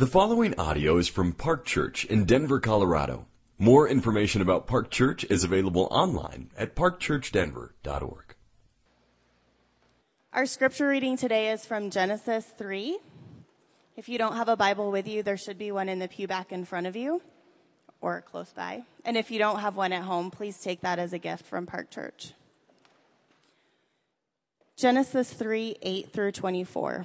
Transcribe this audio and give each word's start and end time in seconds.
The 0.00 0.06
following 0.06 0.58
audio 0.58 0.96
is 0.96 1.08
from 1.08 1.34
Park 1.34 1.66
Church 1.66 2.06
in 2.06 2.24
Denver, 2.24 2.58
Colorado. 2.58 3.26
More 3.58 3.86
information 3.86 4.40
about 4.40 4.66
Park 4.66 4.90
Church 4.90 5.24
is 5.24 5.44
available 5.44 5.88
online 5.90 6.50
at 6.56 6.74
parkchurchdenver.org. 6.74 8.34
Our 10.32 10.46
scripture 10.46 10.88
reading 10.88 11.18
today 11.18 11.50
is 11.52 11.66
from 11.66 11.90
Genesis 11.90 12.46
3. 12.56 12.98
If 13.94 14.08
you 14.08 14.16
don't 14.16 14.36
have 14.36 14.48
a 14.48 14.56
Bible 14.56 14.90
with 14.90 15.06
you, 15.06 15.22
there 15.22 15.36
should 15.36 15.58
be 15.58 15.70
one 15.70 15.90
in 15.90 15.98
the 15.98 16.08
pew 16.08 16.26
back 16.26 16.50
in 16.50 16.64
front 16.64 16.86
of 16.86 16.96
you 16.96 17.20
or 18.00 18.22
close 18.22 18.54
by. 18.54 18.84
And 19.04 19.18
if 19.18 19.30
you 19.30 19.38
don't 19.38 19.60
have 19.60 19.76
one 19.76 19.92
at 19.92 20.04
home, 20.04 20.30
please 20.30 20.58
take 20.58 20.80
that 20.80 20.98
as 20.98 21.12
a 21.12 21.18
gift 21.18 21.44
from 21.44 21.66
Park 21.66 21.90
Church. 21.90 22.32
Genesis 24.78 25.30
3 25.30 25.76
8 25.82 26.10
through 26.10 26.32
24. 26.32 27.04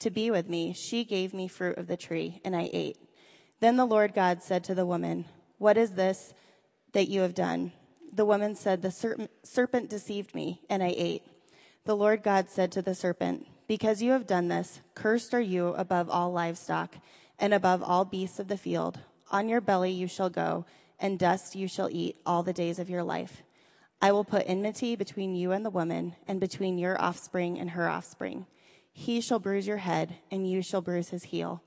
to 0.00 0.10
be 0.10 0.30
with 0.30 0.48
me, 0.48 0.72
she 0.72 1.04
gave 1.04 1.32
me 1.32 1.48
fruit 1.48 1.78
of 1.78 1.86
the 1.86 1.96
tree, 1.96 2.40
and 2.44 2.54
I 2.54 2.70
ate. 2.72 2.98
Then 3.60 3.76
the 3.76 3.86
Lord 3.86 4.14
God 4.14 4.42
said 4.42 4.64
to 4.64 4.74
the 4.74 4.86
woman, 4.86 5.24
What 5.58 5.76
is 5.76 5.92
this 5.92 6.34
that 6.92 7.08
you 7.08 7.20
have 7.22 7.34
done? 7.34 7.72
The 8.12 8.26
woman 8.26 8.54
said, 8.54 8.82
The 8.82 9.28
serpent 9.42 9.90
deceived 9.90 10.34
me, 10.34 10.62
and 10.68 10.82
I 10.82 10.94
ate. 10.96 11.22
The 11.84 11.96
Lord 11.96 12.22
God 12.22 12.50
said 12.50 12.72
to 12.72 12.82
the 12.82 12.94
serpent, 12.94 13.46
Because 13.66 14.02
you 14.02 14.12
have 14.12 14.26
done 14.26 14.48
this, 14.48 14.80
cursed 14.94 15.32
are 15.34 15.40
you 15.40 15.68
above 15.68 16.10
all 16.10 16.32
livestock, 16.32 16.96
and 17.38 17.54
above 17.54 17.82
all 17.82 18.04
beasts 18.04 18.38
of 18.38 18.48
the 18.48 18.56
field. 18.56 18.98
On 19.30 19.48
your 19.48 19.60
belly 19.60 19.90
you 19.90 20.06
shall 20.06 20.30
go, 20.30 20.66
and 20.98 21.18
dust 21.18 21.54
you 21.54 21.68
shall 21.68 21.88
eat 21.90 22.16
all 22.24 22.42
the 22.42 22.52
days 22.52 22.78
of 22.78 22.90
your 22.90 23.02
life. 23.02 23.42
I 24.00 24.12
will 24.12 24.24
put 24.24 24.44
enmity 24.46 24.96
between 24.96 25.34
you 25.34 25.52
and 25.52 25.64
the 25.64 25.70
woman, 25.70 26.16
and 26.28 26.40
between 26.40 26.78
your 26.78 27.00
offspring 27.00 27.58
and 27.58 27.70
her 27.70 27.88
offspring. 27.88 28.46
He 28.98 29.20
shall 29.20 29.38
bruise 29.38 29.66
your 29.66 29.76
head, 29.76 30.16
and 30.30 30.50
you 30.50 30.62
shall 30.62 30.80
bruise 30.80 31.10
his 31.10 31.24
heel. 31.24 31.62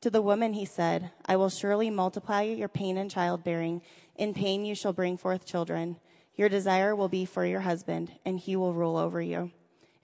To 0.00 0.10
the 0.10 0.22
woman 0.22 0.52
he 0.52 0.64
said, 0.64 1.10
I 1.26 1.34
will 1.34 1.48
surely 1.48 1.90
multiply 1.90 2.42
your 2.42 2.68
pain 2.68 2.96
in 2.96 3.08
childbearing. 3.08 3.82
In 4.14 4.32
pain 4.32 4.64
you 4.64 4.76
shall 4.76 4.92
bring 4.92 5.16
forth 5.16 5.44
children. 5.44 5.96
Your 6.36 6.48
desire 6.48 6.94
will 6.94 7.08
be 7.08 7.24
for 7.24 7.44
your 7.44 7.62
husband, 7.62 8.12
and 8.24 8.38
he 8.38 8.54
will 8.54 8.74
rule 8.74 8.96
over 8.96 9.20
you. 9.20 9.50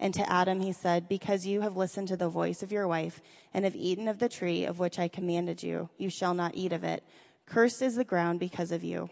And 0.00 0.12
to 0.14 0.28
Adam 0.28 0.61
he 0.61 0.72
said, 0.72 1.08
Because 1.08 1.47
you 1.47 1.61
have 1.61 1.77
listened 1.77 2.08
to 2.08 2.16
the 2.16 2.28
voice 2.28 2.61
of 2.61 2.72
your 2.72 2.88
wife, 2.88 3.22
and 3.55 3.64
have 3.64 3.77
eaten 3.77 4.09
of 4.09 4.19
the 4.19 4.28
tree 4.28 4.64
of 4.64 4.81
which 4.81 4.98
I 4.98 5.06
commanded 5.06 5.62
you, 5.62 5.91
you 5.97 6.11
shall 6.11 6.34
not 6.34 6.56
eat 6.56 6.72
of 6.72 6.83
it. 6.83 7.05
Cursed 7.47 7.83
is 7.83 7.94
the 7.94 8.03
ground 8.03 8.41
because 8.41 8.72
of 8.72 8.83
you. 8.83 9.11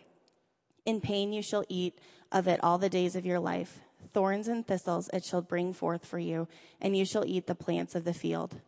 In 0.85 1.01
pain 1.01 1.33
you 1.33 1.43
shall 1.43 1.65
eat 1.69 1.97
of 2.33 2.49
it 2.49 2.59
all 2.61 2.79
the 2.79 2.91
days 2.91 3.15
of 3.15 3.25
your 3.25 3.39
life 3.39 3.83
thorns 4.13 4.49
and 4.49 4.67
thistles 4.67 5.09
it 5.13 5.25
shall 5.25 5.43
bring 5.43 5.73
forth 5.73 6.05
for 6.05 6.19
you, 6.19 6.49
and 6.81 6.97
you 6.97 7.05
shall 7.05 7.25
eat 7.27 7.47
the 7.47 7.55
plants 7.55 7.95
of 7.95 8.05
the 8.05 8.15
field. 8.15 8.61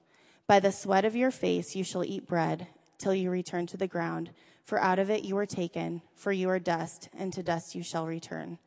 By 0.47 0.61
the 0.61 0.73
sweat 0.73 1.05
of 1.05 1.17
your 1.17 1.31
face 1.31 1.75
you 1.75 1.85
shall 1.85 2.05
eat 2.05 2.27
bread 2.27 2.67
till 2.99 3.15
you 3.15 3.31
return 3.31 3.67
to 3.69 3.77
the 3.77 3.87
ground, 3.87 4.31
for 4.63 4.81
out 4.81 4.99
of 4.99 5.11
it 5.11 5.25
you 5.25 5.35
were 5.35 5.47
taken, 5.47 6.03
for 6.15 6.33
you 6.33 6.49
are 6.49 6.59
dust, 6.59 7.09
and 7.17 7.33
to 7.33 7.43
dust 7.43 7.75
you 7.75 7.83
shall 7.83 8.07
return. 8.07 8.59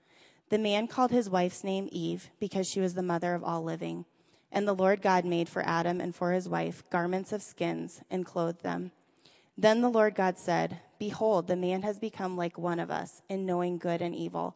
The 0.50 0.58
man 0.58 0.88
called 0.88 1.12
his 1.12 1.30
wife's 1.30 1.64
name 1.64 1.90
Eve, 1.92 2.30
because 2.40 2.68
she 2.68 2.80
was 2.80 2.94
the 2.94 3.04
mother 3.04 3.34
of 3.34 3.44
all 3.44 3.64
living. 3.64 4.06
And 4.52 4.68
the 4.68 4.74
Lord 4.74 5.02
God 5.02 5.26
made 5.26 5.50
for 5.50 5.62
Adam 5.68 6.00
and 6.00 6.16
for 6.16 6.32
his 6.32 6.48
wife 6.48 6.84
garments 6.90 7.34
of 7.34 7.42
skins 7.42 8.02
and 8.10 8.26
clothed 8.26 8.64
them. 8.64 8.92
Then 9.58 9.82
the 9.82 9.90
Lord 9.90 10.16
God 10.16 10.38
said, 10.38 10.80
Behold, 11.00 11.48
the 11.48 11.56
man 11.56 11.82
has 11.82 12.00
become 12.00 12.38
like 12.38 12.58
one 12.58 12.80
of 12.80 12.92
us 12.92 13.22
in 13.28 13.46
knowing 13.46 13.78
good 13.78 14.02
and 14.02 14.16
evil. 14.16 14.56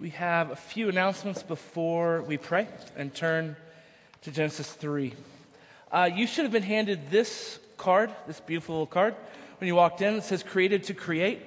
we 0.00 0.10
have 0.10 0.50
a 0.50 0.56
few 0.56 0.88
announcements 0.88 1.44
before 1.44 2.22
we 2.22 2.36
pray 2.36 2.66
and 2.96 3.14
turn 3.14 3.54
to 4.22 4.32
Genesis 4.32 4.68
3. 4.72 5.14
Uh, 5.92 6.10
you 6.12 6.26
should 6.26 6.44
have 6.44 6.50
been 6.52 6.64
handed 6.64 7.10
this 7.10 7.60
card, 7.76 8.10
this 8.26 8.40
beautiful 8.40 8.74
little 8.74 8.86
card, 8.86 9.14
when 9.60 9.68
you 9.68 9.76
walked 9.76 10.02
in. 10.02 10.14
It 10.14 10.24
says 10.24 10.42
Created 10.42 10.82
to 10.84 10.94
Create. 10.94 11.42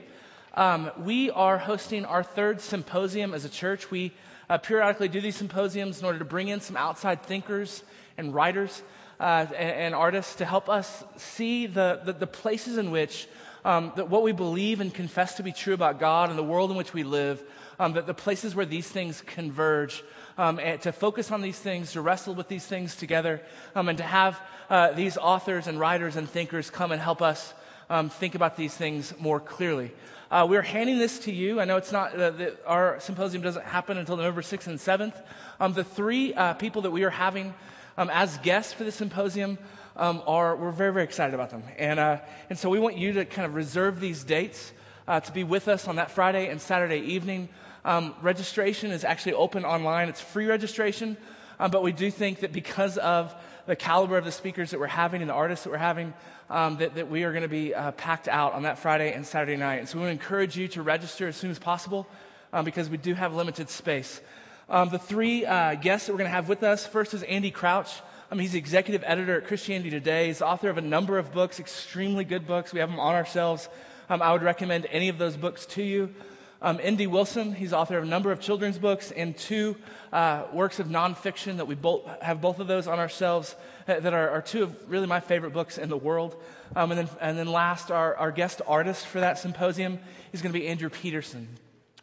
Um, 0.53 0.91
we 0.97 1.29
are 1.31 1.57
hosting 1.57 2.05
our 2.05 2.23
third 2.23 2.61
symposium 2.61 3.33
as 3.33 3.43
a 3.43 3.49
church. 3.49 3.91
We 3.91 4.13
uh, 4.49 4.57
periodically 4.59 5.09
do 5.09 5.19
these 5.19 5.35
symposiums 5.35 5.99
in 5.99 6.05
order 6.05 6.19
to 6.19 6.25
bring 6.25 6.47
in 6.47 6.61
some 6.61 6.77
outside 6.77 7.23
thinkers 7.23 7.83
and 8.17 8.33
writers 8.33 8.81
uh, 9.19 9.45
and, 9.57 9.71
and, 9.71 9.95
artists 9.95 10.35
to 10.35 10.45
help 10.45 10.69
us 10.69 11.03
see 11.17 11.67
the, 11.67 11.99
the, 12.05 12.13
the 12.13 12.27
places 12.27 12.77
in 12.77 12.91
which 12.91 13.27
um, 13.65 13.91
that 13.97 14.09
what 14.09 14.23
we 14.23 14.31
believe 14.31 14.79
and 14.79 14.93
confess 14.93 15.35
to 15.35 15.43
be 15.43 15.51
true 15.51 15.73
about 15.73 15.99
God 15.99 16.29
and 16.29 16.39
the 16.39 16.43
world 16.43 16.71
in 16.71 16.77
which 16.77 16.93
we 16.93 17.03
live 17.03 17.43
um, 17.79 17.93
the, 17.93 18.01
the, 18.01 18.13
places 18.13 18.55
where 18.55 18.65
these 18.65 18.87
things 18.87 19.21
converge, 19.21 20.03
um, 20.37 20.59
and 20.59 20.81
to 20.81 20.91
focus 20.91 21.31
on 21.31 21.41
these 21.41 21.59
things, 21.59 21.91
to 21.93 22.01
wrestle 22.01 22.33
with 22.33 22.47
these 22.47 22.65
things 22.65 22.95
together, 22.95 23.41
um, 23.75 23.89
and 23.89 23.97
to 23.97 24.03
have 24.03 24.39
uh, 24.69 24.91
these 24.91 25.17
authors 25.17 25.67
and 25.67 25.79
writers 25.79 26.15
and 26.15 26.29
thinkers 26.29 26.69
come 26.69 26.91
and 26.91 27.01
help 27.01 27.21
us 27.21 27.53
um, 27.89 28.09
think 28.09 28.35
about 28.35 28.57
these 28.57 28.75
things 28.75 29.13
more 29.19 29.39
clearly. 29.39 29.91
Uh, 30.29 30.45
we're 30.49 30.61
handing 30.61 30.97
this 30.97 31.19
to 31.19 31.31
you. 31.31 31.61
I 31.61 31.65
know 31.65 31.77
it's 31.77 31.91
not, 31.91 32.13
uh, 32.13 32.31
the, 32.31 32.57
our 32.65 32.99
symposium 32.99 33.41
doesn't 33.41 33.63
happen 33.63 33.97
until 33.97 34.17
November 34.17 34.41
6th 34.41 34.67
and 34.67 34.77
7th. 34.77 35.13
Um, 35.59 35.71
the 35.71 35.85
three 35.85 36.33
uh, 36.33 36.53
people 36.55 36.81
that 36.81 36.91
we 36.91 37.03
are 37.03 37.09
having 37.09 37.53
um, 37.97 38.09
as 38.11 38.37
guests 38.39 38.73
for 38.73 38.83
the 38.83 38.91
symposium 38.91 39.57
um, 39.95 40.21
are, 40.27 40.55
we're 40.55 40.71
very, 40.71 40.91
very 40.91 41.05
excited 41.05 41.33
about 41.33 41.49
them. 41.49 41.63
And, 41.77 41.99
uh, 41.99 42.17
and 42.49 42.59
so 42.59 42.69
we 42.69 42.79
want 42.79 42.97
you 42.97 43.13
to 43.13 43.25
kind 43.25 43.45
of 43.45 43.55
reserve 43.55 43.99
these 43.99 44.23
dates 44.23 44.73
uh, 45.07 45.21
to 45.21 45.31
be 45.31 45.43
with 45.43 45.67
us 45.67 45.87
on 45.87 45.95
that 45.95 46.11
Friday 46.11 46.49
and 46.49 46.61
Saturday 46.61 46.99
evening. 46.99 47.47
Um, 47.87 48.13
registration 48.21 48.91
is 48.91 49.05
actually 49.05 49.35
open 49.35 49.63
online. 49.63 50.09
It's 50.09 50.19
free 50.19 50.45
registration, 50.45 51.15
um, 51.57 51.71
but 51.71 51.83
we 51.83 51.93
do 51.93 52.11
think 52.11 52.41
that 52.41 52.51
because 52.51 52.97
of 52.97 53.33
the 53.65 53.77
caliber 53.77 54.17
of 54.17 54.25
the 54.25 54.31
speakers 54.33 54.71
that 54.71 54.79
we're 54.81 54.87
having 54.87 55.21
and 55.21 55.29
the 55.29 55.33
artists 55.33 55.63
that 55.63 55.69
we're 55.69 55.77
having, 55.77 56.13
um, 56.49 56.75
that, 56.79 56.95
that, 56.95 57.09
we 57.09 57.23
are 57.23 57.31
going 57.31 57.43
to 57.43 57.47
be 57.47 57.73
uh, 57.73 57.91
packed 57.91 58.27
out 58.27 58.51
on 58.51 58.63
that 58.63 58.77
Friday 58.77 59.13
and 59.13 59.25
Saturday 59.25 59.55
night. 59.55 59.75
And 59.75 59.87
so 59.87 59.97
we 59.97 60.03
want 60.03 60.19
to 60.19 60.21
encourage 60.21 60.57
you 60.57 60.67
to 60.67 60.81
register 60.81 61.29
as 61.29 61.37
soon 61.37 61.49
as 61.49 61.59
possible 61.59 62.05
um, 62.51 62.65
because 62.65 62.89
we 62.89 62.97
do 62.97 63.13
have 63.13 63.33
limited 63.33 63.69
space. 63.69 64.19
Um, 64.67 64.89
the 64.89 64.99
three 64.99 65.45
uh, 65.45 65.75
guests 65.75 66.07
that 66.07 66.11
we're 66.11 66.19
going 66.19 66.29
to 66.29 66.35
have 66.35 66.49
with 66.49 66.63
us 66.63 66.85
first 66.85 67.13
is 67.13 67.23
Andy 67.23 67.51
Crouch. 67.51 68.01
Um, 68.29 68.39
he's 68.39 68.51
the 68.51 68.59
executive 68.59 69.01
editor 69.07 69.37
at 69.37 69.47
Christianity 69.47 69.91
Today. 69.91 70.27
He's 70.27 70.41
author 70.41 70.69
of 70.69 70.77
a 70.77 70.81
number 70.81 71.17
of 71.17 71.31
books, 71.31 71.57
extremely 71.57 72.25
good 72.25 72.45
books. 72.45 72.73
We 72.73 72.81
have 72.81 72.89
them 72.89 72.99
on 72.99 73.15
ourselves. 73.15 73.69
Um, 74.09 74.21
I 74.21 74.33
would 74.33 74.43
recommend 74.43 74.87
any 74.87 75.07
of 75.07 75.17
those 75.17 75.37
books 75.37 75.65
to 75.67 75.81
you. 75.81 76.13
Um, 76.61 76.79
N.D. 76.81 77.05
Wilson, 77.05 77.53
he's 77.53 77.71
author 77.71 77.97
of 77.97 78.03
a 78.03 78.07
number 78.07 78.31
of 78.31 78.39
children's 78.39 78.79
books 78.79 79.11
and 79.11 79.37
two 79.37 79.75
uh, 80.11 80.43
works 80.51 80.79
of 80.79 80.87
nonfiction 80.87 81.57
that 81.57 81.67
we 81.67 81.75
both 81.75 82.05
have 82.21 82.41
both 82.41 82.59
of 82.59 82.65
those 82.65 82.87
on 82.87 82.97
ourselves 82.97 83.55
uh, 83.87 83.99
that 83.99 84.13
are, 84.13 84.29
are, 84.31 84.41
two 84.41 84.63
of 84.63 84.89
really 84.89 85.05
my 85.05 85.19
favorite 85.19 85.53
books 85.53 85.77
in 85.77 85.89
the 85.89 85.97
world. 85.97 86.35
Um, 86.75 86.91
and, 86.91 86.99
then, 86.99 87.09
and 87.21 87.37
then 87.37 87.47
last, 87.47 87.91
our, 87.91 88.15
our 88.15 88.31
guest 88.31 88.61
artist 88.67 89.05
for 89.05 89.19
that 89.19 89.37
symposium 89.37 89.99
is 90.33 90.41
going 90.41 90.51
to 90.51 90.59
be 90.59 90.67
Andrew 90.67 90.89
Peterson. 90.89 91.47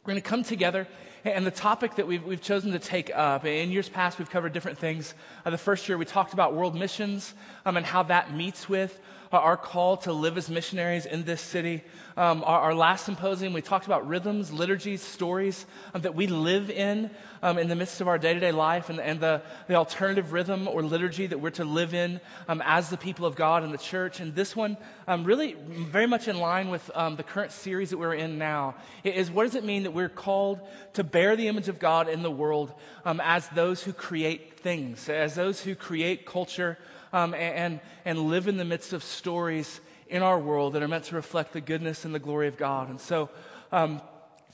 We're 0.05 0.13
going 0.13 0.23
to 0.23 0.29
come 0.29 0.45
together 0.45 0.87
And 1.25 1.47
the 1.47 1.51
topic 1.51 1.97
that 1.97 2.07
we've, 2.07 2.23
we've 2.23 2.43
chosen 2.43 2.73
to 2.73 2.79
take 2.79 3.11
up, 3.15 3.47
in 3.47 3.71
years 3.71 3.89
past, 3.89 4.19
we've 4.19 4.29
covered 4.29 4.53
different 4.53 4.79
things. 4.79 5.15
Uh, 5.45 5.51
the 5.51 5.59
first 5.59 5.89
year, 5.89 5.97
we 5.97 6.05
talked 6.05 6.35
about 6.35 6.55
world 6.55 6.77
missions 6.77 7.33
um, 7.65 7.79
and 7.79 7.87
how 7.87 8.03
that 8.05 8.35
meets 8.35 8.69
with 8.69 9.01
our 9.33 9.57
call 9.57 9.97
to 9.97 10.13
live 10.13 10.37
as 10.37 10.49
missionaries 10.49 11.07
in 11.07 11.25
this 11.25 11.41
city. 11.41 11.83
Um, 12.17 12.45
our, 12.45 12.61
our, 12.61 12.75
last 12.77 13.07
symposium, 13.07 13.53
we 13.53 13.61
talked 13.61 13.87
about 13.87 14.07
rhythms, 14.07 14.53
liturgies, 14.53 15.03
stories 15.03 15.67
um, 15.95 16.03
that 16.03 16.15
we 16.15 16.29
live 16.29 16.71
in 16.71 17.11
um, 17.43 17.59
in 17.59 17.67
the 17.67 17.75
midst 17.75 18.01
of 18.01 18.07
our 18.07 18.19
day 18.19 18.33
to 18.33 18.39
day 18.39 18.53
life 18.53 18.89
and, 18.89 19.01
and 19.01 19.19
the, 19.19 19.43
the 19.67 19.75
alternative 19.75 20.33
rhythm 20.33 20.69
or 20.69 20.85
liturgy 20.85 21.27
that 21.27 21.41
we're 21.41 21.51
to 21.51 21.65
live 21.65 21.93
in 21.93 22.21
um, 22.47 22.63
as 22.65 22.89
the 22.89 22.97
people 22.97 23.27
of 23.27 23.35
God 23.35 23.65
and 23.65 23.75
the 23.75 23.79
church. 23.79 24.21
And 24.21 24.33
this 24.33 24.55
one, 24.55 24.77
um, 25.09 25.25
really 25.25 25.55
very 25.55 26.07
much 26.07 26.29
in 26.29 26.39
line 26.39 26.69
with 26.69 26.87
the 26.87 27.25
current 27.27 27.51
series 27.51 27.91
that 27.91 27.99
we're 27.99 28.15
in 28.15 28.39
now, 28.39 28.77
is 29.03 29.29
what 29.29 29.43
does 29.43 29.57
it 29.57 29.65
mean 29.65 29.83
that 29.83 29.91
we're 29.91 30.09
called 30.09 30.61
to 30.93 31.03
bear 31.03 31.35
the 31.35 31.49
image 31.49 31.69
of 31.69 31.81
God 31.81 32.09
in 32.09 32.23
the 32.23 32.31
world 32.31 32.73
as 33.05 33.49
those 33.49 33.83
who 33.83 33.93
create 33.93 34.61
things, 34.61 35.09
as 35.09 35.35
those 35.35 35.61
who 35.61 35.75
create 35.75 36.27
culture 36.27 36.79
um, 37.13 37.35
and, 37.35 37.81
and 38.05 38.19
live 38.19 38.47
in 38.47 38.57
the 38.57 38.65
midst 38.65 38.93
of 38.93 39.03
stories 39.03 39.81
in 40.09 40.23
our 40.23 40.39
world 40.39 40.75
that 40.75 40.83
are 40.83 40.89
meant 40.89 41.05
to 41.05 41.15
reflect 41.15 41.53
the 41.53 41.61
goodness 41.61 42.05
and 42.05 42.15
the 42.15 42.19
glory 42.19 42.49
of 42.49 42.57
God. 42.57 42.91
And 42.91 43.01
so, 43.01 43.31
um, 43.73 44.01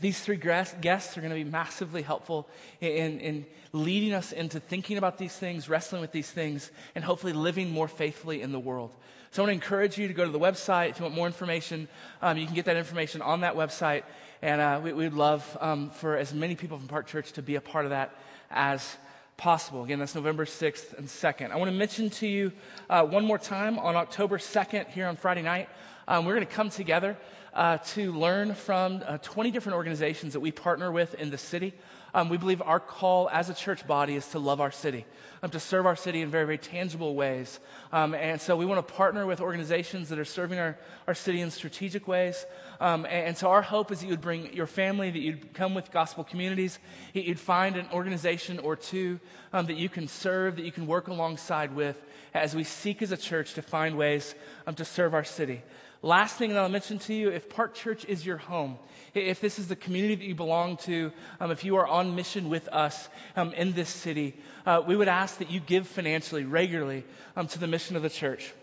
these 0.00 0.18
three 0.18 0.36
guests 0.36 1.18
are 1.18 1.20
going 1.20 1.30
to 1.30 1.44
be 1.44 1.44
massively 1.44 2.00
helpful 2.00 2.48
in, 2.80 3.20
in, 3.20 3.46
leading 3.72 4.14
us 4.14 4.32
into 4.32 4.58
thinking 4.58 4.96
about 4.96 5.18
these 5.18 5.36
things, 5.36 5.68
wrestling 5.68 6.00
with 6.00 6.10
these 6.10 6.30
things, 6.30 6.70
and 6.94 7.04
hopefully 7.04 7.34
living 7.34 7.70
more 7.70 7.86
faithfully 7.86 8.40
in 8.40 8.50
the 8.50 8.58
world. 8.58 8.90
So 9.30 9.42
I 9.42 9.46
want 9.46 9.50
to 9.50 9.64
encourage 9.64 9.98
you 9.98 10.08
to 10.08 10.14
go 10.14 10.24
to 10.24 10.30
the 10.30 10.40
website. 10.40 10.90
If 10.90 10.98
you 10.98 11.04
want 11.04 11.14
more 11.14 11.26
information, 11.26 11.86
um, 12.22 12.36
you 12.38 12.46
can 12.46 12.54
get 12.54 12.64
that 12.64 12.76
information 12.76 13.20
on 13.22 13.42
that 13.42 13.54
website. 13.54 14.02
And 14.42 14.60
uh, 14.60 14.80
we, 14.82 14.92
would 14.92 15.14
love 15.14 15.56
um, 15.60 15.90
for 15.90 16.16
as 16.16 16.32
many 16.32 16.56
people 16.56 16.78
from 16.78 16.88
Park 16.88 17.06
Church 17.06 17.32
to 17.32 17.42
be 17.42 17.56
a 17.56 17.60
part 17.60 17.84
of 17.84 17.90
that 17.90 18.16
as 18.50 18.96
possible. 19.40 19.82
Again, 19.84 19.98
that's 19.98 20.14
November 20.14 20.44
6th 20.44 20.98
and 20.98 21.08
2nd. 21.08 21.50
I 21.50 21.56
want 21.56 21.70
to 21.70 21.76
mention 21.76 22.10
to 22.10 22.26
you 22.26 22.52
uh, 22.90 23.06
one 23.06 23.24
more 23.24 23.38
time 23.38 23.78
on 23.78 23.96
October 23.96 24.36
2nd 24.36 24.88
here 24.88 25.06
on 25.06 25.16
Friday 25.16 25.40
night, 25.40 25.70
um, 26.06 26.26
we're 26.26 26.34
going 26.34 26.46
to 26.46 26.52
come 26.52 26.68
together 26.68 27.16
uh, 27.54 27.78
to 27.78 28.12
learn 28.12 28.54
from 28.54 29.02
uh, 29.06 29.16
20 29.22 29.50
different 29.50 29.76
organizations 29.76 30.34
that 30.34 30.40
we 30.40 30.50
partner 30.50 30.92
with 30.92 31.14
in 31.14 31.30
the 31.30 31.38
city. 31.38 31.72
Um, 32.14 32.28
we 32.28 32.36
believe 32.36 32.60
our 32.62 32.80
call 32.80 33.28
as 33.30 33.50
a 33.50 33.54
church 33.54 33.86
body 33.86 34.14
is 34.16 34.26
to 34.28 34.38
love 34.38 34.60
our 34.60 34.70
city, 34.70 35.06
um, 35.42 35.50
to 35.50 35.60
serve 35.60 35.86
our 35.86 35.96
city 35.96 36.22
in 36.22 36.28
very, 36.28 36.44
very 36.44 36.58
tangible 36.58 37.14
ways. 37.14 37.60
Um, 37.92 38.14
and 38.14 38.40
so 38.40 38.56
we 38.56 38.66
want 38.66 38.86
to 38.86 38.94
partner 38.94 39.26
with 39.26 39.40
organizations 39.40 40.08
that 40.08 40.18
are 40.18 40.24
serving 40.24 40.58
our, 40.58 40.78
our 41.06 41.14
city 41.14 41.40
in 41.40 41.50
strategic 41.50 42.08
ways. 42.08 42.44
Um, 42.80 43.04
and, 43.04 43.28
and, 43.28 43.36
so 43.36 43.50
our 43.50 43.62
hope 43.62 43.92
is 43.92 44.00
that 44.00 44.06
you 44.06 44.12
would 44.12 44.20
bring 44.20 44.52
your 44.52 44.66
family, 44.66 45.10
that 45.10 45.18
you'd 45.18 45.54
come 45.54 45.74
with 45.74 45.92
gospel 45.92 46.24
communities, 46.24 46.78
that 47.14 47.24
you'd 47.24 47.40
find 47.40 47.76
an 47.76 47.86
organization 47.92 48.58
or 48.58 48.76
two 48.76 49.20
um, 49.52 49.66
that 49.66 49.76
you 49.76 49.88
can 49.88 50.08
serve, 50.08 50.56
that 50.56 50.64
you 50.64 50.72
can 50.72 50.86
work 50.86 51.08
alongside 51.08 51.74
with 51.74 52.00
as 52.34 52.54
we 52.54 52.64
seek 52.64 53.02
as 53.02 53.12
a 53.12 53.16
church 53.16 53.54
to 53.54 53.62
find 53.62 53.96
ways 53.96 54.34
um, 54.66 54.74
to 54.74 54.84
serve 54.84 55.14
our 55.14 55.24
city. 55.24 55.62
Last 56.02 56.36
thing 56.36 56.50
that 56.50 56.58
I'll 56.58 56.68
mention 56.70 56.98
to 57.00 57.14
you 57.14 57.28
if 57.28 57.50
Park 57.50 57.74
Church 57.74 58.06
is 58.06 58.24
your 58.24 58.38
home, 58.38 58.78
if 59.12 59.40
this 59.40 59.58
is 59.58 59.68
the 59.68 59.76
community 59.76 60.14
that 60.14 60.24
you 60.24 60.34
belong 60.34 60.78
to, 60.78 61.12
um, 61.40 61.50
if 61.50 61.62
you 61.62 61.76
are 61.76 61.86
on 61.86 62.14
mission 62.14 62.48
with 62.48 62.68
us 62.68 63.10
um, 63.36 63.52
in 63.52 63.72
this 63.72 63.90
city, 63.90 64.34
uh, 64.64 64.82
we 64.86 64.96
would 64.96 65.08
ask 65.08 65.38
that 65.38 65.50
you 65.50 65.60
give 65.60 65.86
financially, 65.86 66.44
regularly, 66.44 67.04
um, 67.36 67.46
to 67.48 67.58
the 67.58 67.66
mission 67.66 67.96
of 67.96 68.02
the 68.02 68.08
church. 68.08 68.54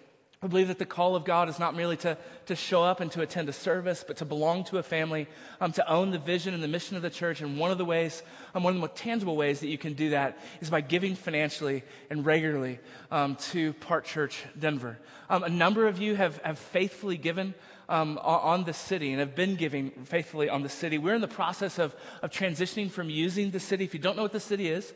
I 0.42 0.46
believe 0.46 0.68
that 0.68 0.78
the 0.78 0.86
call 0.86 1.16
of 1.16 1.26
God 1.26 1.50
is 1.50 1.58
not 1.58 1.76
merely 1.76 1.98
to, 1.98 2.16
to 2.46 2.56
show 2.56 2.84
up 2.84 3.00
and 3.00 3.12
to 3.14 3.22
attend 3.22 3.50
a 3.50 3.54
service, 3.54 4.04
but 4.08 4.18
to 4.18 4.26
belong 4.26 4.64
to 4.66 4.78
a 4.78 4.84
family, 4.84 5.28
um, 5.60 5.72
to 5.72 5.90
own 5.90 6.12
the 6.12 6.20
vision 6.20 6.54
and 6.54 6.62
the 6.62 6.68
mission 6.68 6.96
of 6.96 7.02
the 7.02 7.10
church. 7.10 7.42
And 7.42 7.58
one 7.58 7.72
of 7.72 7.80
the 7.80 7.86
ways, 7.86 8.22
um, 8.54 8.62
one 8.62 8.72
of 8.72 8.76
the 8.76 8.80
more 8.82 8.90
tangible 8.90 9.36
ways 9.36 9.62
that 9.62 9.68
you 9.68 9.80
can 9.80 9.94
do 9.94 10.12
that 10.12 10.38
is 10.62 10.70
by 10.70 10.82
giving 10.82 11.16
financially 11.16 11.84
and 12.12 12.24
regularly 12.24 12.78
um, 13.10 13.36
to 13.36 13.74
Park 13.74 14.06
Church 14.06 14.44
Denver. 14.58 15.00
Um, 15.28 15.44
a 15.44 15.50
number 15.50 15.88
of 15.88 16.00
you 16.00 16.16
have, 16.16 16.38
have 16.44 16.60
faithfully 16.60 17.18
given 17.18 17.56
um, 17.90 18.20
on 18.22 18.64
the 18.64 18.74
city 18.74 19.12
and 19.12 19.20
have 19.20 19.36
been 19.36 19.56
giving 19.56 19.90
faithfully 20.06 20.50
on 20.50 20.62
the 20.62 20.70
city. 20.70 21.00
We're 21.00 21.16
in 21.16 21.22
the 21.22 21.28
process 21.28 21.80
of, 21.80 21.96
of 22.22 22.30
transitioning 22.30 22.92
from 22.92 23.10
using 23.10 23.50
the 23.50 23.60
city. 23.60 23.86
If 23.86 23.96
you 23.96 24.00
don't 24.00 24.16
know 24.16 24.24
what 24.24 24.34
the 24.34 24.40
city 24.40 24.70
is, 24.70 24.94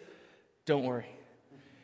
don't 0.68 0.84
worry. 0.84 1.08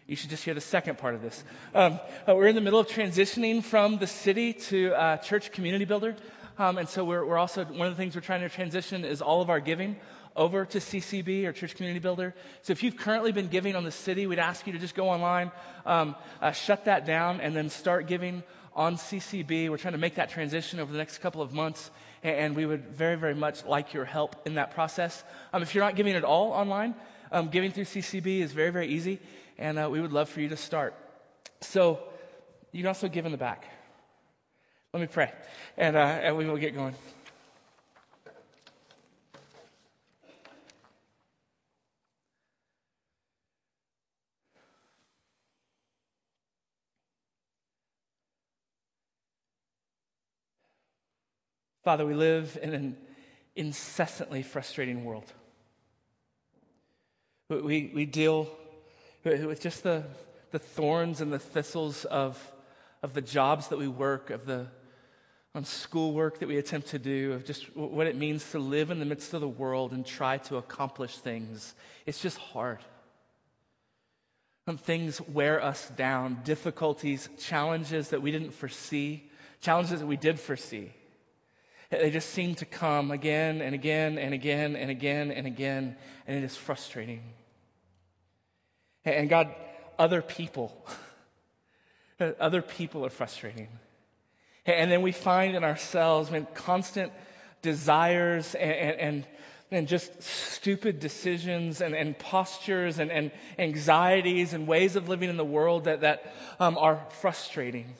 You 0.08 0.16
should 0.16 0.30
just 0.30 0.46
hear 0.46 0.54
the 0.54 0.62
second 0.62 0.98
part 0.98 1.16
of 1.16 1.22
this. 1.22 1.44
Um, 1.76 2.00
uh, 2.26 2.34
we're 2.34 2.48
in 2.48 2.56
the 2.56 2.62
middle 2.62 2.80
of 2.80 2.88
transitioning 2.88 3.62
from 3.62 3.98
the 3.98 4.08
city 4.08 4.54
to 4.54 4.94
uh, 4.94 5.18
church 5.18 5.52
community 5.52 5.84
builder. 5.84 6.16
Um, 6.58 6.78
and 6.78 6.88
so 6.88 7.04
we're, 7.04 7.26
we're 7.26 7.38
also, 7.38 7.66
one 7.66 7.88
of 7.88 7.94
the 7.94 8.02
things 8.02 8.16
we're 8.16 8.22
trying 8.22 8.40
to 8.40 8.48
transition 8.48 9.04
is 9.04 9.22
all 9.22 9.42
of 9.42 9.50
our 9.50 9.60
giving 9.60 9.98
over 10.34 10.64
to 10.64 10.78
CCB 10.78 11.46
or 11.46 11.52
Church 11.52 11.76
Community 11.76 12.00
Builder. 12.00 12.34
So 12.62 12.72
if 12.72 12.84
you've 12.84 12.96
currently 12.96 13.34
been 13.34 13.50
giving 13.50 13.76
on 13.76 13.84
the 13.84 13.92
city, 13.92 14.28
we'd 14.28 14.40
ask 14.40 14.66
you 14.66 14.72
to 14.72 14.80
just 14.80 14.96
go 14.96 15.10
online, 15.10 15.52
um, 15.86 16.16
uh, 16.42 16.54
shut 16.54 16.86
that 16.86 17.06
down, 17.06 17.42
and 17.42 17.54
then 17.54 17.70
start 17.70 18.08
giving 18.08 18.44
on 18.74 18.96
CCB. 18.96 19.70
We're 19.70 19.78
trying 19.78 19.92
to 19.92 19.98
make 19.98 20.16
that 20.16 20.30
transition 20.30 20.80
over 20.80 20.90
the 20.90 21.00
next 21.00 21.18
couple 21.18 21.42
of 21.42 21.52
months, 21.52 21.92
and, 22.24 22.56
we 22.56 22.66
would 22.66 22.88
very, 22.96 23.16
very 23.16 23.36
much 23.36 23.66
like 23.66 23.94
your 23.94 24.06
help 24.06 24.38
in 24.46 24.56
that 24.56 24.72
process. 24.72 25.24
Um, 25.52 25.64
if 25.64 25.76
you're 25.76 25.84
not 25.84 25.96
giving 25.98 26.14
at 26.14 26.24
all 26.24 26.54
online, 26.54 26.96
um, 27.32 27.50
giving 27.50 27.72
through 27.72 27.86
CCB 27.86 28.40
is 28.40 28.54
very, 28.54 28.70
very 28.70 28.88
easy, 28.88 29.20
and 29.58 29.80
uh, 29.80 29.90
we 29.90 30.02
would 30.02 30.14
love 30.14 30.30
for 30.30 30.42
you 30.42 30.50
to 30.50 30.58
start. 30.58 30.96
So 31.62 32.00
you 32.72 32.82
can 32.82 32.88
also 32.88 33.08
give 33.08 33.26
in 33.26 33.32
the 33.32 33.38
back. 33.38 33.66
Let 34.94 35.02
me 35.02 35.08
pray, 35.08 35.32
and, 35.78 35.96
uh, 35.96 36.00
and 36.00 36.38
we 36.38 36.46
will 36.46 36.58
get 36.58 36.76
going. 36.76 36.96
Father, 51.84 52.06
we 52.06 52.16
live 52.16 52.60
in 52.62 52.74
an 52.74 52.98
incessantly 53.56 54.44
frustrating 54.44 55.06
world. 55.06 55.32
We, 57.50 57.92
we 57.96 58.06
deal 58.06 58.50
with 59.28 59.62
just 59.62 59.84
the, 59.84 60.04
the 60.52 60.60
thorns 60.60 61.22
and 61.22 61.32
the 61.32 61.40
thistles 61.40 62.06
of, 62.06 62.52
of 63.04 63.14
the 63.14 63.22
jobs 63.22 63.68
that 63.70 63.78
we 63.78 63.88
work, 63.88 64.30
of 64.30 64.46
the 64.46 64.68
on 65.58 65.66
schoolwork 65.66 66.38
that 66.38 66.48
we 66.48 66.58
attempt 66.58 66.90
to 66.90 67.00
do, 67.00 67.34
of 67.34 67.44
just 67.44 67.76
what 67.76 68.06
it 68.06 68.16
means 68.16 68.52
to 68.52 68.60
live 68.60 68.92
in 68.92 69.00
the 69.00 69.06
midst 69.06 69.34
of 69.34 69.42
the 69.42 69.48
world 69.48 69.92
and 69.92 70.06
try 70.06 70.38
to 70.38 70.58
accomplish 70.58 71.18
things. 71.18 71.74
It's 72.06 72.22
just 72.22 72.38
hard. 72.38 72.78
And 74.68 74.80
things 74.80 75.20
wear 75.22 75.64
us 75.64 75.90
down, 75.96 76.42
difficulties, 76.44 77.28
challenges 77.40 78.10
that 78.10 78.22
we 78.22 78.30
didn't 78.30 78.52
foresee, 78.52 79.32
challenges 79.60 80.00
that 80.00 80.06
we 80.06 80.18
did 80.18 80.40
foresee. 80.40 80.92
They 81.90 82.12
just 82.12 82.30
seem 82.30 82.54
to 82.56 82.66
come 82.66 83.10
again 83.10 83.62
and 83.62 83.74
again 83.74 84.20
and 84.20 84.36
again 84.36 84.76
and 84.76 84.92
again 84.92 85.32
and 85.32 85.48
again, 85.48 85.96
and 86.28 86.38
it 86.38 86.44
is 86.44 86.56
frustrating. 86.56 87.24
And 89.14 89.30
God, 89.30 89.54
other 89.98 90.22
people, 90.22 90.86
other 92.40 92.62
people 92.62 93.06
are 93.06 93.10
frustrating. 93.10 93.70
And 94.66 94.92
then 94.92 95.02
we 95.02 95.14
find 95.14 95.56
in 95.56 95.64
ourselves 95.64 96.30
when 96.30 96.46
constant 96.54 97.14
desires 97.62 98.54
and, 98.54 98.72
and, 99.00 99.28
and 99.72 99.88
just 99.88 100.22
stupid 100.22 101.00
decisions 101.00 101.80
and, 101.80 101.96
and 101.96 102.18
postures 102.20 103.00
and, 103.00 103.10
and 103.10 103.32
anxieties 103.58 104.54
and 104.54 104.68
ways 104.68 104.98
of 104.98 105.08
living 105.08 105.30
in 105.30 105.38
the 105.38 105.46
world 105.46 105.86
that, 105.86 106.02
that 106.02 106.34
um, 106.60 106.78
are 106.78 107.06
frustrating. 107.22 107.96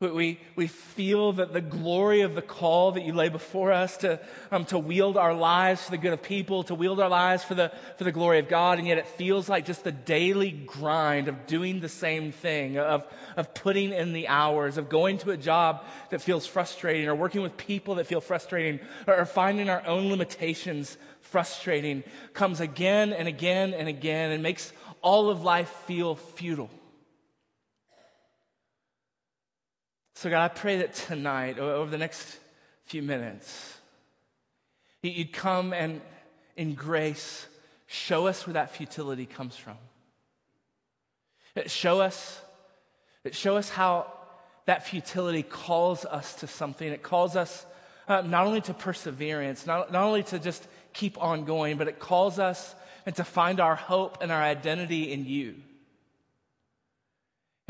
We, 0.00 0.40
we 0.56 0.66
feel 0.66 1.34
that 1.34 1.52
the 1.52 1.60
glory 1.60 2.22
of 2.22 2.34
the 2.34 2.40
call 2.40 2.92
that 2.92 3.04
you 3.04 3.12
lay 3.12 3.28
before 3.28 3.70
us 3.70 3.98
to, 3.98 4.18
um, 4.50 4.64
to 4.66 4.78
wield 4.78 5.18
our 5.18 5.34
lives 5.34 5.84
for 5.84 5.90
the 5.90 5.98
good 5.98 6.14
of 6.14 6.22
people, 6.22 6.62
to 6.64 6.74
wield 6.74 7.00
our 7.00 7.10
lives 7.10 7.44
for 7.44 7.54
the, 7.54 7.70
for 7.98 8.04
the 8.04 8.12
glory 8.12 8.38
of 8.38 8.48
God, 8.48 8.78
and 8.78 8.88
yet 8.88 8.96
it 8.96 9.06
feels 9.06 9.46
like 9.46 9.66
just 9.66 9.84
the 9.84 9.92
daily 9.92 10.52
grind 10.52 11.28
of 11.28 11.46
doing 11.46 11.80
the 11.80 11.88
same 11.90 12.32
thing, 12.32 12.78
of, 12.78 13.04
of 13.36 13.52
putting 13.52 13.92
in 13.92 14.14
the 14.14 14.26
hours, 14.28 14.78
of 14.78 14.88
going 14.88 15.18
to 15.18 15.32
a 15.32 15.36
job 15.36 15.84
that 16.08 16.22
feels 16.22 16.46
frustrating, 16.46 17.06
or 17.06 17.14
working 17.14 17.42
with 17.42 17.58
people 17.58 17.96
that 17.96 18.06
feel 18.06 18.22
frustrating, 18.22 18.80
or, 19.06 19.18
or 19.18 19.26
finding 19.26 19.68
our 19.68 19.86
own 19.86 20.08
limitations 20.08 20.96
frustrating, 21.20 22.04
comes 22.32 22.60
again 22.60 23.12
and 23.12 23.28
again 23.28 23.74
and 23.74 23.86
again 23.86 24.30
and 24.32 24.42
makes 24.42 24.72
all 25.02 25.28
of 25.28 25.42
life 25.42 25.68
feel 25.86 26.14
futile. 26.14 26.70
So, 30.20 30.28
God, 30.28 30.44
I 30.44 30.48
pray 30.48 30.76
that 30.80 30.92
tonight, 30.92 31.58
over 31.58 31.90
the 31.90 31.96
next 31.96 32.38
few 32.84 33.00
minutes, 33.00 33.78
you'd 35.02 35.32
come 35.32 35.72
and 35.72 36.02
in 36.58 36.74
grace 36.74 37.46
show 37.86 38.26
us 38.26 38.46
where 38.46 38.52
that 38.52 38.70
futility 38.76 39.24
comes 39.24 39.56
from. 39.56 39.78
Show 41.64 42.02
us, 42.02 42.38
show 43.32 43.56
us 43.56 43.70
how 43.70 44.12
that 44.66 44.86
futility 44.86 45.42
calls 45.42 46.04
us 46.04 46.34
to 46.34 46.46
something. 46.46 46.86
It 46.86 47.02
calls 47.02 47.34
us 47.34 47.64
uh, 48.06 48.20
not 48.20 48.46
only 48.46 48.60
to 48.60 48.74
perseverance, 48.74 49.66
not, 49.66 49.90
not 49.90 50.02
only 50.02 50.22
to 50.24 50.38
just 50.38 50.68
keep 50.92 51.16
on 51.16 51.46
going, 51.46 51.78
but 51.78 51.88
it 51.88 51.98
calls 51.98 52.38
us 52.38 52.74
and 53.06 53.16
to 53.16 53.24
find 53.24 53.58
our 53.58 53.74
hope 53.74 54.18
and 54.20 54.30
our 54.30 54.42
identity 54.42 55.14
in 55.14 55.24
you. 55.24 55.54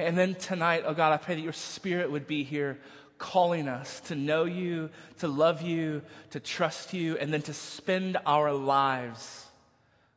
And 0.05 0.17
then 0.17 0.35
tonight, 0.35 0.85
oh 0.87 0.95
God, 0.95 1.13
I 1.13 1.17
pray 1.19 1.35
that 1.35 1.41
your 1.41 1.53
spirit 1.53 2.11
would 2.11 2.27
be 2.27 2.43
here 2.43 2.79
calling 3.19 3.69
us 3.69 4.01
to 4.01 4.15
know 4.15 4.45
you, 4.45 4.91
to 5.19 5.29
love 5.29 5.63
you, 5.63 6.03
to 6.31 6.41
trust 6.41 6.95
you, 6.95 7.17
and 7.19 7.33
then 7.33 7.43
to 7.43 7.53
spend 7.53 8.17
our 8.25 8.53
lives 8.53 9.47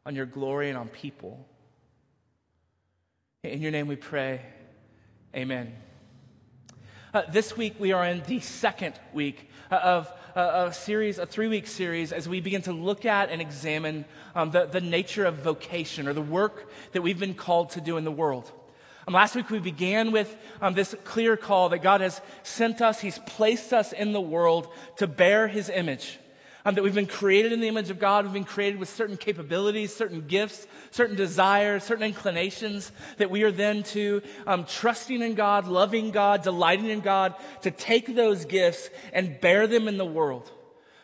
on 0.05 0.15
your 0.15 0.25
glory 0.25 0.69
and 0.69 0.77
on 0.77 0.87
people. 0.87 1.45
In 3.43 3.61
your 3.61 3.71
name 3.71 3.87
we 3.87 3.97
pray. 3.97 4.41
Amen. 5.35 5.75
Uh, 7.13 7.23
this 7.29 7.57
week 7.57 7.75
we 7.77 7.91
are 7.91 8.05
in 8.05 8.23
the 8.25 8.39
second 8.39 8.95
week 9.13 9.49
uh, 9.69 9.75
of 9.75 10.13
uh, 10.35 10.67
a 10.69 10.73
series, 10.73 11.19
a 11.19 11.25
three 11.25 11.47
week 11.47 11.67
series, 11.67 12.13
as 12.13 12.27
we 12.27 12.39
begin 12.39 12.61
to 12.63 12.71
look 12.71 13.05
at 13.05 13.29
and 13.29 13.41
examine 13.41 14.05
um, 14.33 14.51
the, 14.51 14.65
the 14.65 14.81
nature 14.81 15.25
of 15.25 15.35
vocation 15.35 16.07
or 16.07 16.13
the 16.13 16.21
work 16.21 16.71
that 16.93 17.01
we've 17.01 17.19
been 17.19 17.35
called 17.35 17.71
to 17.71 17.81
do 17.81 17.97
in 17.97 18.05
the 18.05 18.11
world. 18.11 18.51
Um, 19.07 19.13
last 19.13 19.35
week 19.35 19.49
we 19.49 19.59
began 19.59 20.11
with 20.11 20.33
um, 20.61 20.73
this 20.73 20.95
clear 21.03 21.35
call 21.35 21.69
that 21.69 21.79
God 21.79 22.01
has 22.01 22.21
sent 22.43 22.81
us, 22.81 23.01
He's 23.01 23.19
placed 23.19 23.73
us 23.73 23.91
in 23.91 24.13
the 24.13 24.21
world 24.21 24.67
to 24.97 25.07
bear 25.07 25.47
His 25.47 25.69
image. 25.69 26.19
Um, 26.65 26.75
that 26.75 26.83
we've 26.83 26.95
been 26.95 27.07
created 27.07 27.51
in 27.51 27.59
the 27.59 27.67
image 27.67 27.89
of 27.89 27.99
God. 27.99 28.23
We've 28.23 28.33
been 28.33 28.45
created 28.45 28.79
with 28.79 28.87
certain 28.87 29.17
capabilities, 29.17 29.93
certain 29.93 30.27
gifts, 30.27 30.65
certain 30.91 31.17
desires, 31.17 31.83
certain 31.83 32.05
inclinations 32.05 32.93
that 33.17 33.29
we 33.29 33.43
are 33.43 33.51
then 33.51 33.83
to 33.83 34.21
um, 34.47 34.63
trusting 34.63 35.21
in 35.21 35.35
God, 35.35 35.67
loving 35.67 36.11
God, 36.11 36.41
delighting 36.41 36.85
in 36.85 37.01
God, 37.01 37.35
to 37.63 37.71
take 37.71 38.15
those 38.15 38.45
gifts 38.45 38.89
and 39.11 39.41
bear 39.41 39.67
them 39.67 39.89
in 39.89 39.97
the 39.97 40.05
world. 40.05 40.49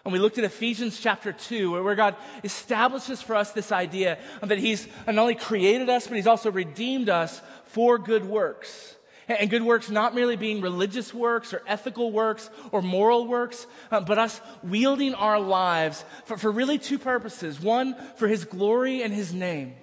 And 0.06 0.14
we 0.14 0.20
looked 0.20 0.38
at 0.38 0.44
Ephesians 0.44 1.00
chapter 1.00 1.34
2, 1.34 1.84
where 1.84 1.96
God 1.96 2.16
establishes 2.44 3.22
for 3.22 3.36
us 3.36 3.52
this 3.52 3.72
idea 3.72 4.18
that 4.42 4.58
He's 4.58 4.88
not 5.06 5.18
only 5.18 5.36
created 5.36 5.90
us, 5.90 6.08
but 6.08 6.16
He's 6.16 6.28
also 6.28 6.52
redeemed 6.52 7.10
us 7.10 7.42
for 7.66 7.98
good 7.98 8.26
works. 8.26 8.96
And 9.28 9.50
good 9.50 9.62
works 9.62 9.92
not 9.92 10.16
merely 10.16 10.36
being 10.36 10.60
religious 10.62 11.14
works 11.14 11.54
or 11.54 11.62
ethical 11.68 12.12
works 12.12 12.50
or 12.72 12.82
moral 12.82 13.28
works, 13.28 13.68
uh, 13.92 14.02
but 14.02 14.18
us 14.18 14.42
wielding 14.64 15.14
our 15.14 15.40
lives 15.40 16.04
for, 16.26 16.36
for 16.36 16.50
really 16.50 16.80
two 16.80 16.98
purposes. 16.98 17.60
One, 17.60 17.96
for 18.16 18.28
His 18.28 18.46
glory 18.46 19.04
and 19.04 19.14
His 19.14 19.34
name. 19.34 19.76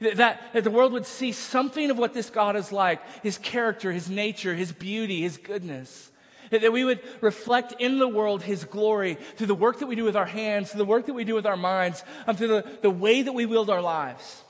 That, 0.00 0.40
that 0.54 0.64
the 0.64 0.70
world 0.70 0.92
would 0.94 1.04
see 1.04 1.32
something 1.32 1.90
of 1.90 1.98
what 1.98 2.14
this 2.14 2.30
God 2.30 2.56
is 2.56 2.72
like 2.72 3.02
His 3.22 3.36
character, 3.36 3.92
His 3.92 4.08
nature, 4.08 4.54
His 4.54 4.72
beauty, 4.72 5.20
His 5.20 5.36
goodness. 5.36 6.09
That 6.50 6.72
we 6.72 6.84
would 6.84 7.00
reflect 7.20 7.74
in 7.78 7.98
the 7.98 8.08
world 8.08 8.42
His 8.42 8.64
glory 8.64 9.14
through 9.36 9.46
the 9.46 9.54
work 9.54 9.78
that 9.78 9.86
we 9.86 9.96
do 9.96 10.04
with 10.04 10.16
our 10.16 10.26
hands, 10.26 10.70
through 10.70 10.78
the 10.78 10.84
work 10.84 11.06
that 11.06 11.14
we 11.14 11.24
do 11.24 11.34
with 11.34 11.46
our 11.46 11.56
minds, 11.56 12.02
um, 12.26 12.36
through 12.36 12.48
the, 12.48 12.64
the 12.82 12.90
way 12.90 13.22
that 13.22 13.32
we 13.32 13.46
wield 13.46 13.70
our 13.70 13.82
lives. 13.82 14.42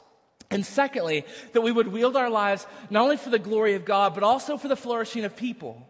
And 0.50 0.66
secondly, 0.66 1.24
that 1.52 1.60
we 1.60 1.70
would 1.70 1.88
wield 1.88 2.16
our 2.16 2.30
lives 2.30 2.66
not 2.88 3.02
only 3.02 3.16
for 3.16 3.30
the 3.30 3.38
glory 3.38 3.74
of 3.74 3.84
God, 3.84 4.14
but 4.14 4.24
also 4.24 4.56
for 4.56 4.68
the 4.68 4.76
flourishing 4.76 5.24
of 5.24 5.36
people. 5.36 5.86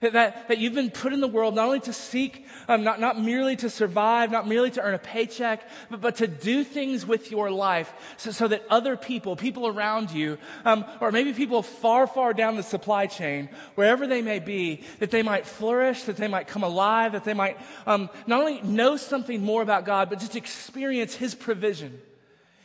That, 0.00 0.46
that 0.46 0.58
you've 0.58 0.74
been 0.74 0.92
put 0.92 1.12
in 1.12 1.20
the 1.20 1.26
world 1.26 1.56
not 1.56 1.66
only 1.66 1.80
to 1.80 1.92
seek, 1.92 2.46
um, 2.68 2.84
not, 2.84 3.00
not 3.00 3.20
merely 3.20 3.56
to 3.56 3.68
survive, 3.68 4.30
not 4.30 4.46
merely 4.46 4.70
to 4.70 4.80
earn 4.80 4.94
a 4.94 4.98
paycheck, 4.98 5.68
but, 5.90 6.00
but 6.00 6.16
to 6.16 6.28
do 6.28 6.62
things 6.62 7.04
with 7.04 7.32
your 7.32 7.50
life 7.50 7.92
so, 8.16 8.30
so 8.30 8.46
that 8.46 8.62
other 8.70 8.96
people, 8.96 9.34
people 9.34 9.66
around 9.66 10.12
you, 10.12 10.38
um, 10.64 10.84
or 11.00 11.10
maybe 11.10 11.32
people 11.32 11.62
far, 11.62 12.06
far 12.06 12.32
down 12.32 12.54
the 12.54 12.62
supply 12.62 13.06
chain, 13.06 13.48
wherever 13.74 14.06
they 14.06 14.22
may 14.22 14.38
be, 14.38 14.84
that 15.00 15.10
they 15.10 15.24
might 15.24 15.44
flourish, 15.44 16.04
that 16.04 16.16
they 16.16 16.28
might 16.28 16.46
come 16.46 16.62
alive, 16.62 17.10
that 17.10 17.24
they 17.24 17.34
might 17.34 17.58
um, 17.84 18.08
not 18.28 18.40
only 18.40 18.62
know 18.62 18.96
something 18.96 19.42
more 19.42 19.62
about 19.62 19.84
God, 19.84 20.10
but 20.10 20.20
just 20.20 20.36
experience 20.36 21.16
His 21.16 21.34
provision. 21.34 22.00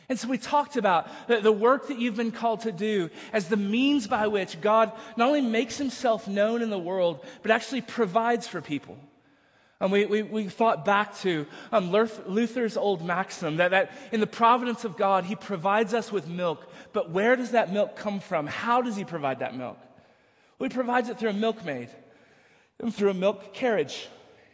And 0.08 0.18
so 0.18 0.28
we 0.28 0.36
talked 0.36 0.76
about 0.76 1.08
the, 1.28 1.52
work 1.52 1.88
that 1.88 1.98
you've 1.98 2.16
been 2.16 2.30
called 2.30 2.60
to 2.60 2.72
do 2.72 3.10
as 3.32 3.48
the 3.48 3.56
means 3.56 4.06
by 4.06 4.26
which 4.26 4.60
God 4.60 4.92
not 5.16 5.28
only 5.28 5.40
makes 5.40 5.78
himself 5.78 6.28
known 6.28 6.60
in 6.60 6.70
the 6.70 6.78
world, 6.78 7.24
but 7.42 7.50
actually 7.50 7.80
provides 7.80 8.46
for 8.46 8.60
people. 8.60 8.98
And 9.80 9.90
we, 9.90 10.06
we, 10.06 10.22
we 10.22 10.44
thought 10.48 10.84
back 10.84 11.16
to 11.18 11.46
um, 11.72 11.90
Luther's 11.90 12.76
old 12.76 13.04
maxim 13.04 13.56
that, 13.56 13.72
that 13.72 13.92
in 14.12 14.20
the 14.20 14.26
providence 14.26 14.84
of 14.84 14.96
God, 14.96 15.24
he 15.24 15.36
provides 15.36 15.94
us 15.94 16.12
with 16.12 16.28
milk. 16.28 16.70
But 16.92 17.10
where 17.10 17.34
does 17.34 17.52
that 17.52 17.72
milk 17.72 17.96
come 17.96 18.20
from? 18.20 18.46
How 18.46 18.82
does 18.82 18.96
he 18.96 19.04
provide 19.04 19.40
that 19.40 19.56
milk? 19.56 19.78
Well, 20.58 20.68
he 20.68 20.74
provides 20.74 21.08
it 21.08 21.18
through 21.18 21.30
a 21.30 21.34
milkmaid 21.34 21.88
and 22.78 22.94
through 22.94 23.10
a 23.10 23.14
milk 23.14 23.52
carriage 23.52 24.08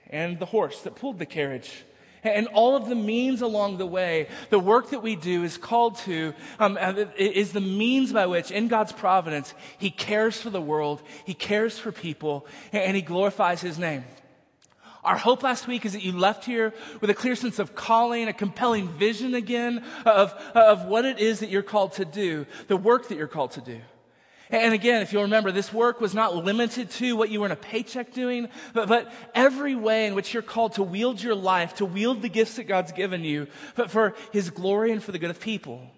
and 0.09 0.39
the 0.39 0.47
horse 0.47 0.81
that 0.83 0.97
pulled 0.97 1.19
the 1.19 1.27
carriage 1.27 1.85
and 2.23 2.47
all 2.49 2.77
of 2.77 2.89
the 2.89 2.95
means 2.95 3.43
along 3.43 3.79
the 3.79 3.87
way, 3.87 4.29
the 4.51 4.59
work 4.59 4.91
that 4.91 5.03
we 5.03 5.17
do 5.17 5.43
is 5.45 5.57
called 5.57 5.97
to, 5.99 6.35
um, 6.59 6.79
is 7.17 7.53
the 7.53 7.61
means 7.61 8.13
by 8.13 8.27
which, 8.27 8.51
in 8.51 8.69
God's 8.69 8.93
providence, 8.93 9.55
He 9.79 9.91
cares 9.91 10.41
for 10.41 10.51
the 10.51 10.61
world, 10.61 11.03
He 11.25 11.35
cares 11.35 11.79
for 11.79 11.93
people, 11.93 12.47
and 12.73 12.97
He 12.97 13.03
glorifies 13.03 13.61
His 13.61 13.79
name. 13.79 14.05
Our 15.03 15.17
hope 15.17 15.43
last 15.43 15.67
week 15.67 15.87
is 15.87 15.95
that 15.95 16.03
you 16.03 16.13
left 16.13 16.45
here 16.45 16.75
with 17.01 17.09
a 17.09 17.15
clear 17.15 17.35
sense 17.35 17.59
of 17.59 17.75
calling, 17.75 18.29
a 18.29 18.35
compelling 18.35 18.89
vision 18.89 19.35
again 19.35 19.83
of, 20.05 20.33
of 20.55 20.85
what 20.85 21.07
it 21.07 21.19
is 21.19 21.41
that 21.41 21.49
you're 21.49 21.63
called 21.63 21.93
to 21.93 22.05
do, 22.05 22.47
the 22.69 22.77
work 22.77 23.09
that 23.09 23.17
you're 23.17 23.27
called 23.27 23.53
to 23.53 23.63
do. 23.63 23.81
And 24.51 24.75
again, 24.75 25.03
if 25.03 25.13
you'll 25.13 25.23
remember, 25.23 25.53
this 25.53 25.73
work 25.73 26.01
was 26.01 26.13
not 26.13 26.35
limited 26.35 26.91
to 26.91 27.15
what 27.15 27.31
you 27.31 27.41
were 27.41 27.47
in 27.47 27.53
a 27.53 27.57
paycheck 27.57 28.13
doing, 28.13 28.49
but, 28.75 28.89
but 28.89 29.13
every 29.35 29.77
way 29.77 30.07
in 30.07 30.15
which 30.15 30.35
you're 30.35 30.43
called 30.43 30.75
to 30.75 30.83
wield 30.83 31.23
your 31.23 31.37
life, 31.37 31.75
to 31.77 31.85
wield 31.87 32.21
the 32.21 32.29
gifts 32.29 32.57
that 32.57 32.65
God's 32.65 32.91
given 32.91 33.23
you, 33.23 33.47
but 33.77 33.91
for 33.91 34.15
His 34.33 34.51
glory 34.51 34.91
and 34.91 35.03
for 35.03 35.13
the 35.13 35.19
good 35.19 35.31
of 35.31 35.41
people. 35.41 35.89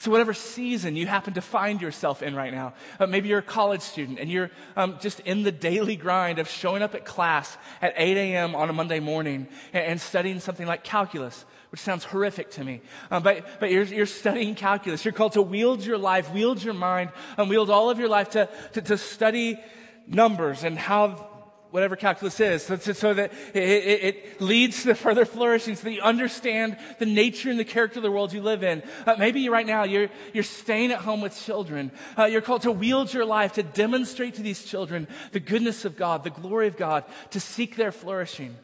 So, 0.00 0.12
whatever 0.12 0.32
season 0.32 0.94
you 0.94 1.08
happen 1.08 1.34
to 1.34 1.40
find 1.40 1.82
yourself 1.82 2.22
in 2.22 2.36
right 2.36 2.54
now, 2.54 2.74
uh, 3.00 3.08
maybe 3.08 3.30
you're 3.30 3.40
a 3.40 3.42
college 3.42 3.80
student 3.80 4.20
and 4.20 4.30
you're 4.30 4.52
um, 4.76 4.96
just 5.00 5.18
in 5.20 5.42
the 5.42 5.50
daily 5.50 5.96
grind 5.96 6.38
of 6.38 6.48
showing 6.48 6.82
up 6.82 6.94
at 6.94 7.04
class 7.04 7.58
at 7.82 7.94
8 7.96 8.16
a.m. 8.16 8.54
on 8.54 8.70
a 8.70 8.72
Monday 8.72 9.00
morning 9.00 9.48
and, 9.72 9.84
and 9.84 10.00
studying 10.00 10.38
something 10.38 10.68
like 10.68 10.84
calculus 10.84 11.44
which 11.70 11.80
sounds 11.80 12.04
horrific 12.04 12.50
to 12.52 12.64
me. 12.64 12.80
Um, 13.10 13.22
but 13.22 13.44
but 13.60 13.70
you're, 13.70 13.84
you're 13.84 14.06
studying 14.06 14.54
calculus. 14.54 15.04
You're 15.04 15.12
called 15.12 15.32
to 15.32 15.42
wield 15.42 15.84
your 15.84 15.98
life, 15.98 16.32
wield 16.32 16.62
your 16.62 16.74
mind, 16.74 17.10
and 17.36 17.50
wield 17.50 17.70
all 17.70 17.90
of 17.90 17.98
your 17.98 18.08
life 18.08 18.30
to, 18.30 18.48
to, 18.72 18.82
to 18.82 18.98
study 18.98 19.58
numbers 20.06 20.64
and 20.64 20.78
how 20.78 21.28
whatever 21.70 21.96
calculus 21.96 22.40
is, 22.40 22.64
so, 22.64 22.76
so 22.76 23.12
that 23.12 23.32
it, 23.52 23.62
it, 23.62 24.04
it, 24.04 24.40
leads 24.40 24.84
to 24.84 24.94
further 24.94 25.26
flourishing, 25.26 25.76
so 25.76 25.84
that 25.84 25.92
you 25.92 26.00
understand 26.00 26.78
the 26.98 27.06
nature 27.06 27.50
and 27.50 27.60
the 27.60 27.64
character 27.64 27.98
of 27.98 28.02
the 28.02 28.10
world 28.10 28.32
you 28.32 28.40
live 28.40 28.62
in. 28.62 28.82
Uh, 29.06 29.16
maybe 29.18 29.48
right 29.48 29.66
now 29.66 29.84
you're, 29.84 30.08
you're 30.32 30.42
staying 30.42 30.92
at 30.92 31.00
home 31.00 31.20
with 31.20 31.38
children. 31.38 31.90
Uh, 32.16 32.24
you're 32.24 32.40
called 32.40 32.62
to 32.62 32.72
wield 32.72 33.12
your 33.12 33.26
life 33.26 33.52
to 33.54 33.62
demonstrate 33.62 34.34
to 34.34 34.42
these 34.42 34.64
children 34.64 35.06
the 35.32 35.40
goodness 35.40 35.84
of 35.84 35.96
God, 35.96 36.24
the 36.24 36.30
glory 36.30 36.68
of 36.68 36.76
God, 36.76 37.04
to 37.30 37.40
seek 37.40 37.76
their 37.76 37.92
flourishing. 37.92 38.56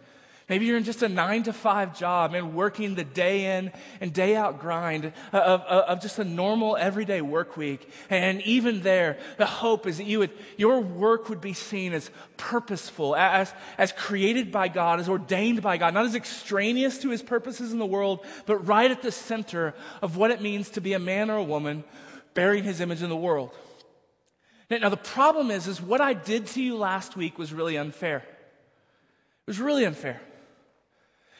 Maybe 0.46 0.66
you're 0.66 0.76
in 0.76 0.84
just 0.84 1.02
a 1.02 1.08
nine 1.08 1.44
to 1.44 1.54
five 1.54 1.98
job 1.98 2.34
and 2.34 2.54
working 2.54 2.94
the 2.94 3.04
day 3.04 3.56
in 3.56 3.72
and 4.02 4.12
day 4.12 4.36
out 4.36 4.60
grind 4.60 5.06
of, 5.06 5.14
of, 5.32 5.60
of, 5.62 6.02
just 6.02 6.18
a 6.18 6.24
normal 6.24 6.76
everyday 6.76 7.22
work 7.22 7.56
week. 7.56 7.88
And 8.10 8.42
even 8.42 8.82
there, 8.82 9.16
the 9.38 9.46
hope 9.46 9.86
is 9.86 9.96
that 9.96 10.04
you 10.04 10.18
would, 10.18 10.30
your 10.58 10.80
work 10.80 11.30
would 11.30 11.40
be 11.40 11.54
seen 11.54 11.94
as 11.94 12.10
purposeful, 12.36 13.16
as, 13.16 13.54
as 13.78 13.92
created 13.92 14.52
by 14.52 14.68
God, 14.68 15.00
as 15.00 15.08
ordained 15.08 15.62
by 15.62 15.78
God, 15.78 15.94
not 15.94 16.04
as 16.04 16.14
extraneous 16.14 16.98
to 16.98 17.08
his 17.08 17.22
purposes 17.22 17.72
in 17.72 17.78
the 17.78 17.86
world, 17.86 18.22
but 18.44 18.58
right 18.66 18.90
at 18.90 19.00
the 19.00 19.12
center 19.12 19.72
of 20.02 20.18
what 20.18 20.30
it 20.30 20.42
means 20.42 20.68
to 20.70 20.82
be 20.82 20.92
a 20.92 20.98
man 20.98 21.30
or 21.30 21.38
a 21.38 21.42
woman 21.42 21.84
bearing 22.34 22.64
his 22.64 22.82
image 22.82 23.02
in 23.02 23.08
the 23.08 23.16
world. 23.16 23.50
Now, 24.68 24.90
the 24.90 24.96
problem 24.98 25.50
is, 25.50 25.68
is 25.68 25.80
what 25.80 26.02
I 26.02 26.12
did 26.12 26.48
to 26.48 26.62
you 26.62 26.76
last 26.76 27.16
week 27.16 27.38
was 27.38 27.50
really 27.52 27.78
unfair. 27.78 28.18
It 28.18 29.46
was 29.46 29.58
really 29.58 29.86
unfair. 29.86 30.20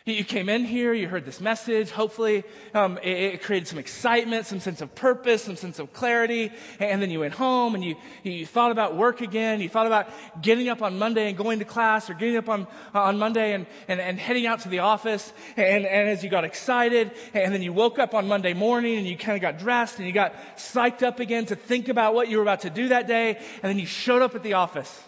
You 0.07 0.23
came 0.23 0.51
in 0.51 0.67
here, 0.67 0.93
you 0.93 1.09
heard 1.09 1.25
this 1.25 1.41
message. 1.41 1.91
Hopefully, 1.91 2.45
um, 2.75 2.99
it, 2.99 3.09
it, 3.09 3.43
created 3.43 3.67
some 3.67 3.79
excitement, 3.79 4.45
some 4.45 4.61
sense 4.61 4.83
of 4.83 4.95
purpose, 4.95 5.45
some 5.45 5.57
sense 5.57 5.79
of 5.79 5.95
clarity. 5.95 6.53
And 6.79 7.01
then 7.01 7.11
you 7.11 7.21
went 7.21 7.33
home 7.33 7.75
and 7.75 7.83
you, 7.83 7.97
you 8.23 8.45
thought 8.45 8.71
about 8.71 8.97
work 8.97 9.23
again. 9.23 9.63
You 9.63 9.71
thought 9.71 9.87
about 9.87 10.11
getting 10.43 10.69
up 10.69 10.83
on 10.83 10.99
Monday 10.99 11.29
and 11.29 11.39
going 11.39 11.59
to 11.61 11.65
class 11.65 12.11
or 12.11 12.15
getting 12.15 12.37
up 12.37 12.51
on, 12.51 12.67
on 12.93 13.19
Monday 13.19 13.55
and, 13.55 13.65
and, 13.89 13.99
and 13.99 14.19
heading 14.19 14.47
out 14.47 14.61
to 14.61 14.69
the 14.69 14.81
office. 14.81 15.33
And, 15.57 15.87
and 15.87 16.11
as 16.11 16.23
you 16.23 16.29
got 16.29 16.45
excited, 16.45 17.13
and 17.33 17.55
then 17.55 17.63
you 17.63 17.73
woke 17.73 17.99
up 17.99 18.13
on 18.13 18.29
Monday 18.29 18.53
morning 18.53 18.99
and 18.99 19.07
you 19.07 19.17
kind 19.17 19.37
of 19.37 19.41
got 19.41 19.59
dressed 19.59 19.97
and 19.97 20.07
you 20.07 20.13
got 20.13 20.35
psyched 20.59 21.03
up 21.03 21.19
again 21.19 21.47
to 21.47 21.57
think 21.57 21.89
about 21.89 22.13
what 22.13 22.29
you 22.29 22.37
were 22.37 22.43
about 22.43 22.61
to 22.61 22.71
do 22.71 22.89
that 22.89 23.07
day. 23.09 23.37
And 23.37 23.71
then 23.71 23.79
you 23.79 23.87
showed 23.87 24.21
up 24.21 24.35
at 24.35 24.43
the 24.43 24.53
office. 24.53 25.03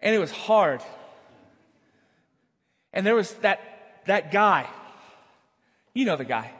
And 0.00 0.12
it 0.12 0.18
was 0.18 0.32
hard. 0.32 0.82
And 2.92 3.06
there 3.06 3.14
was 3.14 3.32
that, 3.36 4.02
that 4.06 4.32
guy. 4.32 4.68
You 5.94 6.04
know 6.04 6.16
the 6.16 6.24
guy. 6.24 6.50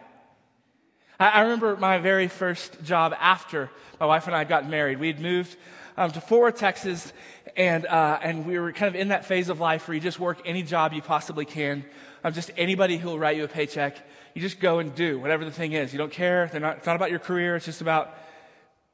I, 1.18 1.28
I 1.28 1.40
remember 1.42 1.76
my 1.76 1.98
very 1.98 2.28
first 2.28 2.82
job 2.84 3.14
after 3.18 3.70
my 4.00 4.06
wife 4.06 4.26
and 4.26 4.34
I 4.34 4.44
got 4.44 4.68
married. 4.68 4.98
We 4.98 5.08
had 5.08 5.20
moved 5.20 5.56
um, 5.96 6.10
to 6.10 6.20
Fort 6.20 6.42
Worth, 6.42 6.56
Texas, 6.56 7.12
and, 7.56 7.86
uh, 7.86 8.18
and 8.22 8.46
we 8.46 8.58
were 8.58 8.72
kind 8.72 8.94
of 8.94 9.00
in 9.00 9.08
that 9.08 9.26
phase 9.26 9.48
of 9.48 9.60
life 9.60 9.88
where 9.88 9.94
you 9.94 10.00
just 10.00 10.18
work 10.18 10.40
any 10.44 10.62
job 10.62 10.92
you 10.92 11.02
possibly 11.02 11.44
can. 11.44 11.84
Um, 12.24 12.32
just 12.32 12.50
anybody 12.56 12.96
who 12.96 13.08
will 13.08 13.18
write 13.18 13.36
you 13.36 13.44
a 13.44 13.48
paycheck. 13.48 13.96
You 14.34 14.40
just 14.40 14.60
go 14.60 14.78
and 14.78 14.94
do 14.94 15.18
whatever 15.18 15.44
the 15.44 15.50
thing 15.50 15.72
is. 15.72 15.92
You 15.92 15.98
don't 15.98 16.12
care. 16.12 16.50
Not, 16.54 16.78
it's 16.78 16.86
not 16.86 16.96
about 16.96 17.10
your 17.10 17.18
career. 17.18 17.56
It's 17.56 17.66
just 17.66 17.82
about 17.82 18.16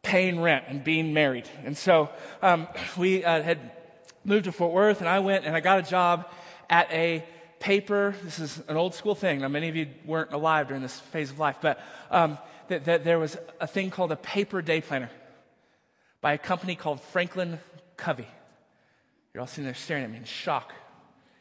paying 0.02 0.40
rent 0.40 0.64
and 0.68 0.83
being 0.83 1.12
married. 1.12 1.49
And 1.64 1.76
so 1.76 2.11
um, 2.42 2.66
we 2.97 3.25
uh, 3.25 3.42
had 3.42 3.59
moved 4.25 4.45
to 4.45 4.52
Fort 4.52 4.73
Worth, 4.73 5.00
and 5.00 5.09
I 5.09 5.21
went 5.21 5.45
and 5.45 5.54
I 5.54 5.61
got 5.61 5.78
a 5.78 5.83
job 5.83 6.28
at 6.68 6.90
a 6.90 7.25
paper. 7.60 8.14
This 8.22 8.38
is 8.38 8.62
an 8.68 8.76
old 8.76 8.94
school 8.94 9.14
thing. 9.14 9.40
Now, 9.40 9.48
many 9.48 9.68
of 9.68 9.76
you 9.76 9.88
weren't 10.04 10.32
alive 10.32 10.68
during 10.68 10.82
this 10.82 10.98
phase 10.98 11.30
of 11.30 11.38
life, 11.38 11.56
but 11.60 11.80
um, 12.10 12.38
that, 12.68 12.84
that 12.84 13.04
there 13.04 13.18
was 13.18 13.37
a 13.60 13.66
thing 13.66 13.90
called 13.90 14.12
a 14.12 14.16
paper 14.16 14.62
day 14.62 14.80
planner 14.80 15.10
by 16.20 16.32
a 16.32 16.38
company 16.38 16.75
called 16.75 17.00
Franklin 17.00 17.58
Covey. 17.96 18.28
You're 19.32 19.40
all 19.40 19.46
sitting 19.46 19.64
there 19.64 19.75
staring 19.75 20.04
at 20.04 20.10
me 20.10 20.18
in 20.18 20.25
shock. 20.25 20.72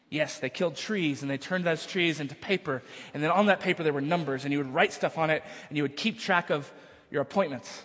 Yes, 0.10 0.39
they 0.39 0.50
killed 0.50 0.75
trees 0.75 1.22
and 1.22 1.29
they 1.29 1.38
turned 1.38 1.65
those 1.65 1.86
trees 1.86 2.19
into 2.19 2.36
paper. 2.36 2.81
And 3.13 3.22
then 3.22 3.31
on 3.31 3.48
that 3.48 3.60
paper, 3.60 3.84
there 3.84 3.93
were 3.93 4.01
numbers, 4.01 4.46
and 4.46 4.51
you 4.51 4.60
would 4.60 4.74
write 4.74 4.93
stuff 4.93 5.17
on 5.17 5.29
it, 5.29 5.43
and 5.69 5.77
you 5.77 5.84
would 5.84 5.98
keep 5.98 6.19
track 6.19 6.50
of 6.50 6.72
your 7.12 7.22
appointments 7.22 7.84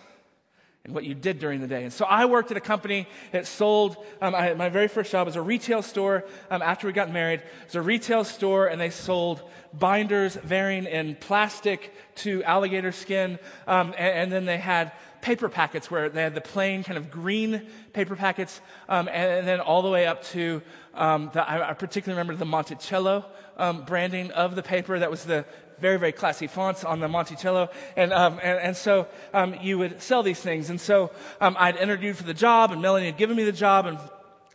and 0.85 0.93
what 0.93 1.05
you 1.05 1.13
did 1.13 1.39
during 1.39 1.61
the 1.61 1.67
day. 1.67 1.83
And 1.83 1.93
so 1.93 2.03
I 2.03 2.25
worked 2.25 2.51
at 2.51 2.57
a 2.57 2.61
company 2.61 3.07
that 3.31 3.47
sold, 3.47 3.95
um, 4.21 4.35
I, 4.35 4.53
my 4.53 4.67
very 4.67 4.89
first 4.89 5.11
job 5.11 5.27
was 5.27 5.37
a 5.37 5.41
retail 5.41 5.81
store 5.81 6.25
um, 6.51 6.61
after 6.61 6.87
we 6.87 6.93
got 6.93 7.09
married. 7.09 7.39
It 7.39 7.67
was 7.67 7.75
a 7.75 7.81
retail 7.81 8.25
store, 8.25 8.67
and 8.67 8.81
they 8.81 8.89
sold 8.89 9.41
binders 9.73 10.35
varying 10.35 10.85
in 10.85 11.15
plastic 11.15 11.93
to 12.15 12.43
alligator 12.43 12.91
skin. 12.91 13.39
Um, 13.65 13.93
and, 13.97 14.13
and, 14.15 14.31
then 14.31 14.45
they 14.45 14.57
had 14.57 14.91
paper 15.21 15.47
packets 15.47 15.89
where 15.89 16.09
they 16.09 16.21
had 16.21 16.35
the 16.35 16.41
plain 16.41 16.83
kind 16.83 16.97
of 16.97 17.09
green 17.09 17.65
paper 17.93 18.17
packets, 18.17 18.59
um, 18.89 19.07
and, 19.07 19.31
and, 19.31 19.47
then 19.47 19.61
all 19.61 19.83
the 19.83 19.89
way 19.89 20.05
up 20.05 20.21
to 20.25 20.61
um, 20.95 21.31
the, 21.33 21.49
I, 21.49 21.69
I, 21.69 21.73
particularly 21.73 22.19
remember 22.19 22.37
the 22.37 22.45
Monticello 22.45 23.25
um, 23.57 23.85
branding 23.85 24.31
of 24.31 24.55
the 24.55 24.61
paper. 24.61 24.99
That 24.99 25.09
was 25.09 25.23
the 25.23 25.45
very, 25.79 25.97
very 25.97 26.11
classy 26.11 26.47
fonts 26.47 26.83
on 26.83 26.99
the 26.99 27.07
Monticello. 27.07 27.69
And, 27.95 28.13
um, 28.13 28.39
and, 28.41 28.59
and, 28.59 28.77
so 28.77 29.07
um, 29.33 29.55
you 29.61 29.77
would 29.77 30.01
sell 30.01 30.23
these 30.23 30.39
things. 30.39 30.69
And 30.69 30.79
so 30.79 31.11
um, 31.41 31.55
I'd 31.59 31.77
interviewed 31.77 32.17
for 32.17 32.23
the 32.23 32.33
job, 32.33 32.71
and 32.71 32.81
Melanie 32.81 33.07
had 33.07 33.17
given 33.17 33.35
me 33.35 33.43
the 33.43 33.51
job. 33.51 33.85
And 33.85 33.97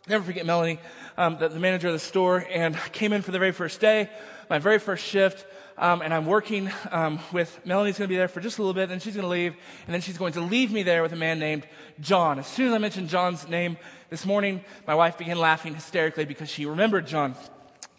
never 0.07 0.23
forget 0.23 0.45
Melanie, 0.45 0.79
um, 1.17 1.37
the, 1.37 1.49
the, 1.49 1.59
manager 1.59 1.87
of 1.87 1.93
the 1.93 1.99
store. 1.99 2.45
And 2.49 2.75
I 2.75 2.89
came 2.89 3.13
in 3.13 3.21
for 3.21 3.31
the 3.31 3.39
very 3.39 3.51
first 3.51 3.79
day, 3.79 4.09
my 4.49 4.59
very 4.59 4.79
first 4.79 5.05
shift. 5.05 5.45
Um, 5.77 6.01
and 6.01 6.13
I'm 6.13 6.25
working 6.25 6.69
um, 6.91 7.19
with 7.31 7.57
Melanie's 7.65 7.97
going 7.97 8.09
to 8.09 8.11
be 8.11 8.17
there 8.17 8.27
for 8.27 8.41
just 8.41 8.57
a 8.57 8.61
little 8.61 8.73
bit, 8.73 8.91
and 8.91 9.01
she's 9.01 9.15
going 9.15 9.23
to 9.23 9.29
leave, 9.29 9.55
and 9.85 9.93
then 9.93 10.01
she's 10.01 10.17
going 10.17 10.33
to 10.33 10.41
leave 10.41 10.73
me 10.73 10.83
there 10.83 11.01
with 11.01 11.13
a 11.13 11.15
man 11.15 11.39
named 11.39 11.65
John. 12.01 12.37
As 12.37 12.47
soon 12.47 12.67
as 12.67 12.73
I 12.73 12.79
mentioned 12.79 13.07
John's 13.07 13.47
name 13.47 13.77
this 14.09 14.25
morning, 14.25 14.61
my 14.85 14.93
wife 14.93 15.17
began 15.17 15.39
laughing 15.39 15.73
hysterically 15.73 16.25
because 16.25 16.49
she 16.49 16.65
remembered 16.65 17.07
John. 17.07 17.33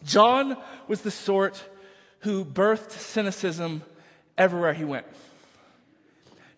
John 0.05 0.59
was 0.89 1.01
the 1.01 1.11
sort 1.11 1.65
who 2.21 2.45
birthed 2.45 2.93
cynicism 2.93 3.83
everywhere 4.37 4.73
he 4.73 4.85
went. 4.85 5.07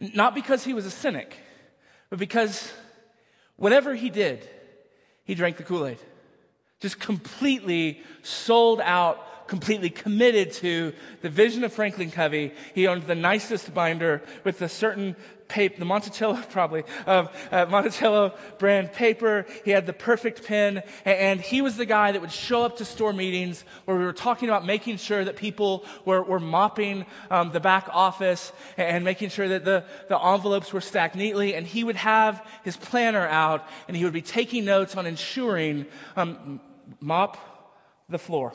Not 0.01 0.35
because 0.35 0.65
he 0.65 0.75
was 0.75 0.87
a 0.87 0.91
cynic, 0.91 1.37
but 2.11 2.19
because 2.19 2.73
whatever 3.57 3.95
he 3.95 4.11
did, 4.11 4.49
he 5.25 5.35
drank 5.35 5.57
the 5.57 5.63
Kool 5.63 5.87
Aid. 5.87 5.99
Just 6.81 6.99
completely 6.99 8.03
sold 8.23 8.81
out 8.81 9.25
completely 9.53 9.91
committed 9.91 10.51
to 10.51 10.95
the 11.21 11.29
vision 11.29 11.63
of 11.63 11.71
Franklin 11.71 12.11
Covey. 12.11 12.55
He 12.75 12.87
owned 12.87 13.03
the 13.03 13.15
nicest 13.15 13.75
binder 13.75 14.23
with 14.45 14.63
a 14.63 14.69
certain 14.69 15.15
paper, 15.47 15.79
the 15.79 15.85
Monticello 15.85 16.41
probably, 16.51 16.85
of 17.05 17.29
uh, 17.53 17.67
Monticello 17.67 18.33
brand 18.57 18.95
paper. 18.95 19.45
He 19.63 19.71
had 19.71 19.85
the 19.85 19.93
perfect 19.93 20.47
pen, 20.47 20.83
and 21.05 21.39
he 21.39 21.61
was 21.61 21.77
the 21.77 21.85
guy 21.85 22.13
that 22.13 22.23
would 22.23 22.33
show 22.33 22.63
up 22.63 22.79
to 22.79 22.87
store 22.87 23.13
meetings 23.13 23.63
where 23.85 23.95
we 23.95 24.07
were 24.07 24.15
talking 24.15 24.49
about 24.49 24.65
making 24.65 24.97
sure 24.97 25.23
that 25.23 25.37
people 25.37 25.85
were, 26.07 26.23
were 26.23 26.41
mopping 26.41 27.05
um, 27.31 27.53
the 27.53 27.61
back 27.61 27.91
office 27.93 28.55
and 28.79 29.05
making 29.05 29.29
sure 29.29 29.49
that 29.49 29.67
the, 29.67 29.85
the 30.09 30.19
envelopes 30.19 30.73
were 30.73 30.81
stacked 30.81 31.15
neatly. 31.15 31.55
And 31.55 31.67
he 31.67 31.85
would 31.85 31.97
have 31.97 32.43
his 32.65 32.79
planner 32.79 33.29
out, 33.29 33.69
and 33.87 33.99
he 33.99 34.05
would 34.05 34.15
be 34.15 34.23
taking 34.23 34.65
notes 34.65 34.97
on 34.97 35.05
ensuring 35.05 35.85
um, 36.17 36.59
mop 37.01 37.37
the 38.09 38.19
floor 38.19 38.55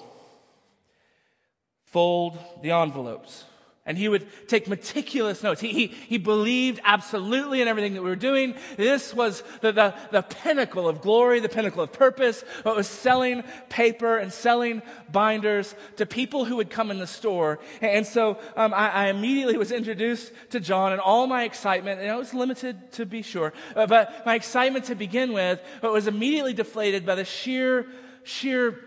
fold 1.92 2.38
the 2.62 2.72
envelopes. 2.72 3.46
And 3.88 3.98
he 3.98 4.10
would 4.10 4.28
take 4.50 4.68
meticulous 4.68 5.42
notes. 5.42 5.62
He, 5.62 5.70
he, 5.70 5.88
he 5.88 6.18
believed 6.18 6.82
absolutely 6.84 7.62
in 7.62 7.70
everything 7.70 7.94
that 7.94 8.04
we 8.04 8.10
were 8.10 8.18
doing. 8.18 8.56
This 8.76 9.14
was 9.14 9.44
the, 9.62 9.72
the, 9.72 9.96
the 10.12 10.24
pinnacle 10.24 10.90
of 10.90 11.00
glory, 11.00 11.40
the 11.40 11.48
pinnacle 11.48 11.82
of 11.82 11.94
purpose. 11.94 12.42
What 12.64 12.76
was 12.76 12.90
selling 12.90 13.44
paper 13.70 14.18
and 14.18 14.34
selling 14.34 14.82
binders 15.10 15.74
to 15.96 16.06
people 16.06 16.44
who 16.44 16.58
would 16.58 16.70
come 16.70 16.92
in 16.92 17.00
the 17.00 17.08
store. 17.08 17.60
And 17.80 18.06
so 18.06 18.40
um, 18.58 18.74
I, 18.74 18.90
I, 18.90 19.08
immediately 19.08 19.58
was 19.58 19.72
introduced 19.72 20.34
to 20.50 20.60
John, 20.60 20.92
and 20.92 21.00
all 21.00 21.26
my 21.26 21.46
excitement, 21.46 22.02
and 22.02 22.10
it 22.10 22.18
was 22.18 22.34
limited 22.34 22.92
to 22.94 23.06
be 23.06 23.22
sure, 23.22 23.54
uh, 23.74 23.88
but 23.88 24.26
my 24.26 24.36
excitement 24.36 24.84
to 24.86 24.96
begin 24.96 25.32
with 25.32 25.62
was 25.82 26.08
immediately 26.08 26.54
deflated 26.54 27.06
by 27.06 27.16
the 27.16 27.24
sheer, 27.24 27.88
sheer 28.26 28.87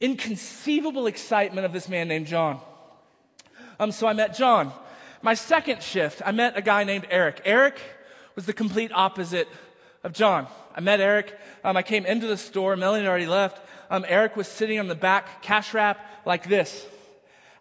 inconceivable 0.00 1.06
excitement 1.06 1.64
of 1.64 1.72
this 1.72 1.88
man 1.88 2.08
named 2.08 2.26
John. 2.26 2.60
Um, 3.78 3.92
so 3.92 4.06
I 4.06 4.12
met 4.12 4.36
John. 4.36 4.72
My 5.22 5.34
second 5.34 5.82
shift, 5.82 6.22
I 6.24 6.32
met 6.32 6.56
a 6.56 6.62
guy 6.62 6.84
named 6.84 7.06
Eric. 7.10 7.42
Eric 7.44 7.78
was 8.34 8.46
the 8.46 8.52
complete 8.52 8.90
opposite 8.94 9.48
of 10.02 10.12
John. 10.12 10.46
I 10.74 10.80
met 10.80 11.00
Eric. 11.00 11.38
Um, 11.62 11.76
I 11.76 11.82
came 11.82 12.06
into 12.06 12.26
the 12.26 12.36
store. 12.36 12.76
Melanie 12.76 13.04
had 13.04 13.10
already 13.10 13.26
left. 13.26 13.60
Um, 13.90 14.04
Eric 14.08 14.36
was 14.36 14.48
sitting 14.48 14.78
on 14.78 14.88
the 14.88 14.94
back 14.94 15.42
cash 15.42 15.74
wrap 15.74 15.98
like 16.24 16.48
this. 16.48 16.86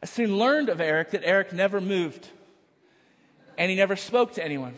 I 0.02 0.06
soon 0.06 0.38
learned 0.38 0.69
of 0.69 0.80
Eric 0.80 1.12
that 1.12 1.23
Eric 1.25 1.52
never 1.52 1.82
moved 1.82 2.30
and 3.58 3.69
he 3.69 3.75
never 3.75 3.97
spoke 3.97 4.34
to 4.36 4.43
anyone. 4.43 4.78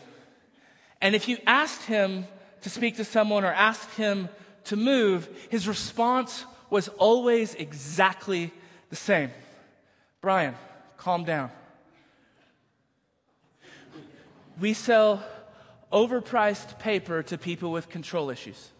And 1.00 1.14
if 1.14 1.28
you 1.28 1.38
asked 1.46 1.84
him 1.84 2.26
to 2.62 2.70
speak 2.70 2.96
to 2.96 3.04
someone 3.04 3.44
or 3.44 3.52
asked 3.52 3.94
him 3.96 4.28
to 4.64 4.76
move, 4.76 5.28
his 5.50 5.68
response 5.68 6.44
was 6.72 6.88
always 6.88 7.54
exactly 7.54 8.50
the 8.88 8.96
same. 8.96 9.30
Brian, 10.22 10.54
calm 10.96 11.22
down. 11.22 11.50
We 14.58 14.72
sell 14.72 15.22
overpriced 15.92 16.78
paper 16.78 17.22
to 17.24 17.36
people 17.36 17.72
with 17.72 17.90
control 17.90 18.30
issues. 18.30 18.70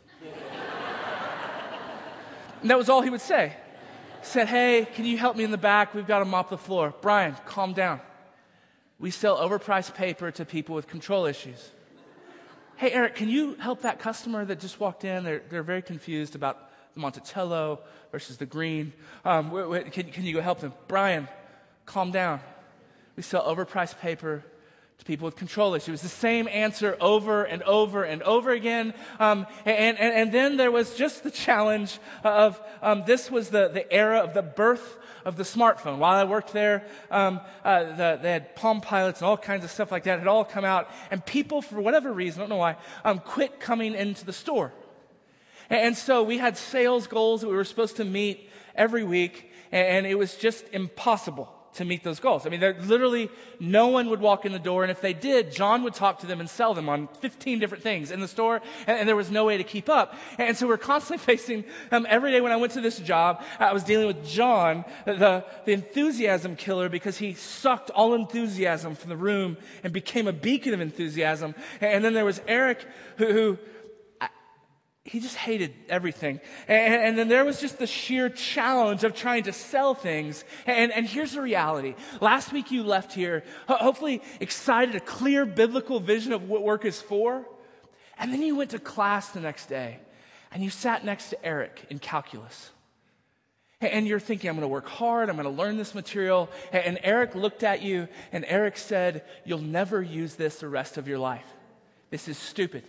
and 2.62 2.70
that 2.70 2.78
was 2.78 2.88
all 2.88 3.02
he 3.02 3.10
would 3.10 3.20
say. 3.20 3.52
Said, 4.22 4.48
Hey, 4.48 4.86
can 4.94 5.04
you 5.04 5.18
help 5.18 5.36
me 5.36 5.44
in 5.44 5.50
the 5.50 5.58
back? 5.58 5.94
We've 5.94 6.06
got 6.06 6.20
to 6.20 6.24
mop 6.24 6.48
the 6.48 6.56
floor. 6.56 6.94
Brian, 7.02 7.36
calm 7.44 7.74
down. 7.74 8.00
We 8.98 9.10
sell 9.10 9.36
overpriced 9.36 9.94
paper 9.94 10.30
to 10.30 10.46
people 10.46 10.74
with 10.74 10.86
control 10.86 11.26
issues. 11.26 11.70
Hey, 12.76 12.90
Eric, 12.92 13.16
can 13.16 13.28
you 13.28 13.54
help 13.56 13.82
that 13.82 13.98
customer 13.98 14.46
that 14.46 14.60
just 14.60 14.80
walked 14.80 15.04
in? 15.04 15.24
They're, 15.24 15.42
they're 15.50 15.62
very 15.62 15.82
confused 15.82 16.34
about 16.34 16.71
the 16.94 17.00
Monticello 17.00 17.80
versus 18.10 18.36
the 18.36 18.46
green. 18.46 18.92
Um, 19.24 19.50
wait, 19.50 19.68
wait, 19.68 19.92
can, 19.92 20.10
can 20.10 20.24
you 20.24 20.34
go 20.34 20.40
help 20.40 20.60
them? 20.60 20.72
Brian, 20.88 21.28
calm 21.86 22.10
down. 22.10 22.40
We 23.16 23.22
sell 23.22 23.42
overpriced 23.42 23.98
paper 24.00 24.44
to 25.02 25.04
people 25.04 25.24
with 25.24 25.36
control 25.36 25.74
issues. 25.74 25.88
It 25.88 25.92
was 25.92 26.02
the 26.02 26.08
same 26.08 26.46
answer 26.48 26.96
over 27.00 27.42
and 27.42 27.62
over 27.64 28.04
and 28.04 28.22
over 28.22 28.52
again. 28.52 28.94
Um, 29.18 29.46
and, 29.64 29.98
and, 29.98 30.14
and, 30.14 30.32
then 30.32 30.56
there 30.56 30.70
was 30.70 30.94
just 30.94 31.24
the 31.24 31.30
challenge 31.30 31.98
of 32.22 32.60
um, 32.82 33.02
this 33.04 33.30
was 33.30 33.50
the, 33.50 33.68
the 33.68 33.90
era 33.92 34.20
of 34.20 34.32
the 34.32 34.42
birth 34.42 34.98
of 35.24 35.36
the 35.36 35.42
smartphone. 35.42 35.98
While 35.98 36.14
I 36.14 36.24
worked 36.24 36.52
there, 36.52 36.86
um, 37.10 37.40
uh, 37.64 37.84
the, 37.96 38.18
they 38.22 38.32
had 38.32 38.54
Palm 38.54 38.80
Pilots 38.80 39.20
and 39.20 39.26
all 39.26 39.36
kinds 39.36 39.64
of 39.64 39.70
stuff 39.70 39.90
like 39.90 40.04
that 40.04 40.20
had 40.20 40.28
all 40.28 40.44
come 40.44 40.64
out. 40.64 40.88
And 41.10 41.24
people, 41.24 41.62
for 41.62 41.80
whatever 41.80 42.12
reason, 42.12 42.40
I 42.40 42.42
don't 42.44 42.50
know 42.50 42.56
why, 42.56 42.76
um, 43.04 43.18
quit 43.18 43.60
coming 43.60 43.94
into 43.94 44.24
the 44.24 44.32
store. 44.32 44.72
And 45.72 45.96
so 45.96 46.22
we 46.22 46.36
had 46.36 46.58
sales 46.58 47.06
goals 47.06 47.40
that 47.40 47.48
we 47.48 47.56
were 47.56 47.64
supposed 47.64 47.96
to 47.96 48.04
meet 48.04 48.50
every 48.74 49.04
week, 49.04 49.50
and 49.72 50.06
it 50.06 50.18
was 50.18 50.36
just 50.36 50.66
impossible 50.70 51.50
to 51.76 51.86
meet 51.86 52.04
those 52.04 52.20
goals. 52.20 52.46
I 52.46 52.50
mean, 52.50 52.60
literally 52.60 53.30
no 53.58 53.88
one 53.88 54.10
would 54.10 54.20
walk 54.20 54.44
in 54.44 54.52
the 54.52 54.58
door, 54.58 54.82
and 54.82 54.90
if 54.90 55.00
they 55.00 55.14
did, 55.14 55.50
John 55.50 55.82
would 55.84 55.94
talk 55.94 56.18
to 56.18 56.26
them 56.26 56.40
and 56.40 56.50
sell 56.50 56.74
them 56.74 56.90
on 56.90 57.08
15 57.20 57.58
different 57.58 57.82
things 57.82 58.10
in 58.10 58.20
the 58.20 58.28
store, 58.28 58.60
and, 58.86 58.98
and 58.98 59.08
there 59.08 59.16
was 59.16 59.30
no 59.30 59.46
way 59.46 59.56
to 59.56 59.64
keep 59.64 59.88
up. 59.88 60.14
And 60.36 60.54
so 60.54 60.68
we're 60.68 60.76
constantly 60.76 61.24
facing, 61.24 61.64
um, 61.90 62.06
every 62.06 62.32
day 62.32 62.42
when 62.42 62.52
I 62.52 62.56
went 62.56 62.74
to 62.74 62.82
this 62.82 62.98
job, 62.98 63.42
I 63.58 63.72
was 63.72 63.82
dealing 63.82 64.08
with 64.08 64.26
John, 64.26 64.84
the, 65.06 65.42
the 65.64 65.72
enthusiasm 65.72 66.54
killer, 66.54 66.90
because 66.90 67.16
he 67.16 67.32
sucked 67.32 67.88
all 67.88 68.12
enthusiasm 68.12 68.94
from 68.94 69.08
the 69.08 69.16
room 69.16 69.56
and 69.82 69.90
became 69.90 70.28
a 70.28 70.34
beacon 70.34 70.74
of 70.74 70.82
enthusiasm. 70.82 71.54
And 71.80 72.04
then 72.04 72.12
there 72.12 72.26
was 72.26 72.42
Eric, 72.46 72.86
who, 73.16 73.32
who 73.32 73.58
he 75.04 75.18
just 75.18 75.36
hated 75.36 75.74
everything. 75.88 76.40
And, 76.68 76.94
and, 76.94 77.18
then 77.18 77.26
there 77.26 77.44
was 77.44 77.60
just 77.60 77.78
the 77.78 77.88
sheer 77.88 78.28
challenge 78.28 79.02
of 79.02 79.14
trying 79.14 79.44
to 79.44 79.52
sell 79.52 79.94
things. 79.94 80.44
And, 80.64 80.92
and 80.92 81.06
here's 81.06 81.32
the 81.32 81.42
reality. 81.42 81.96
Last 82.20 82.52
week 82.52 82.70
you 82.70 82.84
left 82.84 83.12
here, 83.12 83.42
hopefully 83.66 84.22
excited, 84.38 84.94
a 84.94 85.00
clear 85.00 85.44
biblical 85.44 85.98
vision 85.98 86.32
of 86.32 86.48
what 86.48 86.62
work 86.62 86.84
is 86.84 87.00
for. 87.00 87.44
And 88.16 88.32
then 88.32 88.42
you 88.42 88.54
went 88.54 88.70
to 88.70 88.78
class 88.78 89.30
the 89.30 89.40
next 89.40 89.66
day 89.66 89.98
and 90.52 90.62
you 90.62 90.70
sat 90.70 91.04
next 91.04 91.30
to 91.30 91.44
Eric 91.44 91.84
in 91.90 91.98
calculus. 91.98 92.70
And 93.80 94.06
you're 94.06 94.20
thinking, 94.20 94.48
I'm 94.48 94.54
going 94.54 94.62
to 94.62 94.68
work 94.68 94.86
hard, 94.86 95.28
I'm 95.28 95.34
going 95.34 95.44
to 95.44 95.62
learn 95.62 95.76
this 95.76 95.96
material. 95.96 96.48
And 96.70 97.00
Eric 97.02 97.34
looked 97.34 97.64
at 97.64 97.82
you 97.82 98.06
and 98.30 98.44
Eric 98.46 98.76
said, 98.76 99.24
You'll 99.44 99.58
never 99.58 100.00
use 100.00 100.36
this 100.36 100.60
the 100.60 100.68
rest 100.68 100.96
of 100.96 101.08
your 101.08 101.18
life. 101.18 101.46
This 102.10 102.28
is 102.28 102.38
stupid. 102.38 102.84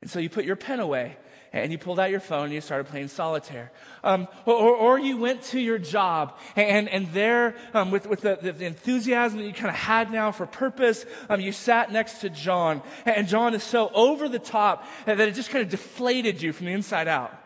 And 0.00 0.10
so 0.10 0.18
you 0.18 0.30
put 0.30 0.44
your 0.44 0.56
pen 0.56 0.80
away 0.80 1.16
and 1.52 1.72
you 1.72 1.78
pulled 1.78 1.98
out 1.98 2.10
your 2.10 2.20
phone 2.20 2.44
and 2.44 2.52
you 2.52 2.60
started 2.60 2.84
playing 2.84 3.08
solitaire. 3.08 3.72
Um, 4.04 4.28
or, 4.46 4.54
or, 4.54 4.98
you 4.98 5.16
went 5.16 5.42
to 5.44 5.60
your 5.60 5.78
job 5.78 6.38
and, 6.54 6.88
and 6.88 7.12
there, 7.12 7.56
um, 7.74 7.90
with, 7.90 8.06
with 8.06 8.20
the, 8.20 8.38
the, 8.40 8.64
enthusiasm 8.64 9.40
that 9.40 9.46
you 9.46 9.52
kind 9.52 9.68
of 9.68 9.74
had 9.74 10.12
now 10.12 10.30
for 10.30 10.46
purpose, 10.46 11.04
um, 11.28 11.40
you 11.40 11.52
sat 11.52 11.92
next 11.92 12.20
to 12.20 12.30
John. 12.30 12.82
And 13.04 13.26
John 13.26 13.54
is 13.54 13.64
so 13.64 13.90
over 13.92 14.28
the 14.28 14.38
top 14.38 14.86
that 15.06 15.20
it 15.20 15.34
just 15.34 15.50
kind 15.50 15.62
of 15.62 15.70
deflated 15.70 16.40
you 16.40 16.52
from 16.52 16.66
the 16.66 16.72
inside 16.72 17.08
out. 17.08 17.36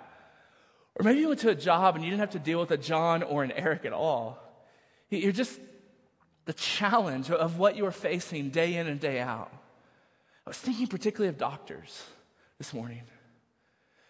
Or 0.96 1.02
maybe 1.02 1.20
you 1.20 1.28
went 1.28 1.40
to 1.40 1.48
a 1.48 1.54
job 1.54 1.96
and 1.96 2.04
you 2.04 2.10
didn't 2.10 2.20
have 2.20 2.30
to 2.30 2.38
deal 2.38 2.60
with 2.60 2.70
a 2.70 2.76
John 2.76 3.22
or 3.22 3.42
an 3.42 3.52
Eric 3.52 3.84
at 3.84 3.92
all. 3.92 4.38
You're 5.10 5.32
just 5.32 5.58
the 6.44 6.52
challenge 6.52 7.30
of 7.30 7.58
what 7.58 7.76
you 7.76 7.86
are 7.86 7.92
facing 7.92 8.50
day 8.50 8.74
in 8.76 8.86
and 8.86 9.00
day 9.00 9.18
out. 9.18 9.50
I 10.46 10.50
was 10.50 10.58
thinking 10.58 10.86
particularly 10.86 11.30
of 11.30 11.38
doctors 11.38 12.04
this 12.58 12.72
morning. 12.72 13.02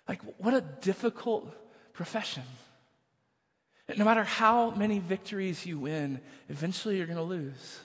Like, 0.09 0.21
what 0.39 0.55
a 0.55 0.61
difficult 0.61 1.55
profession. 1.93 2.43
No 3.97 4.05
matter 4.05 4.25
how 4.25 4.71
many 4.71 4.99
victories 4.99 5.67
you 5.67 5.79
win, 5.79 6.21
eventually 6.49 6.97
you're 6.97 7.07
going 7.07 7.17
to 7.17 7.23
lose. 7.23 7.81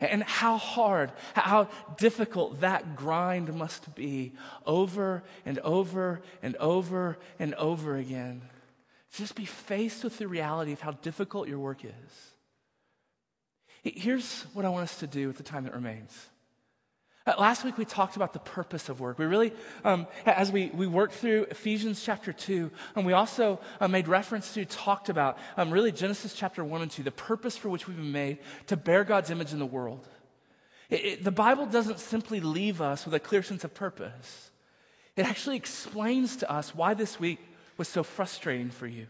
And 0.00 0.22
how 0.22 0.58
hard, 0.58 1.10
how 1.34 1.68
difficult 1.96 2.60
that 2.60 2.94
grind 2.94 3.52
must 3.52 3.96
be 3.96 4.32
over 4.64 5.24
and 5.44 5.58
over 5.60 6.22
and 6.40 6.54
over 6.56 7.18
and 7.40 7.54
over 7.54 7.96
again. 7.96 8.42
Just 9.12 9.34
be 9.34 9.44
faced 9.44 10.04
with 10.04 10.18
the 10.18 10.28
reality 10.28 10.72
of 10.72 10.80
how 10.80 10.92
difficult 10.92 11.48
your 11.48 11.58
work 11.58 11.84
is. 11.84 11.92
Here's 13.82 14.42
what 14.52 14.64
I 14.64 14.68
want 14.68 14.84
us 14.84 14.98
to 15.00 15.08
do 15.08 15.26
with 15.26 15.36
the 15.36 15.42
time 15.42 15.64
that 15.64 15.74
remains. 15.74 16.16
Last 17.36 17.64
week 17.64 17.76
we 17.76 17.84
talked 17.84 18.16
about 18.16 18.32
the 18.32 18.38
purpose 18.38 18.88
of 18.88 19.00
work. 19.00 19.18
We 19.18 19.26
really, 19.26 19.52
um, 19.84 20.06
as 20.24 20.50
we, 20.50 20.70
we 20.72 20.86
worked 20.86 21.14
through 21.14 21.46
Ephesians 21.50 22.02
chapter 22.02 22.32
2, 22.32 22.70
and 22.94 23.04
we 23.04 23.12
also 23.12 23.60
uh, 23.80 23.88
made 23.88 24.08
reference 24.08 24.54
to, 24.54 24.64
talked 24.64 25.08
about 25.08 25.36
um, 25.56 25.70
really 25.70 25.92
Genesis 25.92 26.32
chapter 26.32 26.64
1 26.64 26.82
and 26.82 26.90
2, 26.90 27.02
the 27.02 27.10
purpose 27.10 27.56
for 27.56 27.68
which 27.68 27.86
we've 27.86 27.96
been 27.96 28.12
made 28.12 28.38
to 28.68 28.76
bear 28.76 29.04
God's 29.04 29.30
image 29.30 29.52
in 29.52 29.58
the 29.58 29.66
world. 29.66 30.06
It, 30.88 31.04
it, 31.04 31.24
the 31.24 31.30
Bible 31.30 31.66
doesn't 31.66 31.98
simply 31.98 32.40
leave 32.40 32.80
us 32.80 33.04
with 33.04 33.12
a 33.14 33.20
clear 33.20 33.42
sense 33.42 33.64
of 33.64 33.74
purpose, 33.74 34.50
it 35.16 35.26
actually 35.26 35.56
explains 35.56 36.36
to 36.36 36.50
us 36.50 36.74
why 36.74 36.94
this 36.94 37.18
week 37.18 37.40
was 37.76 37.88
so 37.88 38.02
frustrating 38.02 38.70
for 38.70 38.86
you. 38.86 39.08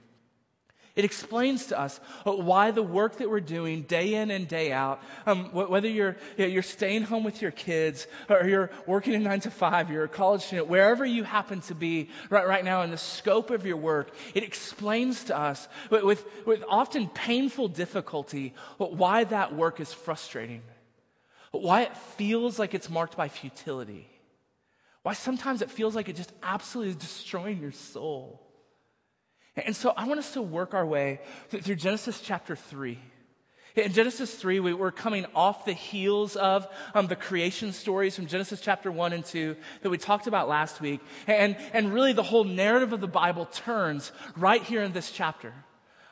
It 0.98 1.04
explains 1.04 1.66
to 1.66 1.78
us 1.78 2.00
why 2.24 2.72
the 2.72 2.82
work 2.82 3.18
that 3.18 3.30
we're 3.30 3.38
doing 3.38 3.82
day 3.82 4.14
in 4.14 4.32
and 4.32 4.48
day 4.48 4.72
out, 4.72 5.00
um, 5.26 5.44
whether 5.52 5.86
you're, 5.86 6.16
you're 6.36 6.60
staying 6.60 7.02
home 7.02 7.22
with 7.22 7.40
your 7.40 7.52
kids 7.52 8.08
or 8.28 8.44
you're 8.48 8.68
working 8.84 9.14
a 9.14 9.20
nine 9.20 9.38
to 9.42 9.50
five, 9.52 9.92
you're 9.92 10.02
a 10.02 10.08
college 10.08 10.42
student, 10.42 10.66
wherever 10.66 11.06
you 11.06 11.22
happen 11.22 11.60
to 11.60 11.74
be 11.76 12.10
right, 12.30 12.48
right 12.48 12.64
now 12.64 12.82
in 12.82 12.90
the 12.90 12.96
scope 12.98 13.52
of 13.52 13.64
your 13.64 13.76
work, 13.76 14.10
it 14.34 14.42
explains 14.42 15.22
to 15.22 15.38
us 15.38 15.68
with, 15.88 16.24
with 16.44 16.64
often 16.68 17.08
painful 17.10 17.68
difficulty 17.68 18.52
why 18.78 19.22
that 19.22 19.54
work 19.54 19.78
is 19.78 19.92
frustrating, 19.92 20.62
why 21.52 21.82
it 21.82 21.96
feels 21.96 22.58
like 22.58 22.74
it's 22.74 22.90
marked 22.90 23.16
by 23.16 23.28
futility, 23.28 24.08
why 25.04 25.12
sometimes 25.12 25.62
it 25.62 25.70
feels 25.70 25.94
like 25.94 26.08
it 26.08 26.16
just 26.16 26.32
absolutely 26.42 26.90
is 26.90 26.96
destroying 26.96 27.60
your 27.60 27.70
soul. 27.70 28.47
And 29.64 29.74
so 29.74 29.92
I 29.96 30.06
want 30.06 30.18
us 30.18 30.32
to 30.32 30.42
work 30.42 30.74
our 30.74 30.86
way 30.86 31.20
through 31.48 31.76
Genesis 31.76 32.20
chapter 32.20 32.54
3. 32.56 32.98
In 33.76 33.92
Genesis 33.92 34.34
3, 34.34 34.60
we, 34.60 34.72
are 34.72 34.90
coming 34.90 35.26
off 35.34 35.64
the 35.64 35.72
heels 35.72 36.34
of 36.36 36.66
um, 36.94 37.06
the 37.06 37.14
creation 37.14 37.72
stories 37.72 38.16
from 38.16 38.26
Genesis 38.26 38.60
chapter 38.60 38.90
1 38.90 39.12
and 39.12 39.24
2 39.24 39.54
that 39.82 39.90
we 39.90 39.98
talked 39.98 40.26
about 40.26 40.48
last 40.48 40.80
week. 40.80 41.00
And, 41.26 41.56
and 41.72 41.92
really, 41.92 42.12
the 42.12 42.22
whole 42.22 42.44
narrative 42.44 42.92
of 42.92 43.00
the 43.00 43.06
Bible 43.06 43.46
turns 43.46 44.10
right 44.36 44.62
here 44.62 44.82
in 44.82 44.92
this 44.92 45.12
chapter. 45.12 45.52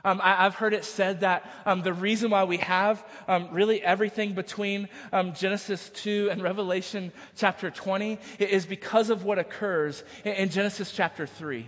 Um, 0.05 0.21
I, 0.23 0.45
have 0.45 0.55
heard 0.55 0.75
it 0.75 0.85
said 0.85 1.21
that 1.21 1.51
um, 1.65 1.83
the 1.83 1.93
reason 1.93 2.31
why 2.31 2.45
we 2.45 2.59
have 2.59 3.05
um, 3.27 3.49
really 3.51 3.83
everything 3.83 4.35
between 4.35 4.89
um, 5.13 5.35
Genesis 5.35 5.91
2 5.95 6.29
and 6.31 6.41
Revelation 6.41 7.11
chapter 7.37 7.73
20 7.73 8.21
is 8.39 8.67
because 8.67 9.11
of 9.11 9.25
what 9.25 9.41
occurs 9.41 10.05
in, 10.25 10.35
in 10.35 10.49
Genesis 10.51 10.93
chapter 10.93 11.27
3. 11.27 11.67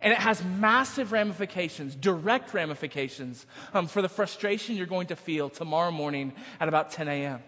And 0.00 0.12
it 0.12 0.18
has 0.18 0.44
massive 0.44 1.12
ramifications, 1.12 1.94
direct 1.94 2.52
ramifications 2.52 3.46
um, 3.72 3.86
for 3.86 4.02
the 4.02 4.08
frustration 4.08 4.76
you're 4.76 4.86
going 4.86 5.06
to 5.08 5.16
feel 5.16 5.48
tomorrow 5.48 5.90
morning 5.90 6.32
at 6.60 6.68
about 6.68 6.90
10 6.90 7.08
a.m. 7.08 7.42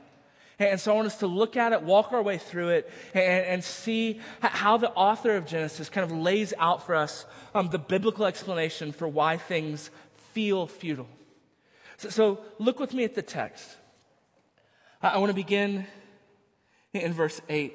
And 0.58 0.80
so 0.80 0.92
I 0.92 0.96
want 0.96 1.06
us 1.06 1.18
to 1.18 1.28
look 1.28 1.56
at 1.56 1.72
it, 1.72 1.82
walk 1.82 2.12
our 2.12 2.22
way 2.22 2.36
through 2.38 2.70
it, 2.70 2.90
and, 3.14 3.44
and 3.46 3.64
see 3.64 4.20
how 4.40 4.76
the 4.76 4.90
author 4.90 5.36
of 5.36 5.46
Genesis 5.46 5.88
kind 5.88 6.04
of 6.04 6.16
lays 6.16 6.52
out 6.58 6.84
for 6.84 6.96
us 6.96 7.26
um, 7.54 7.68
the 7.68 7.78
biblical 7.78 8.24
explanation 8.24 8.90
for 8.90 9.06
why 9.06 9.36
things 9.36 9.90
feel 10.32 10.66
futile. 10.66 11.08
So, 11.98 12.08
so 12.08 12.40
look 12.58 12.80
with 12.80 12.92
me 12.92 13.04
at 13.04 13.14
the 13.14 13.22
text. 13.22 13.68
I, 15.00 15.10
I 15.10 15.18
want 15.18 15.30
to 15.30 15.34
begin 15.34 15.86
in 16.92 17.12
verse 17.12 17.40
8. 17.48 17.74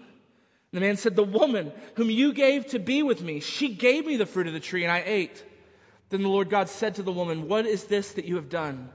The 0.73 0.79
man 0.79 0.97
said, 0.97 1.15
The 1.15 1.23
woman 1.23 1.71
whom 1.95 2.09
you 2.09 2.33
gave 2.33 2.67
to 2.67 2.79
be 2.79 3.03
with 3.03 3.21
me, 3.21 3.39
she 3.39 3.69
gave 3.69 4.05
me 4.05 4.17
the 4.17 4.25
fruit 4.25 4.47
of 4.47 4.53
the 4.53 4.59
tree, 4.59 4.83
and 4.83 4.91
I 4.91 5.03
ate. 5.05 5.43
Then 6.09 6.23
the 6.23 6.29
Lord 6.29 6.49
God 6.49 6.69
said 6.69 6.95
to 6.95 7.03
the 7.03 7.11
woman, 7.11 7.47
What 7.47 7.65
is 7.65 7.85
this 7.85 8.13
that 8.13 8.25
you 8.25 8.35
have 8.35 8.49
done? 8.49 8.89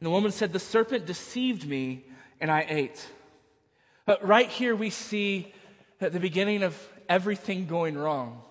And 0.00 0.06
the 0.06 0.10
woman 0.10 0.32
said, 0.32 0.52
The 0.52 0.58
serpent 0.58 1.06
deceived 1.06 1.66
me, 1.66 2.04
and 2.40 2.50
I 2.50 2.64
ate. 2.68 3.06
But 4.06 4.26
right 4.26 4.48
here 4.48 4.74
we 4.74 4.90
see 4.90 5.52
at 6.00 6.12
the 6.12 6.20
beginning 6.20 6.62
of 6.62 6.76
everything 7.08 7.66
going 7.66 7.98
wrong. 7.98 8.42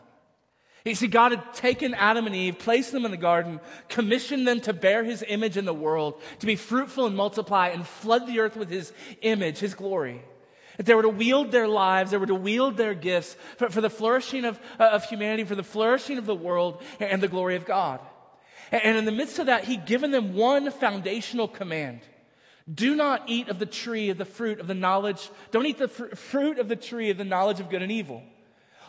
You 0.85 0.95
see, 0.95 1.07
God 1.07 1.31
had 1.31 1.53
taken 1.53 1.93
Adam 1.93 2.25
and 2.25 2.35
Eve, 2.35 2.57
placed 2.57 2.91
them 2.91 3.05
in 3.05 3.11
the 3.11 3.17
garden, 3.17 3.59
commissioned 3.89 4.47
them 4.47 4.61
to 4.61 4.73
bear 4.73 5.03
his 5.03 5.23
image 5.27 5.57
in 5.57 5.65
the 5.65 5.73
world, 5.73 6.21
to 6.39 6.45
be 6.45 6.55
fruitful 6.55 7.05
and 7.05 7.15
multiply 7.15 7.67
and 7.67 7.85
flood 7.85 8.27
the 8.27 8.39
earth 8.39 8.55
with 8.55 8.69
his 8.69 8.93
image, 9.21 9.59
his 9.59 9.73
glory. 9.73 10.23
That 10.79 10.85
they 10.85 10.95
were 10.95 11.01
to 11.01 11.09
wield 11.09 11.51
their 11.51 11.67
lives, 11.67 12.11
they 12.11 12.17
were 12.17 12.25
to 12.25 12.33
wield 12.33 12.77
their 12.77 12.93
gifts 12.93 13.35
for, 13.57 13.69
for 13.69 13.81
the 13.81 13.89
flourishing 13.89 14.45
of, 14.45 14.57
uh, 14.79 14.85
of 14.85 15.03
humanity, 15.03 15.43
for 15.43 15.55
the 15.55 15.61
flourishing 15.61 16.17
of 16.17 16.25
the 16.25 16.33
world, 16.33 16.81
and 17.01 17.21
the 17.21 17.27
glory 17.27 17.57
of 17.57 17.65
God. 17.65 17.99
And, 18.71 18.81
and 18.83 18.97
in 18.97 19.03
the 19.03 19.11
midst 19.11 19.39
of 19.39 19.47
that, 19.47 19.65
He'd 19.65 19.85
given 19.85 20.11
them 20.11 20.35
one 20.35 20.71
foundational 20.71 21.49
command. 21.49 21.99
Do 22.73 22.95
not 22.95 23.23
eat 23.27 23.49
of 23.49 23.59
the 23.59 23.65
tree 23.65 24.09
of 24.09 24.17
the 24.17 24.23
fruit 24.23 24.61
of 24.61 24.67
the 24.67 24.73
knowledge, 24.73 25.29
don't 25.51 25.65
eat 25.65 25.79
the 25.79 25.89
fr- 25.89 26.15
fruit 26.15 26.59
of 26.59 26.69
the 26.69 26.77
tree 26.77 27.09
of 27.09 27.17
the 27.17 27.25
knowledge 27.25 27.59
of 27.59 27.69
good 27.69 27.81
and 27.81 27.91
evil. 27.91 28.23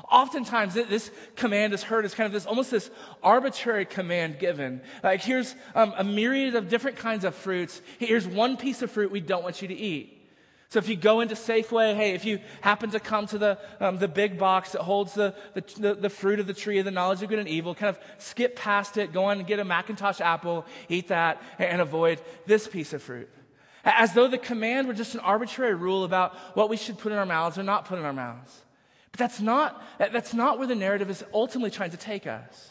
Oftentimes, 0.09 0.75
this 0.75 1.11
command 1.35 1.75
is 1.75 1.83
heard 1.83 2.05
as 2.05 2.15
kind 2.15 2.27
of 2.29 2.33
this 2.33 2.47
almost 2.47 2.71
this 2.71 2.89
arbitrary 3.21 3.85
command 3.85 4.39
given. 4.39 4.81
Like, 5.03 5.23
here's 5.23 5.57
um, 5.75 5.93
a 5.97 6.05
myriad 6.05 6.55
of 6.55 6.69
different 6.69 6.99
kinds 6.99 7.25
of 7.25 7.35
fruits. 7.35 7.83
Here's 7.99 8.29
one 8.29 8.57
piece 8.57 8.81
of 8.81 8.93
fruit 8.93 9.11
we 9.11 9.21
don't 9.21 9.43
want 9.43 9.61
you 9.61 9.67
to 9.67 9.75
eat. 9.75 10.20
So 10.71 10.79
if 10.79 10.89
you 10.89 10.95
go 10.95 11.21
into 11.21 11.35
Safeway, 11.35 11.97
hey, 11.97 12.13
if 12.15 12.25
you 12.25 12.39
happen 12.61 12.91
to 12.91 13.01
come 13.01 13.27
to 13.27 13.39
the, 13.39 13.59
um, 13.81 13.99
the 13.99 14.07
big 14.07 14.39
box 14.39 14.71
that 14.73 14.83
holds 14.83 15.15
the, 15.15 15.35
the, 15.55 15.97
the, 15.97 16.09
fruit 16.09 16.39
of 16.39 16.47
the 16.47 16.55
tree 16.55 16.79
of 16.79 16.85
the 16.85 16.93
knowledge 16.93 17.25
of 17.25 17.29
good 17.29 17.41
and 17.41 17.49
evil, 17.49 17.75
kind 17.75 17.91
of 17.91 17.99
skip 18.19 18.55
past 18.55 18.97
it, 18.97 19.13
go 19.13 19.25
on 19.25 19.39
and 19.39 19.49
get 19.49 19.59
a 19.59 19.65
McIntosh 19.65 20.21
apple, 20.21 20.65
eat 20.89 21.09
that, 21.09 21.43
and 21.59 21.81
avoid 21.81 22.21
this 22.47 22.69
piece 22.69 22.93
of 22.93 23.03
fruit. 23.03 23.29
As 23.85 24.13
though 24.13 24.29
the 24.29 24.39
command 24.39 24.87
were 24.87 24.95
just 24.95 25.15
an 25.15 25.21
arbitrary 25.21 25.75
rule 25.75 26.05
about 26.05 26.37
what 26.55 26.69
we 26.69 26.77
should 26.77 26.99
put 26.99 27.11
in 27.11 27.19
our 27.19 27.27
mouths 27.27 27.59
or 27.59 27.65
not 27.65 27.87
put 27.87 27.99
in 27.99 28.05
our 28.05 28.13
mouths. 28.13 28.57
But 29.11 29.19
that's 29.19 29.41
not, 29.41 29.83
that's 29.99 30.35
not 30.35 30.59
where 30.59 30.69
the 30.69 30.77
narrative 30.77 31.11
is 31.11 31.25
ultimately 31.35 31.73
trying 31.73 31.91
to 31.91 31.97
take 31.97 32.29
us. 32.29 32.71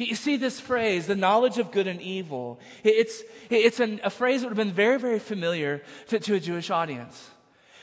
You 0.00 0.14
see 0.14 0.38
this 0.38 0.58
phrase, 0.58 1.06
the 1.06 1.14
knowledge 1.14 1.58
of 1.58 1.72
good 1.72 1.86
and 1.86 2.00
evil. 2.00 2.58
It's, 2.82 3.22
it's 3.50 3.80
an, 3.80 4.00
a 4.02 4.08
phrase 4.08 4.40
that 4.40 4.48
would 4.48 4.56
have 4.56 4.66
been 4.66 4.74
very, 4.74 4.98
very 4.98 5.18
familiar 5.18 5.82
to, 6.08 6.18
to 6.18 6.34
a 6.34 6.40
Jewish 6.40 6.70
audience. 6.70 7.30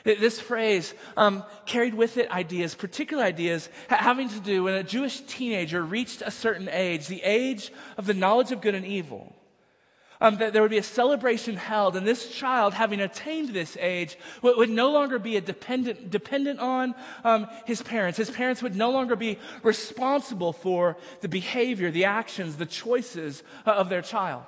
This 0.02 0.40
phrase 0.40 0.94
um, 1.16 1.44
carried 1.64 1.94
with 1.94 2.16
it 2.16 2.30
ideas, 2.30 2.74
particular 2.74 3.22
ideas 3.22 3.68
having 3.88 4.28
to 4.30 4.40
do 4.40 4.64
when 4.64 4.74
a 4.74 4.82
Jewish 4.82 5.20
teenager 5.20 5.84
reached 5.84 6.22
a 6.24 6.30
certain 6.30 6.68
age, 6.68 7.06
the 7.06 7.22
age 7.22 7.72
of 7.96 8.06
the 8.06 8.14
knowledge 8.14 8.50
of 8.50 8.60
good 8.60 8.74
and 8.74 8.86
evil. 8.86 9.34
Um, 10.20 10.36
that 10.38 10.52
there 10.52 10.62
would 10.62 10.70
be 10.72 10.78
a 10.78 10.82
celebration 10.82 11.56
held, 11.56 11.94
and 11.94 12.04
this 12.04 12.28
child, 12.28 12.74
having 12.74 13.00
attained 13.00 13.50
this 13.50 13.76
age, 13.80 14.18
would, 14.42 14.56
would 14.56 14.70
no 14.70 14.90
longer 14.90 15.20
be 15.20 15.36
a 15.36 15.40
dependent, 15.40 16.10
dependent 16.10 16.58
on 16.58 16.96
um, 17.22 17.46
his 17.66 17.82
parents. 17.82 18.18
His 18.18 18.30
parents 18.30 18.60
would 18.60 18.74
no 18.74 18.90
longer 18.90 19.14
be 19.14 19.38
responsible 19.62 20.52
for 20.52 20.96
the 21.20 21.28
behavior, 21.28 21.92
the 21.92 22.06
actions, 22.06 22.56
the 22.56 22.66
choices 22.66 23.44
uh, 23.64 23.70
of 23.70 23.90
their 23.90 24.02
child. 24.02 24.44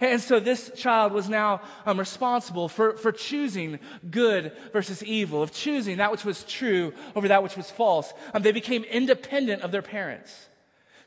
And 0.00 0.20
so 0.20 0.40
this 0.40 0.70
child 0.76 1.12
was 1.12 1.28
now 1.28 1.62
um, 1.86 1.98
responsible 1.98 2.68
for, 2.68 2.96
for 2.98 3.12
choosing 3.12 3.78
good 4.10 4.52
versus 4.72 5.02
evil, 5.02 5.42
of 5.42 5.52
choosing 5.52 5.98
that 5.98 6.12
which 6.12 6.24
was 6.24 6.44
true 6.44 6.92
over 7.14 7.28
that 7.28 7.42
which 7.42 7.56
was 7.56 7.70
false. 7.70 8.12
Um, 8.34 8.42
they 8.42 8.52
became 8.52 8.84
independent 8.84 9.62
of 9.62 9.72
their 9.72 9.82
parents. 9.82 10.48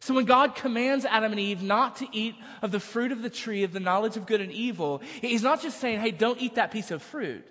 So 0.02 0.14
when 0.14 0.26
God 0.26 0.56
commands 0.56 1.06
Adam 1.06 1.32
and 1.32 1.40
Eve 1.40 1.62
not 1.62 1.98
to 1.98 2.08
eat 2.12 2.36
of 2.62 2.72
the 2.72 2.80
fruit 2.80 3.12
of 3.12 3.22
the 3.22 3.30
tree 3.30 3.64
of 3.64 3.74
the 3.74 3.80
knowledge 3.80 4.16
of 4.16 4.26
good 4.26 4.42
and 4.42 4.52
evil, 4.52 5.02
he's 5.22 5.44
not 5.44 5.62
just 5.62 5.80
saying, 5.80 6.00
hey, 6.00 6.12
don't 6.12 6.42
eat 6.42 6.56
that 6.56 6.72
piece 6.72 6.90
of 6.92 7.02
fruit. 7.02 7.46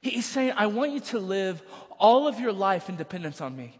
He's 0.00 0.24
saying, 0.24 0.54
I 0.56 0.66
want 0.66 0.92
you 0.92 1.00
to 1.00 1.18
live 1.18 1.62
all 1.98 2.26
of 2.26 2.40
your 2.40 2.52
life 2.52 2.88
in 2.88 2.96
dependence 2.96 3.42
on 3.42 3.54
me. 3.54 3.78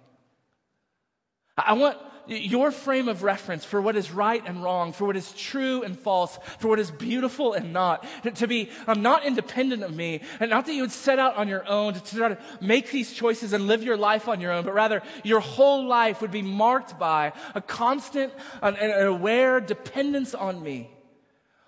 I 1.57 1.73
want 1.73 1.97
your 2.31 2.71
frame 2.71 3.09
of 3.09 3.25
reference 3.25 3.65
for 3.65 3.81
what 3.81 3.97
is 3.97 4.13
right 4.13 4.43
and 4.47 4.63
wrong, 4.63 4.93
for 4.93 5.05
what 5.05 5.17
is 5.17 5.33
true 5.33 5.83
and 5.83 5.99
false, 5.99 6.39
for 6.59 6.69
what 6.69 6.79
is 6.79 6.91
beautiful 6.91 7.55
and 7.55 7.73
not, 7.73 8.07
to, 8.37 8.47
be 8.47 8.71
um, 8.87 9.03
not 9.03 9.25
independent 9.25 9.83
of 9.83 9.95
me, 9.95 10.21
and 10.39 10.51
not 10.51 10.67
that 10.67 10.75
you 10.75 10.83
would 10.83 10.93
set 10.93 11.19
out 11.19 11.37
on 11.37 11.49
your 11.49 11.69
own 11.69 11.95
to, 11.95 12.01
to 12.01 12.17
try 12.17 12.29
to 12.29 12.39
make 12.61 12.91
these 12.93 13.13
choices 13.13 13.53
and 13.53 13.67
live 13.67 13.83
your 13.83 13.97
life 13.97 14.29
on 14.29 14.41
your 14.41 14.53
own, 14.53 14.65
but 14.65 14.75
rather 14.75 15.03
your 15.25 15.41
whole 15.41 15.85
life 15.87 16.21
would 16.21 16.31
be 16.31 16.43
marked 16.43 16.99
by 16.99 17.33
a 17.57 17.61
constant 17.61 18.33
and 18.63 18.77
an 18.77 19.07
aware 19.07 19.61
dependence 19.61 20.33
on 20.33 20.63
me, 20.63 20.89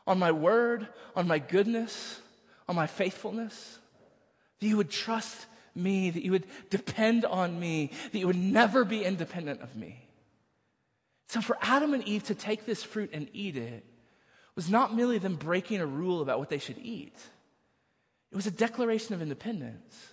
on 0.06 0.18
my 0.20 0.30
word, 0.30 0.86
on 1.16 1.26
my 1.26 1.40
goodness, 1.40 2.20
on 2.68 2.76
my 2.76 2.86
faithfulness. 2.86 3.80
That 4.60 4.68
you 4.68 4.76
would 4.76 4.90
trust 4.90 5.46
me, 5.74 6.10
that 6.10 6.22
you 6.22 6.30
would 6.30 6.46
depend 6.70 7.24
on 7.24 7.58
me, 7.58 7.90
that 8.12 8.18
you 8.18 8.28
would 8.28 8.36
never 8.36 8.84
be 8.84 9.04
independent 9.04 9.60
of 9.60 9.74
me. 9.74 10.08
So 11.32 11.40
for 11.40 11.56
Adam 11.62 11.94
and 11.94 12.06
Eve 12.06 12.24
to 12.24 12.34
take 12.34 12.66
this 12.66 12.82
fruit 12.82 13.08
and 13.14 13.26
eat 13.32 13.56
it 13.56 13.86
was 14.54 14.68
not 14.68 14.94
merely 14.94 15.16
them 15.16 15.36
breaking 15.36 15.80
a 15.80 15.86
rule 15.86 16.20
about 16.20 16.38
what 16.38 16.50
they 16.50 16.58
should 16.58 16.76
eat, 16.76 17.16
it 18.30 18.36
was 18.36 18.46
a 18.46 18.50
declaration 18.50 19.14
of 19.14 19.22
independence. 19.22 20.12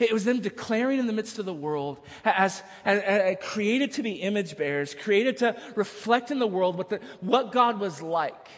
It 0.00 0.12
was 0.12 0.24
them 0.24 0.40
declaring 0.40 0.98
in 0.98 1.06
the 1.06 1.12
midst 1.12 1.38
of 1.38 1.44
the 1.44 1.54
world 1.54 2.00
as, 2.24 2.60
as, 2.84 3.02
as, 3.02 3.36
created 3.40 3.92
to 3.92 4.02
be 4.02 4.14
image 4.14 4.56
bearers, 4.56 4.96
created 4.96 5.36
to 5.36 5.56
reflect 5.76 6.32
in 6.32 6.40
the 6.40 6.46
world 6.48 6.76
what, 6.76 6.88
the, 6.88 6.98
what 7.20 7.52
God 7.52 7.78
was 7.78 8.02
like. 8.02 8.48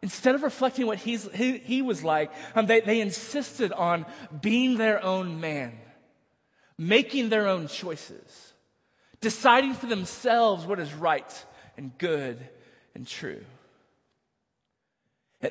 Instead 0.00 0.34
of 0.34 0.42
reflecting 0.42 0.86
what 0.86 0.96
he, 0.96 1.18
he 1.58 1.82
was 1.82 2.02
like, 2.02 2.32
um, 2.54 2.64
they, 2.64 2.80
they 2.80 3.02
insisted 3.02 3.70
on 3.70 4.06
being 4.40 4.78
their 4.78 5.04
own 5.04 5.42
man, 5.42 5.78
making 6.78 7.28
their 7.28 7.46
own 7.46 7.68
choices 7.68 8.51
deciding 9.22 9.72
for 9.72 9.86
themselves 9.86 10.66
what 10.66 10.78
is 10.78 10.92
right 10.92 11.44
and 11.78 11.96
good 11.96 12.38
and 12.94 13.06
true. 13.06 13.42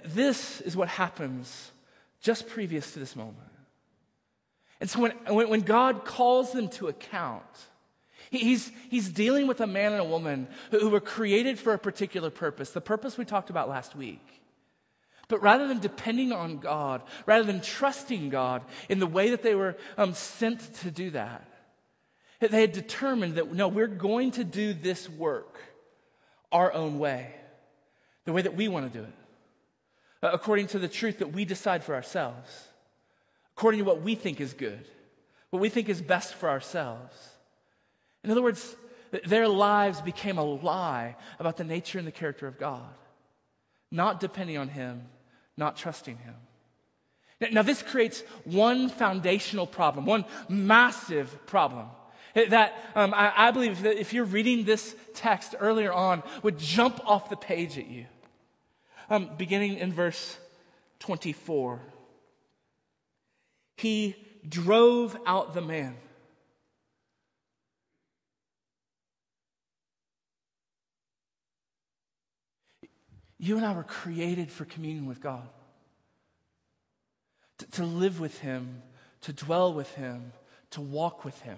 This 0.05 0.62
is 0.62 0.75
what 0.77 0.88
happens 0.88 1.71
just 2.21 2.47
previous 2.47 2.93
to 2.93 2.99
this 2.99 3.15
moment. 3.15 3.38
And 4.79 4.89
so 4.89 4.99
when, 4.99 5.12
when 5.49 5.62
God 5.62 6.05
calls 6.05 6.51
them 6.51 6.69
to 6.69 6.88
account, 6.88 7.43
he's, 8.29 8.71
he's 8.89 9.10
dealing 9.10 9.47
with 9.47 9.62
a 9.62 9.67
man 9.67 9.91
and 9.91 10.01
a 10.01 10.05
woman 10.05 10.47
who 10.71 10.89
were 10.89 10.99
created 10.99 11.60
for 11.60 11.73
a 11.73 11.79
particular 11.79 12.29
purpose, 12.29 12.71
the 12.71 12.81
purpose 12.81 13.17
we 13.17 13.25
talked 13.25 13.49
about 13.49 13.69
last 13.69 13.95
week. 13.95 14.25
But 15.27 15.41
rather 15.41 15.67
than 15.67 15.79
depending 15.79 16.31
on 16.34 16.57
God, 16.57 17.03
rather 17.25 17.45
than 17.45 17.62
trusting 17.62 18.29
God 18.29 18.63
in 18.89 18.99
the 18.99 19.07
way 19.07 19.29
that 19.29 19.43
they 19.43 19.55
were 19.55 19.77
um, 19.97 20.13
sent 20.13 20.73
to 20.75 20.91
do 20.91 21.12
that, 21.12 21.47
they 22.49 22.62
had 22.62 22.71
determined 22.71 23.36
that, 23.36 23.54
no, 23.54 23.67
we're 23.67 23.88
going 23.88 24.32
to 24.32 24.43
do 24.43 24.73
this 24.73 25.08
work 25.08 25.60
our 26.51 26.73
own 26.73 26.97
way, 26.97 27.34
the 28.25 28.34
way 28.34 28.41
that 28.41 28.56
we 28.56 28.67
want 28.67 28.91
to 28.91 28.99
do 28.99 29.06
it, 29.06 29.13
uh, 30.23 30.32
according 30.34 30.67
to 30.67 30.80
the 30.80 30.88
truth 30.88 31.19
that 31.19 31.32
we 31.32 31.45
decide 31.45 31.84
for 31.84 31.93
ourselves, 31.93 32.67
according 33.56 33.80
to 33.80 33.86
what 33.86 34.01
we 34.01 34.15
think 34.15 34.41
is 34.41 34.54
good, 34.54 34.86
what 35.51 35.62
we 35.62 35.69
think 35.69 35.88
is 35.88 36.01
best 36.01 36.34
for 36.34 36.49
ourselves. 36.49 37.15
In 38.23 38.32
other 38.32 38.41
words, 38.41 38.75
their 39.25 39.47
lives 39.47 40.01
became 40.01 40.38
a 40.38 40.43
lie 40.43 41.15
about 41.38 41.58
the 41.58 41.63
nature 41.63 41.99
and 41.99 42.08
the 42.08 42.12
character 42.12 42.47
of 42.47 42.58
God, 42.58 42.89
not 43.91 44.19
depending 44.19 44.58
on 44.58 44.67
Him, 44.67 45.04
not 45.58 45.77
trusting 45.77 46.17
Him. 46.17 46.36
Now, 47.51 47.62
this 47.62 47.82
creates 47.82 48.21
one 48.45 48.89
foundational 48.89 49.67
problem, 49.67 50.06
one 50.06 50.25
massive 50.47 51.45
problem 51.45 51.88
that 52.34 52.74
um, 52.96 53.13
I, 53.13 53.34
I 53.36 53.52
believe 53.52 53.84
that 53.84 54.00
if 54.00 54.13
you're 54.13 54.26
reading 54.26 54.63
this 54.63 54.96
text 55.13 55.56
earlier 55.60 55.91
on, 55.91 56.24
would 56.44 56.58
jump 56.58 57.00
off 57.06 57.30
the 57.30 57.36
page 57.36 57.78
at 57.78 57.88
you. 57.88 58.06
Um, 59.10 59.30
beginning 59.38 59.78
in 59.78 59.91
verse 59.91 60.38
24. 61.00 61.82
He 63.78 64.15
drove 64.48 65.17
out 65.26 65.54
the 65.54 65.62
man. 65.62 65.96
You 73.38 73.58
and 73.58 73.65
I 73.65 73.74
were 73.74 73.84
created 73.84 74.52
for 74.52 74.65
communion 74.65 75.08
with 75.08 75.20
God, 75.20 75.50
to, 77.58 77.65
to 77.72 77.86
live 77.86 78.20
with 78.20 78.38
Him, 78.38 78.84
to 79.22 79.34
dwell 79.34 79.74
with 79.74 79.91
Him, 79.96 80.32
to 80.70 80.82
walk 80.82 81.26
with 81.26 81.41
Him. 81.41 81.58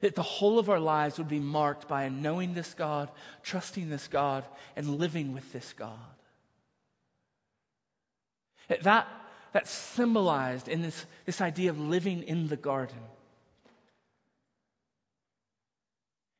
That 0.00 0.14
the 0.14 0.22
whole 0.22 0.58
of 0.58 0.70
our 0.70 0.80
lives 0.80 1.18
would 1.18 1.28
be 1.28 1.40
marked 1.40 1.86
by 1.86 2.08
knowing 2.08 2.54
this 2.54 2.74
God, 2.74 3.10
trusting 3.42 3.90
this 3.90 4.08
God, 4.08 4.44
and 4.76 4.98
living 4.98 5.32
with 5.34 5.52
this 5.52 5.74
God. 5.74 5.98
That, 8.82 9.06
that's 9.52 9.70
symbolized 9.70 10.68
in 10.68 10.82
this, 10.82 11.04
this 11.26 11.40
idea 11.40 11.70
of 11.70 11.78
living 11.78 12.22
in 12.22 12.48
the 12.48 12.56
garden. 12.56 12.98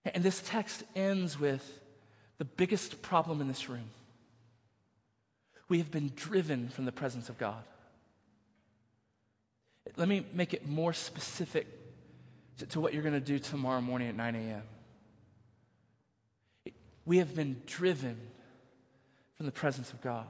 And 0.04 0.24
this 0.24 0.42
text 0.44 0.84
ends 0.96 1.38
with 1.38 1.80
the 2.38 2.44
biggest 2.44 3.02
problem 3.02 3.40
in 3.40 3.48
this 3.48 3.68
room. 3.68 3.90
We 5.68 5.78
have 5.78 5.90
been 5.90 6.12
driven 6.16 6.68
from 6.68 6.84
the 6.84 6.92
presence 6.92 7.28
of 7.28 7.36
God. 7.36 7.62
Let 9.96 10.08
me 10.08 10.24
make 10.32 10.54
it 10.54 10.66
more 10.66 10.92
specific 10.92 11.66
to, 12.60 12.66
to 12.66 12.80
what 12.80 12.92
you're 12.92 13.02
going 13.02 13.14
to 13.14 13.20
do 13.20 13.38
tomorrow 13.38 13.80
morning 13.80 14.08
at 14.08 14.16
9 14.16 14.34
a.m. 14.34 14.62
We 17.04 17.18
have 17.18 17.34
been 17.34 17.62
driven 17.66 18.18
from 19.36 19.46
the 19.46 19.52
presence 19.52 19.92
of 19.92 20.00
God. 20.00 20.26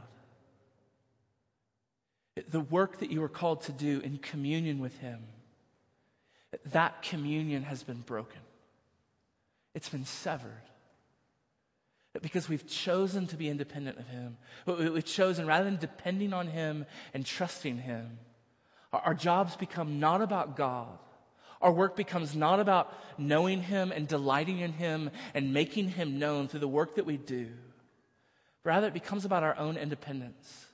The 2.49 2.61
work 2.61 3.01
that 3.01 3.11
you 3.11 3.23
are 3.23 3.29
called 3.29 3.63
to 3.63 3.73
do 3.73 4.01
in 4.01 4.19
communion 4.19 4.79
with 4.79 4.97
Him, 4.99 5.25
that 6.67 7.03
communion 7.03 7.65
has 7.65 7.83
been 7.83 8.01
broken. 8.01 8.41
It's 9.75 9.89
been 9.89 10.07
severed. 10.07 10.63
Because 12.23 12.49
we've 12.49 12.67
chosen 12.67 13.27
to 13.29 13.37
be 13.37 13.49
independent 13.49 13.99
of 13.99 14.07
Him. 14.09 14.37
We've 14.67 15.05
chosen, 15.05 15.47
rather 15.47 15.65
than 15.65 15.77
depending 15.77 16.33
on 16.33 16.47
Him 16.47 16.87
and 17.13 17.27
trusting 17.27 17.79
Him, 17.79 18.19
our 18.93 19.15
jobs 19.15 19.57
become 19.57 20.01
not 20.01 20.23
about 20.23 20.57
God, 20.57 20.99
our 21.61 21.73
work 21.73 21.97
becomes 21.97 22.35
not 22.35 22.61
about 22.61 22.93
knowing 23.19 23.63
Him 23.63 23.93
and 23.93 24.09
delighting 24.09 24.61
in 24.61 24.73
Him 24.73 25.11
and 25.35 25.53
making 25.53 25.91
Him 25.91 26.19
known 26.19 26.49
through 26.49 26.61
the 26.61 26.69
work 26.69 26.95
that 26.95 27.07
we 27.07 27.17
do. 27.17 27.49
Rather, 28.65 28.87
it 28.87 28.95
becomes 28.95 29.25
about 29.25 29.43
our 29.43 29.57
own 29.57 29.77
independence. 29.77 30.67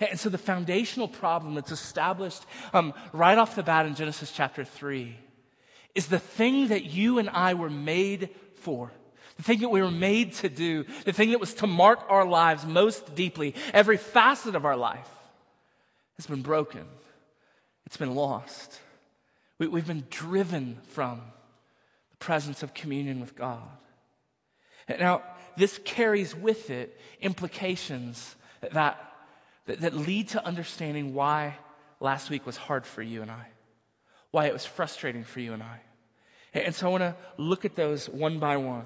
And 0.00 0.18
so, 0.18 0.28
the 0.28 0.38
foundational 0.38 1.08
problem 1.08 1.54
that's 1.54 1.70
established 1.70 2.44
um, 2.72 2.94
right 3.12 3.36
off 3.36 3.54
the 3.54 3.62
bat 3.62 3.86
in 3.86 3.94
Genesis 3.94 4.32
chapter 4.32 4.64
3 4.64 5.16
is 5.94 6.06
the 6.06 6.18
thing 6.18 6.68
that 6.68 6.84
you 6.84 7.18
and 7.18 7.28
I 7.28 7.54
were 7.54 7.70
made 7.70 8.30
for. 8.56 8.90
The 9.36 9.42
thing 9.42 9.60
that 9.60 9.70
we 9.70 9.82
were 9.82 9.90
made 9.90 10.34
to 10.34 10.48
do, 10.48 10.84
the 11.04 11.12
thing 11.12 11.30
that 11.30 11.40
was 11.40 11.54
to 11.54 11.66
mark 11.66 12.00
our 12.08 12.26
lives 12.26 12.64
most 12.64 13.14
deeply, 13.14 13.54
every 13.72 13.96
facet 13.96 14.54
of 14.54 14.64
our 14.64 14.76
life 14.76 15.08
has 16.16 16.26
been 16.26 16.42
broken. 16.42 16.84
It's 17.86 17.96
been 17.96 18.14
lost. 18.14 18.80
We, 19.68 19.80
have 19.80 19.86
been 19.86 20.06
driven 20.10 20.78
from 20.88 21.20
the 22.10 22.16
presence 22.16 22.62
of 22.62 22.74
communion 22.74 23.20
with 23.20 23.36
God. 23.36 23.68
Now, 24.88 25.22
this 25.56 25.78
carries 25.84 26.34
with 26.34 26.70
it 26.70 26.98
implications 27.20 28.34
that, 28.60 28.72
that, 29.66 29.80
that 29.80 29.94
lead 29.94 30.28
to 30.28 30.44
understanding 30.44 31.14
why 31.14 31.56
last 32.00 32.30
week 32.30 32.44
was 32.46 32.56
hard 32.56 32.84
for 32.84 33.02
you 33.02 33.22
and 33.22 33.30
I, 33.30 33.46
why 34.30 34.46
it 34.46 34.52
was 34.52 34.66
frustrating 34.66 35.24
for 35.24 35.40
you 35.40 35.52
and 35.52 35.62
I. 35.62 35.80
And 36.54 36.74
so 36.74 36.88
I 36.88 36.90
want 36.90 37.02
to 37.02 37.16
look 37.36 37.64
at 37.64 37.76
those 37.76 38.08
one 38.08 38.38
by 38.38 38.56
one. 38.56 38.84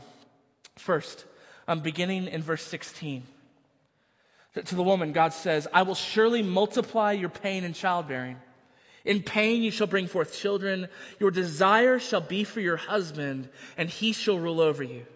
First, 0.77 1.25
um, 1.67 1.81
beginning 1.81 2.27
in 2.29 2.43
verse 2.43 2.63
16. 2.63 3.25
To 4.65 4.75
the 4.75 4.83
woman, 4.83 5.13
God 5.13 5.33
says, 5.33 5.67
I 5.73 5.83
will 5.83 5.95
surely 5.95 6.43
multiply 6.43 7.13
your 7.13 7.29
pain 7.29 7.65
in 7.65 7.73
childbearing. 7.73 8.37
In 9.07 9.23
pain 9.23 9.63
you 9.63 9.71
shall 9.71 9.87
bring 9.87 10.09
forth 10.09 10.35
children. 10.35 10.89
Your 11.19 11.31
desire 11.31 11.99
shall 11.99 12.21
be 12.21 12.45
for 12.45 12.61
your 12.61 12.77
husband, 12.77 13.49
and 13.79 13.89
he 13.89 14.13
shall 14.13 14.39
rule 14.39 14.61
over 14.61 14.83
you. 14.83 15.07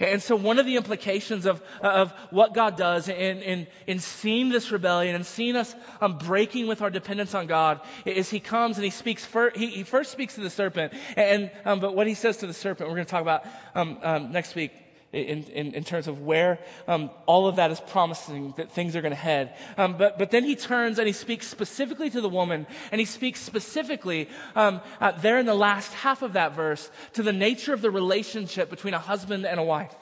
And 0.00 0.20
so 0.20 0.34
one 0.34 0.58
of 0.58 0.66
the 0.66 0.76
implications 0.76 1.46
of, 1.46 1.62
of 1.80 2.12
what 2.30 2.54
God 2.54 2.76
does 2.76 3.08
in, 3.08 3.40
in, 3.40 3.66
in 3.86 4.00
seeing 4.00 4.48
this 4.48 4.72
rebellion 4.72 5.14
and 5.14 5.24
seeing 5.24 5.54
us 5.54 5.76
um, 6.00 6.18
breaking 6.18 6.66
with 6.66 6.82
our 6.82 6.90
dependence 6.90 7.34
on 7.36 7.46
God 7.46 7.80
is 8.04 8.28
he 8.28 8.40
comes 8.40 8.78
and 8.78 8.84
he 8.84 8.90
speaks, 8.90 9.24
fir- 9.24 9.52
he, 9.54 9.68
he 9.68 9.82
first 9.84 10.10
speaks 10.10 10.34
to 10.34 10.40
the 10.40 10.50
serpent. 10.50 10.92
And, 11.16 11.52
um, 11.64 11.78
but 11.78 11.94
what 11.94 12.08
he 12.08 12.14
says 12.14 12.38
to 12.38 12.48
the 12.48 12.54
serpent, 12.54 12.88
we're 12.88 12.96
going 12.96 13.06
to 13.06 13.10
talk 13.10 13.22
about 13.22 13.46
um, 13.76 13.98
um 14.02 14.32
next 14.32 14.56
week 14.56 14.72
in, 15.12 15.44
in, 15.44 15.74
in, 15.74 15.84
terms 15.84 16.08
of 16.08 16.22
where 16.22 16.58
um, 16.88 17.10
all 17.26 17.46
of 17.46 17.56
that 17.56 17.70
is 17.70 17.80
promising 17.80 18.54
that 18.56 18.72
things 18.72 18.96
are 18.96 19.02
going 19.02 19.12
to 19.12 19.16
head. 19.16 19.54
Um, 19.76 19.98
but, 19.98 20.18
but 20.18 20.30
then 20.30 20.42
he 20.42 20.56
turns 20.56 20.98
and 20.98 21.06
he 21.06 21.12
speaks 21.12 21.46
specifically 21.46 22.08
to 22.10 22.20
the 22.22 22.30
woman, 22.30 22.66
and 22.90 22.98
he 22.98 23.04
speaks 23.04 23.40
specifically 23.40 24.28
um, 24.56 24.80
uh, 25.00 25.12
there 25.12 25.38
in 25.38 25.44
the 25.44 25.54
last 25.54 25.92
half 25.92 26.22
of 26.22 26.32
that 26.32 26.54
verse 26.54 26.90
to 27.12 27.22
the 27.22 27.32
nature 27.32 27.74
of 27.74 27.82
the 27.82 27.90
relationship 27.90 28.70
between 28.70 28.94
a 28.94 28.98
husband 28.98 29.44
and 29.44 29.60
a 29.60 29.62
wife. 29.62 29.94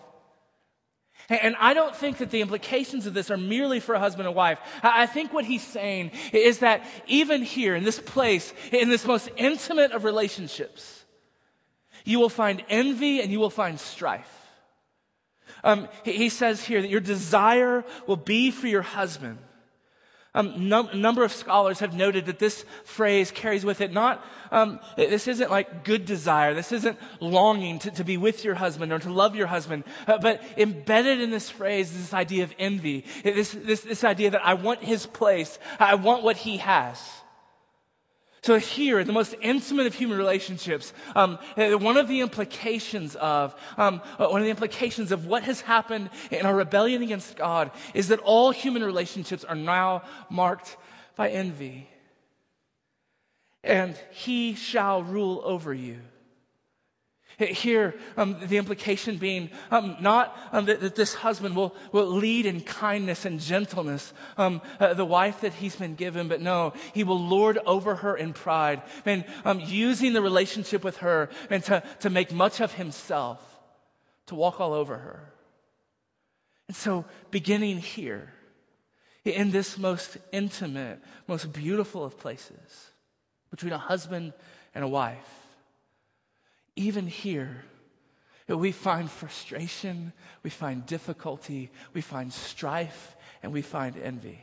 And 1.28 1.54
I 1.60 1.74
don't 1.74 1.94
think 1.94 2.18
that 2.18 2.30
the 2.30 2.40
implications 2.40 3.06
of 3.06 3.14
this 3.14 3.30
are 3.30 3.36
merely 3.36 3.78
for 3.78 3.94
a 3.94 4.00
husband 4.00 4.26
and 4.26 4.36
wife. 4.36 4.58
I 4.82 5.06
think 5.06 5.32
what 5.32 5.44
he's 5.44 5.64
saying 5.64 6.10
is 6.32 6.58
that 6.58 6.84
even 7.06 7.42
here, 7.42 7.76
in 7.76 7.84
this 7.84 8.00
place, 8.00 8.52
in 8.72 8.88
this 8.88 9.04
most 9.04 9.28
intimate 9.36 9.92
of 9.92 10.02
relationships, 10.02 11.04
you 12.04 12.18
will 12.18 12.30
find 12.30 12.64
envy 12.68 13.20
and 13.20 13.30
you 13.30 13.38
will 13.38 13.50
find 13.50 13.78
strife. 13.78 14.39
Um, 15.62 15.88
he 16.04 16.28
says 16.28 16.64
here 16.64 16.80
that 16.80 16.90
your 16.90 17.00
desire 17.00 17.84
will 18.06 18.16
be 18.16 18.50
for 18.50 18.66
your 18.66 18.82
husband. 18.82 19.38
Um, 20.32 20.72
a 20.72 20.96
number 20.96 21.24
of 21.24 21.32
scholars 21.32 21.80
have 21.80 21.92
noted 21.92 22.26
that 22.26 22.38
this 22.38 22.64
phrase 22.84 23.32
carries 23.32 23.64
with 23.64 23.80
it 23.80 23.92
not, 23.92 24.24
um, 24.52 24.78
this 24.96 25.26
isn't 25.26 25.50
like 25.50 25.82
good 25.82 26.04
desire. 26.04 26.54
This 26.54 26.70
isn't 26.70 26.96
longing 27.18 27.80
to, 27.80 27.90
to 27.90 28.04
be 28.04 28.16
with 28.16 28.44
your 28.44 28.54
husband 28.54 28.92
or 28.92 29.00
to 29.00 29.12
love 29.12 29.34
your 29.34 29.48
husband. 29.48 29.82
Uh, 30.06 30.18
but 30.18 30.40
embedded 30.56 31.20
in 31.20 31.30
this 31.30 31.50
phrase 31.50 31.90
is 31.90 31.96
this 31.96 32.14
idea 32.14 32.44
of 32.44 32.54
envy. 32.60 33.04
This, 33.24 33.50
this, 33.50 33.80
this 33.80 34.04
idea 34.04 34.30
that 34.30 34.46
I 34.46 34.54
want 34.54 34.84
his 34.84 35.04
place. 35.04 35.58
I 35.80 35.96
want 35.96 36.22
what 36.22 36.36
he 36.36 36.58
has. 36.58 37.00
So, 38.42 38.58
here, 38.58 39.04
the 39.04 39.12
most 39.12 39.34
intimate 39.42 39.86
of 39.86 39.94
human 39.94 40.16
relationships, 40.16 40.94
um, 41.14 41.38
uh, 41.58 41.72
one 41.72 41.98
of 41.98 42.08
the 42.08 42.20
implications 42.20 43.14
of 43.16 43.54
um, 43.76 44.00
uh, 44.18 44.28
one 44.28 44.40
of 44.40 44.44
the 44.44 44.50
implications 44.50 45.12
of 45.12 45.26
what 45.26 45.42
has 45.42 45.60
happened 45.60 46.08
in 46.30 46.46
our 46.46 46.54
rebellion 46.54 47.02
against 47.02 47.36
God 47.36 47.70
is 47.92 48.08
that 48.08 48.18
all 48.20 48.50
human 48.50 48.82
relationships 48.82 49.44
are 49.44 49.54
now 49.54 50.02
marked 50.30 50.78
by 51.16 51.28
envy. 51.28 51.86
And 53.62 53.94
he 54.10 54.54
shall 54.54 55.02
rule 55.02 55.42
over 55.44 55.74
you. 55.74 55.98
Here, 57.48 57.94
um, 58.16 58.36
the 58.40 58.58
implication 58.58 59.16
being 59.16 59.50
um, 59.70 59.96
not 60.00 60.36
um, 60.52 60.66
that, 60.66 60.80
that, 60.80 60.94
this 60.94 61.14
husband 61.14 61.56
will, 61.56 61.74
will 61.90 62.06
lead 62.06 62.44
in 62.44 62.60
kindness 62.60 63.24
and 63.24 63.40
gentleness 63.40 64.12
um, 64.36 64.60
uh, 64.78 64.92
the 64.92 65.06
wife 65.06 65.40
that 65.40 65.54
he's 65.54 65.74
been 65.74 65.94
given, 65.94 66.28
but 66.28 66.42
no, 66.42 66.74
he 66.92 67.02
will 67.02 67.18
lord 67.18 67.58
over 67.64 67.96
her 67.96 68.14
in 68.14 68.34
pride 68.34 68.82
and 69.06 69.24
um, 69.44 69.60
using 69.60 70.12
the 70.12 70.20
relationship 70.22 70.84
with 70.84 70.98
her 70.98 71.30
and 71.48 71.64
to, 71.64 71.82
to 72.00 72.10
make 72.10 72.30
much 72.30 72.60
of 72.60 72.74
himself, 72.74 73.40
to 74.26 74.34
walk 74.34 74.60
all 74.60 74.74
over 74.74 74.98
her. 74.98 75.32
And 76.68 76.76
so, 76.76 77.04
beginning 77.30 77.78
here, 77.78 78.32
in 79.24 79.50
this 79.50 79.78
most 79.78 80.18
intimate, 80.30 81.00
most 81.26 81.52
beautiful 81.52 82.04
of 82.04 82.18
places, 82.18 82.90
between 83.50 83.72
a 83.72 83.78
husband 83.78 84.32
and 84.74 84.84
a 84.84 84.88
wife, 84.88 85.39
even 86.80 87.06
here, 87.06 87.64
we 88.48 88.72
find 88.72 89.10
frustration, 89.10 90.12
we 90.42 90.50
find 90.50 90.86
difficulty, 90.86 91.70
we 91.92 92.00
find 92.00 92.32
strife, 92.32 93.16
and 93.42 93.52
we 93.52 93.60
find 93.60 93.96
envy. 93.98 94.40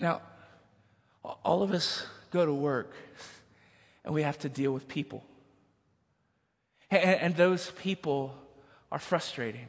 Now, 0.00 0.22
all 1.22 1.62
of 1.62 1.72
us 1.72 2.06
go 2.30 2.46
to 2.46 2.52
work 2.52 2.94
and 4.04 4.14
we 4.14 4.22
have 4.22 4.38
to 4.38 4.48
deal 4.48 4.72
with 4.72 4.88
people. 4.88 5.22
And, 6.90 7.36
those 7.36 7.70
people 7.72 8.34
are 8.90 8.98
frustrating. 8.98 9.68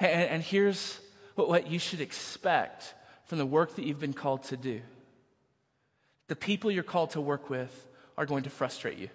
And, 0.00 0.42
here's 0.42 0.98
what 1.34 1.70
you 1.70 1.78
should 1.78 2.00
expect 2.00 2.94
from 3.26 3.38
the 3.38 3.46
work 3.46 3.76
that 3.76 3.84
you've 3.84 4.00
been 4.00 4.14
called 4.14 4.44
to 4.44 4.56
do. 4.56 4.80
The 6.28 6.36
people 6.36 6.70
you're 6.70 6.82
called 6.82 7.10
to 7.10 7.20
work 7.20 7.50
with 7.50 7.86
are 8.16 8.26
going 8.26 8.44
to 8.44 8.50
frustrate 8.50 8.98
you. 8.98 9.08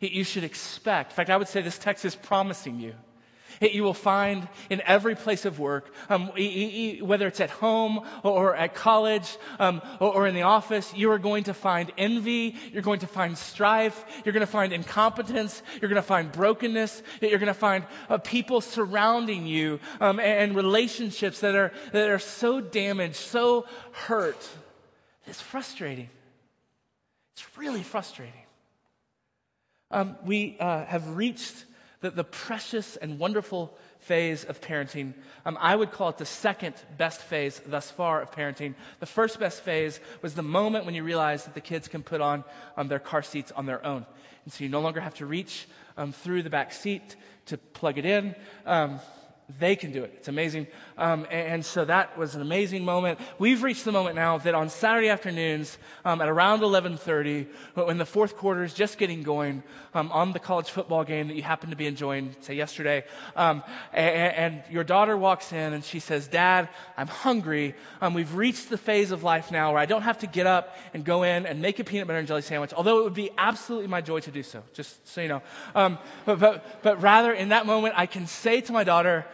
You 0.00 0.24
should 0.24 0.44
expect, 0.44 1.12
in 1.12 1.16
fact, 1.16 1.30
I 1.30 1.36
would 1.36 1.48
say 1.48 1.62
this 1.62 1.78
text 1.78 2.04
is 2.04 2.14
promising 2.14 2.80
you. 2.80 2.94
That 3.60 3.74
you 3.74 3.82
will 3.84 3.94
find 3.94 4.48
in 4.70 4.80
every 4.86 5.14
place 5.14 5.44
of 5.44 5.60
work, 5.60 5.94
um, 6.08 6.28
whether 7.02 7.26
it's 7.26 7.40
at 7.40 7.50
home 7.50 8.04
or 8.24 8.56
at 8.56 8.74
college 8.74 9.36
um, 9.60 9.82
or 10.00 10.26
in 10.26 10.34
the 10.34 10.42
office, 10.42 10.92
you 10.94 11.12
are 11.12 11.18
going 11.18 11.44
to 11.44 11.54
find 11.54 11.92
envy. 11.98 12.56
You're 12.72 12.82
going 12.82 13.00
to 13.00 13.06
find 13.06 13.36
strife. 13.36 14.04
You're 14.24 14.32
going 14.32 14.40
to 14.40 14.50
find 14.50 14.72
incompetence. 14.72 15.62
You're 15.80 15.90
going 15.90 16.00
to 16.00 16.02
find 16.02 16.32
brokenness. 16.32 17.02
You're 17.20 17.38
going 17.38 17.46
to 17.46 17.54
find 17.54 17.84
uh, 18.08 18.18
people 18.18 18.62
surrounding 18.62 19.46
you 19.46 19.78
um, 20.00 20.18
and 20.18 20.56
relationships 20.56 21.40
that 21.40 21.54
are, 21.54 21.72
that 21.92 22.08
are 22.08 22.18
so 22.18 22.60
damaged, 22.60 23.16
so 23.16 23.66
hurt. 23.92 24.48
It's 25.26 25.42
frustrating. 25.42 26.08
It's 27.34 27.56
really 27.56 27.82
frustrating. 27.82 28.34
Um, 29.90 30.16
we 30.24 30.56
uh, 30.58 30.84
have 30.84 31.16
reached 31.16 31.66
the, 32.00 32.10
the, 32.10 32.24
precious 32.24 32.96
and 32.96 33.18
wonderful 33.18 33.76
phase 34.00 34.44
of 34.44 34.60
parenting. 34.60 35.12
Um, 35.44 35.56
I 35.60 35.76
would 35.76 35.92
call 35.92 36.08
it 36.08 36.18
the 36.18 36.26
second 36.26 36.74
best 36.96 37.20
phase 37.20 37.60
thus 37.66 37.90
far 37.90 38.20
of 38.20 38.30
parenting. 38.30 38.74
The 39.00 39.06
first 39.06 39.38
best 39.38 39.62
phase 39.62 40.00
was 40.20 40.34
the 40.34 40.42
moment 40.42 40.86
when 40.86 40.94
you 40.94 41.04
realize 41.04 41.44
that 41.44 41.54
the 41.54 41.60
kids 41.60 41.88
can 41.88 42.02
put 42.02 42.20
on 42.20 42.42
um, 42.76 42.88
their 42.88 42.98
car 42.98 43.22
seats 43.22 43.52
on 43.52 43.66
their 43.66 43.84
own. 43.84 44.06
And 44.44 44.52
so 44.52 44.64
you 44.64 44.70
no 44.70 44.80
longer 44.80 45.00
have 45.00 45.14
to 45.14 45.26
reach 45.26 45.68
um, 45.96 46.12
through 46.12 46.42
the 46.42 46.50
back 46.50 46.72
seat 46.72 47.16
to 47.46 47.58
plug 47.58 47.98
it 47.98 48.04
in. 48.04 48.34
They 49.58 49.76
can 49.76 49.92
do 49.92 50.04
it. 50.04 50.12
It's 50.16 50.28
amazing. 50.28 50.66
Um, 50.96 51.26
and, 51.30 51.48
and, 51.48 51.64
so 51.64 51.84
that 51.84 52.16
was 52.16 52.34
an 52.34 52.42
amazing 52.42 52.84
moment. 52.84 53.18
We've 53.38 53.62
reached 53.62 53.84
the 53.84 53.92
moment 53.92 54.14
now 54.14 54.38
that 54.38 54.54
on 54.54 54.68
Saturday 54.68 55.08
afternoons 55.08 55.78
um, 56.04 56.20
at 56.20 56.28
around 56.28 56.60
11:30, 56.60 57.46
when 57.74 57.98
the 57.98 58.06
fourth 58.06 58.36
quarter 58.36 58.62
is 58.62 58.74
just 58.74 58.98
getting 58.98 59.22
going, 59.22 59.62
um, 59.94 60.10
on 60.12 60.32
the 60.32 60.38
college 60.38 60.70
football 60.70 61.04
game 61.04 61.28
that 61.28 61.34
you 61.34 61.42
happen 61.42 61.70
to 61.70 61.76
be 61.76 61.86
enjoying, 61.86 62.34
say 62.40 62.54
yesterday, 62.54 63.04
um, 63.36 63.62
and, 63.92 64.34
and, 64.34 64.62
your 64.70 64.84
daughter 64.84 65.16
walks 65.16 65.52
in 65.52 65.72
and 65.72 65.84
she 65.84 65.98
says, 65.98 66.28
"Dad, 66.28 66.68
I'm 66.96 67.08
hungry. 67.08 67.74
Um, 68.00 68.14
we've 68.14 68.34
reached 68.34 68.70
the 68.70 68.78
phase 68.78 69.10
of 69.10 69.22
life 69.22 69.50
now 69.50 69.72
where 69.72 69.80
I 69.80 69.86
don't 69.86 70.02
have 70.02 70.18
to 70.18 70.26
get 70.26 70.46
up 70.46 70.76
and 70.94 71.04
go 71.04 71.24
in 71.24 71.46
and 71.46 71.60
make 71.60 71.78
a 71.78 71.84
peanut 71.84 72.06
butter 72.06 72.18
and 72.18 72.28
jelly 72.28 72.42
sandwich, 72.42 72.72
although 72.72 73.00
it 73.00 73.04
would 73.04 73.14
be 73.14 73.30
absolutely 73.36 73.88
my 73.88 74.00
joy 74.00 74.20
to 74.20 74.30
do 74.30 74.42
so. 74.42 74.62
Just 74.72 75.06
so 75.08 75.20
you 75.20 75.28
know, 75.28 75.42
um, 75.74 75.98
but, 76.24 76.38
but 76.38 76.82
but 76.82 77.02
rather 77.02 77.32
in 77.32 77.50
that 77.50 77.66
moment, 77.66 77.94
I 77.96 78.06
can 78.06 78.26
say 78.26 78.60
to 78.62 78.72
my 78.72 78.84
daughter." 78.84 79.26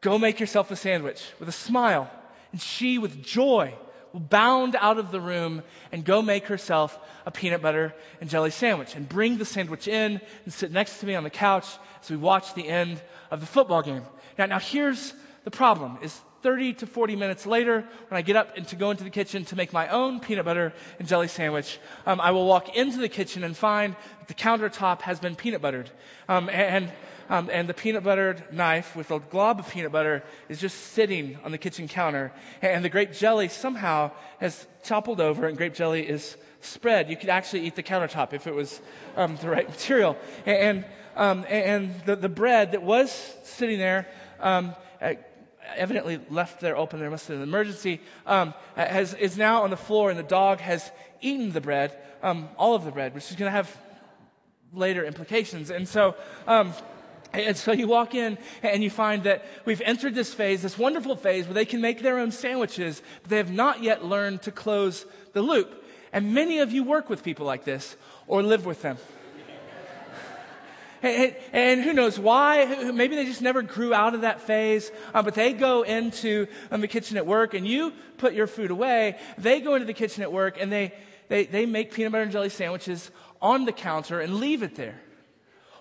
Go 0.00 0.18
make 0.18 0.38
yourself 0.40 0.70
a 0.70 0.76
sandwich 0.76 1.24
with 1.38 1.48
a 1.48 1.52
smile. 1.52 2.10
And 2.52 2.60
she, 2.60 2.98
with 2.98 3.22
joy, 3.22 3.74
will 4.12 4.20
bound 4.20 4.76
out 4.76 4.98
of 4.98 5.10
the 5.10 5.20
room 5.20 5.62
and 5.92 6.04
go 6.04 6.22
make 6.22 6.46
herself 6.46 6.98
a 7.26 7.30
peanut 7.30 7.60
butter 7.60 7.94
and 8.20 8.30
jelly 8.30 8.50
sandwich 8.50 8.94
and 8.94 9.08
bring 9.08 9.38
the 9.38 9.44
sandwich 9.44 9.88
in 9.88 10.20
and 10.44 10.52
sit 10.52 10.72
next 10.72 11.00
to 11.00 11.06
me 11.06 11.14
on 11.14 11.24
the 11.24 11.30
couch 11.30 11.66
as 12.02 12.10
we 12.10 12.16
watch 12.16 12.54
the 12.54 12.68
end 12.68 13.02
of 13.30 13.40
the 13.40 13.46
football 13.46 13.82
game. 13.82 14.02
Now, 14.38 14.46
now 14.46 14.58
here's 14.58 15.14
the 15.44 15.50
problem 15.50 15.98
is 16.02 16.20
30 16.42 16.74
to 16.74 16.86
40 16.86 17.16
minutes 17.16 17.46
later, 17.46 17.84
when 18.08 18.18
I 18.18 18.22
get 18.22 18.36
up 18.36 18.56
and 18.56 18.66
to 18.68 18.76
go 18.76 18.92
into 18.92 19.02
the 19.02 19.10
kitchen 19.10 19.44
to 19.46 19.56
make 19.56 19.72
my 19.72 19.88
own 19.88 20.20
peanut 20.20 20.44
butter 20.44 20.72
and 20.98 21.08
jelly 21.08 21.26
sandwich, 21.26 21.80
um, 22.06 22.20
I 22.20 22.30
will 22.30 22.46
walk 22.46 22.76
into 22.76 22.98
the 22.98 23.08
kitchen 23.08 23.42
and 23.42 23.56
find 23.56 23.96
that 24.20 24.28
the 24.28 24.34
countertop 24.34 25.02
has 25.02 25.18
been 25.18 25.34
peanut 25.34 25.60
buttered. 25.60 25.90
Um, 26.28 26.48
and 26.48 26.92
um, 27.28 27.50
and 27.52 27.68
the 27.68 27.74
peanut 27.74 28.02
buttered 28.02 28.52
knife 28.52 28.96
with 28.96 29.10
a 29.10 29.18
glob 29.18 29.60
of 29.60 29.68
peanut 29.68 29.92
butter 29.92 30.22
is 30.48 30.60
just 30.60 30.78
sitting 30.92 31.38
on 31.44 31.52
the 31.52 31.58
kitchen 31.58 31.88
counter. 31.88 32.32
And 32.62 32.84
the 32.84 32.88
grape 32.88 33.12
jelly 33.12 33.48
somehow 33.48 34.12
has 34.40 34.66
toppled 34.82 35.20
over, 35.20 35.46
and 35.46 35.56
grape 35.56 35.74
jelly 35.74 36.08
is 36.08 36.36
spread. 36.60 37.10
You 37.10 37.16
could 37.16 37.28
actually 37.28 37.66
eat 37.66 37.76
the 37.76 37.82
countertop 37.82 38.32
if 38.32 38.46
it 38.46 38.54
was 38.54 38.80
um, 39.16 39.36
the 39.36 39.50
right 39.50 39.68
material. 39.68 40.16
And, 40.46 40.84
um, 41.16 41.44
and 41.48 41.94
the, 42.06 42.16
the 42.16 42.28
bread 42.28 42.72
that 42.72 42.82
was 42.82 43.12
sitting 43.44 43.78
there 43.78 44.08
um, 44.40 44.74
evidently 45.76 46.20
left 46.30 46.60
there 46.60 46.76
open. 46.76 46.98
There 46.98 47.10
must 47.10 47.28
have 47.28 47.36
been 47.36 47.42
an 47.42 47.48
emergency. 47.48 48.00
Um, 48.26 48.54
has, 48.74 49.14
is 49.14 49.36
now 49.36 49.62
on 49.64 49.70
the 49.70 49.76
floor, 49.76 50.10
and 50.10 50.18
the 50.18 50.22
dog 50.22 50.60
has 50.60 50.90
eaten 51.20 51.52
the 51.52 51.60
bread, 51.60 51.96
um, 52.22 52.48
all 52.56 52.74
of 52.74 52.84
the 52.84 52.90
bread, 52.90 53.14
which 53.14 53.30
is 53.30 53.36
going 53.36 53.48
to 53.48 53.56
have 53.56 53.76
later 54.72 55.04
implications. 55.04 55.70
And 55.70 55.88
so, 55.88 56.14
um, 56.46 56.72
and 57.32 57.56
so 57.56 57.72
you 57.72 57.86
walk 57.86 58.14
in 58.14 58.38
and 58.62 58.82
you 58.82 58.90
find 58.90 59.24
that 59.24 59.44
we've 59.64 59.82
entered 59.82 60.14
this 60.14 60.32
phase, 60.32 60.62
this 60.62 60.78
wonderful 60.78 61.16
phase 61.16 61.46
where 61.46 61.54
they 61.54 61.64
can 61.64 61.80
make 61.80 62.02
their 62.02 62.18
own 62.18 62.30
sandwiches, 62.30 63.02
but 63.22 63.30
they 63.30 63.36
have 63.36 63.52
not 63.52 63.82
yet 63.82 64.04
learned 64.04 64.42
to 64.42 64.52
close 64.52 65.04
the 65.32 65.42
loop. 65.42 65.84
And 66.12 66.32
many 66.32 66.60
of 66.60 66.72
you 66.72 66.84
work 66.84 67.10
with 67.10 67.22
people 67.22 67.44
like 67.44 67.64
this 67.64 67.96
or 68.26 68.42
live 68.42 68.64
with 68.64 68.82
them. 68.82 68.96
And, 71.00 71.36
and, 71.52 71.82
who 71.82 71.92
knows 71.92 72.18
why? 72.18 72.90
Maybe 72.92 73.14
they 73.14 73.24
just 73.24 73.40
never 73.40 73.62
grew 73.62 73.94
out 73.94 74.14
of 74.14 74.22
that 74.22 74.40
phase. 74.40 74.90
Um, 75.14 75.24
but 75.24 75.34
they 75.34 75.52
go 75.52 75.82
into 75.82 76.48
um, 76.72 76.80
the 76.80 76.88
kitchen 76.88 77.16
at 77.16 77.24
work 77.24 77.54
and 77.54 77.64
you 77.64 77.92
put 78.16 78.34
your 78.34 78.48
food 78.48 78.72
away. 78.72 79.16
They 79.36 79.60
go 79.60 79.74
into 79.74 79.86
the 79.86 79.94
kitchen 79.94 80.24
at 80.24 80.32
work 80.32 80.60
and 80.60 80.72
they, 80.72 80.92
they, 81.28 81.44
they 81.44 81.66
make 81.66 81.92
peanut 81.92 82.10
butter 82.10 82.24
and 82.24 82.32
jelly 82.32 82.48
sandwiches 82.48 83.12
on 83.40 83.64
the 83.64 83.70
counter 83.70 84.20
and 84.20 84.36
leave 84.36 84.64
it 84.64 84.74
there. 84.74 85.00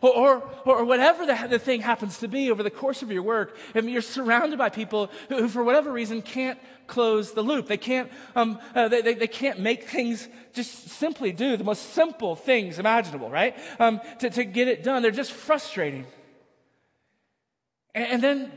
Or, 0.01 0.11
or, 0.11 0.43
or 0.65 0.85
whatever 0.85 1.25
the, 1.25 1.47
the, 1.49 1.59
thing 1.59 1.81
happens 1.81 2.19
to 2.19 2.27
be 2.27 2.51
over 2.51 2.61
the 2.61 2.69
course 2.69 3.01
of 3.01 3.11
your 3.11 3.23
work, 3.23 3.57
I 3.73 3.81
mean, 3.81 3.91
you're 3.91 4.01
surrounded 4.01 4.59
by 4.59 4.69
people 4.69 5.09
who, 5.29 5.37
who, 5.37 5.47
for 5.47 5.63
whatever 5.63 5.91
reason, 5.91 6.21
can't 6.21 6.59
close 6.85 7.33
the 7.33 7.41
loop. 7.41 7.67
They 7.67 7.77
can't, 7.77 8.11
um, 8.35 8.59
uh, 8.75 8.87
they, 8.89 9.01
they, 9.01 9.13
they, 9.15 9.27
can't 9.27 9.59
make 9.59 9.85
things 9.85 10.27
just 10.53 10.89
simply 10.89 11.31
do 11.31 11.57
the 11.57 11.63
most 11.63 11.93
simple 11.93 12.35
things 12.35 12.77
imaginable, 12.77 13.29
right? 13.29 13.55
Um, 13.79 13.99
to, 14.19 14.29
to 14.29 14.43
get 14.43 14.67
it 14.67 14.83
done. 14.83 15.01
They're 15.01 15.11
just 15.11 15.31
frustrating. 15.31 16.05
And, 17.95 18.05
and 18.05 18.23
then, 18.23 18.51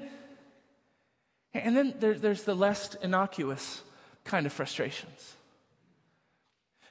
and 1.54 1.76
then 1.76 1.94
there, 1.98 2.14
there's 2.14 2.44
the 2.44 2.54
less 2.54 2.94
innocuous 2.96 3.82
kind 4.24 4.44
of 4.44 4.52
frustrations. 4.52 5.36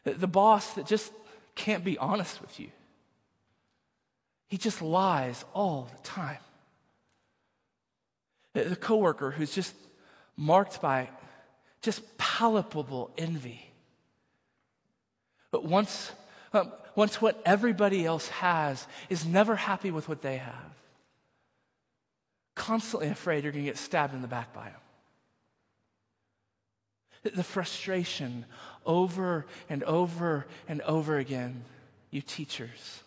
The, 0.03 0.13
the 0.13 0.27
boss 0.27 0.73
that 0.73 0.87
just 0.87 1.11
can't 1.55 1.83
be 1.83 1.97
honest 1.97 2.41
with 2.41 2.59
you. 2.59 2.69
He 4.49 4.57
just 4.57 4.81
lies 4.81 5.45
all 5.53 5.87
the 5.95 6.01
time. 6.03 6.39
The 8.53 8.75
coworker 8.75 9.31
who's 9.31 9.53
just 9.53 9.75
marked 10.35 10.81
by 10.81 11.09
just 11.81 12.17
palpable 12.17 13.11
envy. 13.17 13.71
But 15.51 15.63
once, 15.65 16.11
um, 16.51 16.71
once 16.95 17.21
what 17.21 17.41
everybody 17.45 18.05
else 18.05 18.27
has 18.29 18.85
is 19.07 19.25
never 19.25 19.55
happy 19.55 19.91
with 19.91 20.09
what 20.09 20.21
they 20.21 20.37
have, 20.37 20.73
constantly 22.55 23.07
afraid 23.07 23.43
you're 23.43 23.53
going 23.53 23.63
to 23.65 23.69
get 23.69 23.77
stabbed 23.77 24.13
in 24.13 24.21
the 24.21 24.27
back 24.27 24.51
by 24.53 24.65
them. 24.65 24.73
The 27.35 27.43
frustration 27.43 28.45
over 28.85 29.45
and 29.69 29.83
over 29.83 30.47
and 30.67 30.81
over 30.81 31.17
again, 31.17 31.63
you 32.11 32.21
teachers 32.21 33.03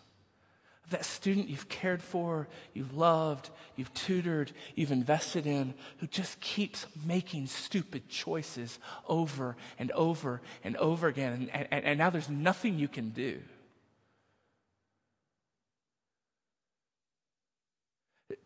that 0.89 1.05
student 1.05 1.49
you've 1.49 1.69
cared 1.69 2.01
for, 2.01 2.47
you've 2.73 2.95
loved, 2.95 3.49
you've 3.75 3.93
tutored, 3.93 4.51
you've 4.75 4.91
invested 4.91 5.47
in, 5.47 5.73
who 5.97 6.07
just 6.07 6.39
keeps 6.39 6.85
making 7.05 7.47
stupid 7.47 8.09
choices 8.09 8.79
over 9.07 9.55
and 9.79 9.91
over 9.91 10.41
and 10.63 10.75
over 10.77 11.07
again. 11.07 11.49
And, 11.53 11.67
and, 11.71 11.83
and 11.85 11.97
now 11.97 12.09
there's 12.09 12.29
nothing 12.29 12.77
you 12.77 12.87
can 12.87 13.09
do. 13.09 13.41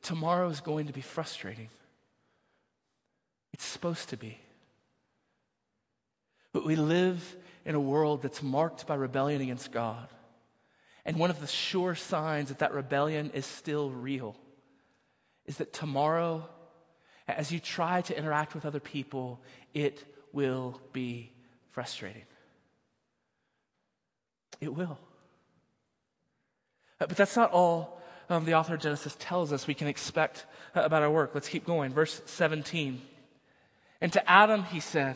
Tomorrow 0.02 0.50
is 0.50 0.62
going 0.62 0.88
to 0.88 0.94
be 0.94 1.02
frustrating. 1.02 1.70
It's 3.54 3.66
supposed 3.66 4.10
to 4.10 4.18
be. 4.18 4.38
But 6.54 6.66
we 6.66 6.76
live 6.76 7.36
in 7.66 7.76
a 7.76 7.80
world 7.80 8.22
that's 8.22 8.42
marked 8.44 8.88
by 8.88 8.96
rebellion 8.96 9.42
against 9.42 9.72
God. 9.72 10.08
And 11.08 11.16
one 11.18 11.30
of 11.30 11.40
the 11.40 11.48
sure 11.48 11.96
signs 11.96 12.50
that 12.50 12.60
that 12.60 12.74
rebellion 12.74 13.32
is 13.34 13.46
still 13.46 13.90
real 13.90 14.36
is 15.46 15.58
that 15.58 15.72
tomorrow, 15.72 16.48
as 17.30 17.50
you 17.50 17.62
try 17.62 18.02
to 18.02 18.18
interact 18.18 18.54
with 18.54 18.66
other 18.66 18.82
people, 18.82 19.40
it 19.74 20.04
will 20.34 20.82
be 20.92 21.32
frustrating. 21.72 22.26
It 24.60 24.74
will. 24.74 25.00
Uh, 27.00 27.06
but 27.08 27.16
that's 27.16 27.38
not 27.38 27.52
all 27.52 28.02
um, 28.30 28.44
the 28.44 28.56
author 28.56 28.74
of 28.74 28.82
Genesis 28.82 29.16
tells 29.18 29.54
us 29.54 29.66
we 29.66 29.74
can 29.74 29.88
expect 29.88 30.46
uh, 30.76 30.82
about 30.82 31.04
our 31.04 31.12
work. 31.12 31.32
Let's 31.34 31.48
keep 31.48 31.66
going. 31.66 31.94
Verse 31.94 32.22
17. 32.26 33.02
And 34.02 34.12
to 34.12 34.30
Adam 34.30 34.64
he 34.64 34.82
said, 34.82 35.16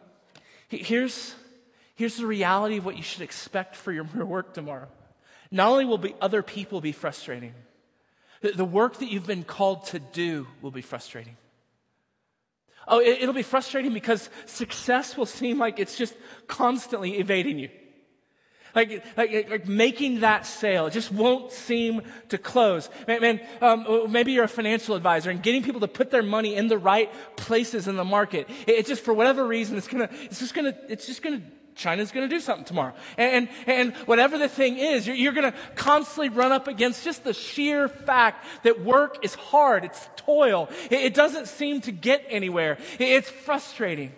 Here's, 0.77 1.35
here's 1.95 2.15
the 2.15 2.25
reality 2.25 2.77
of 2.77 2.85
what 2.85 2.95
you 2.95 3.03
should 3.03 3.21
expect 3.21 3.75
for 3.75 3.91
your, 3.93 4.05
work 4.05 4.53
tomorrow. 4.53 4.87
Not 5.51 5.69
only 5.69 5.85
will 5.85 5.97
be 5.97 6.15
other 6.21 6.41
people 6.41 6.79
be 6.79 6.93
frustrating, 6.93 7.53
the 8.41 8.65
work 8.65 8.97
that 8.99 9.11
you've 9.11 9.27
been 9.27 9.43
called 9.43 9.85
to 9.87 9.99
do 9.99 10.47
will 10.61 10.71
be 10.71 10.81
frustrating. 10.81 11.35
Oh, 12.87 12.99
it'll 12.99 13.33
be 13.33 13.43
frustrating 13.43 13.93
because 13.93 14.29
success 14.47 15.15
will 15.15 15.27
seem 15.27 15.59
like 15.59 15.79
it's 15.79 15.97
just 15.97 16.15
constantly 16.47 17.19
evading 17.19 17.59
you. 17.59 17.69
Like, 18.73 19.03
like, 19.17 19.49
like 19.49 19.67
making 19.67 20.21
that 20.21 20.45
sale, 20.45 20.87
it 20.87 20.91
just 20.93 21.11
won't 21.11 21.51
seem 21.51 22.01
to 22.29 22.37
close. 22.37 22.89
Man, 23.07 23.21
man 23.21 23.41
um, 23.61 24.11
maybe 24.11 24.31
you're 24.31 24.45
a 24.45 24.47
financial 24.49 24.95
advisor 24.95 25.29
and 25.29 25.43
getting 25.43 25.63
people 25.63 25.81
to 25.81 25.87
put 25.87 26.11
their 26.11 26.23
money 26.23 26.55
in 26.55 26.67
the 26.67 26.77
right 26.77 27.11
places 27.35 27.87
in 27.87 27.97
the 27.97 28.05
market. 28.05 28.49
It, 28.67 28.71
it 28.79 28.85
just, 28.85 29.03
for 29.03 29.13
whatever 29.13 29.45
reason, 29.45 29.77
it's 29.77 29.87
gonna, 29.87 30.09
it's 30.23 30.39
just 30.39 30.53
gonna, 30.53 30.75
it's 30.87 31.05
just 31.05 31.21
gonna, 31.21 31.41
China's 31.75 32.11
gonna 32.11 32.27
do 32.27 32.39
something 32.39 32.65
tomorrow. 32.65 32.93
And, 33.17 33.49
and, 33.65 33.67
and 33.67 33.95
whatever 34.07 34.37
the 34.37 34.49
thing 34.49 34.77
is, 34.77 35.05
you're, 35.05 35.15
you're 35.15 35.33
gonna 35.33 35.53
constantly 35.75 36.29
run 36.29 36.51
up 36.51 36.67
against 36.67 37.03
just 37.03 37.23
the 37.23 37.33
sheer 37.33 37.87
fact 37.89 38.45
that 38.63 38.81
work 38.81 39.23
is 39.23 39.33
hard. 39.33 39.83
It's 39.83 40.09
toil. 40.15 40.69
It, 40.89 40.99
it 40.99 41.13
doesn't 41.13 41.47
seem 41.47 41.81
to 41.81 41.91
get 41.91 42.25
anywhere. 42.29 42.77
It, 42.99 43.09
it's 43.09 43.29
frustrating. 43.29 44.13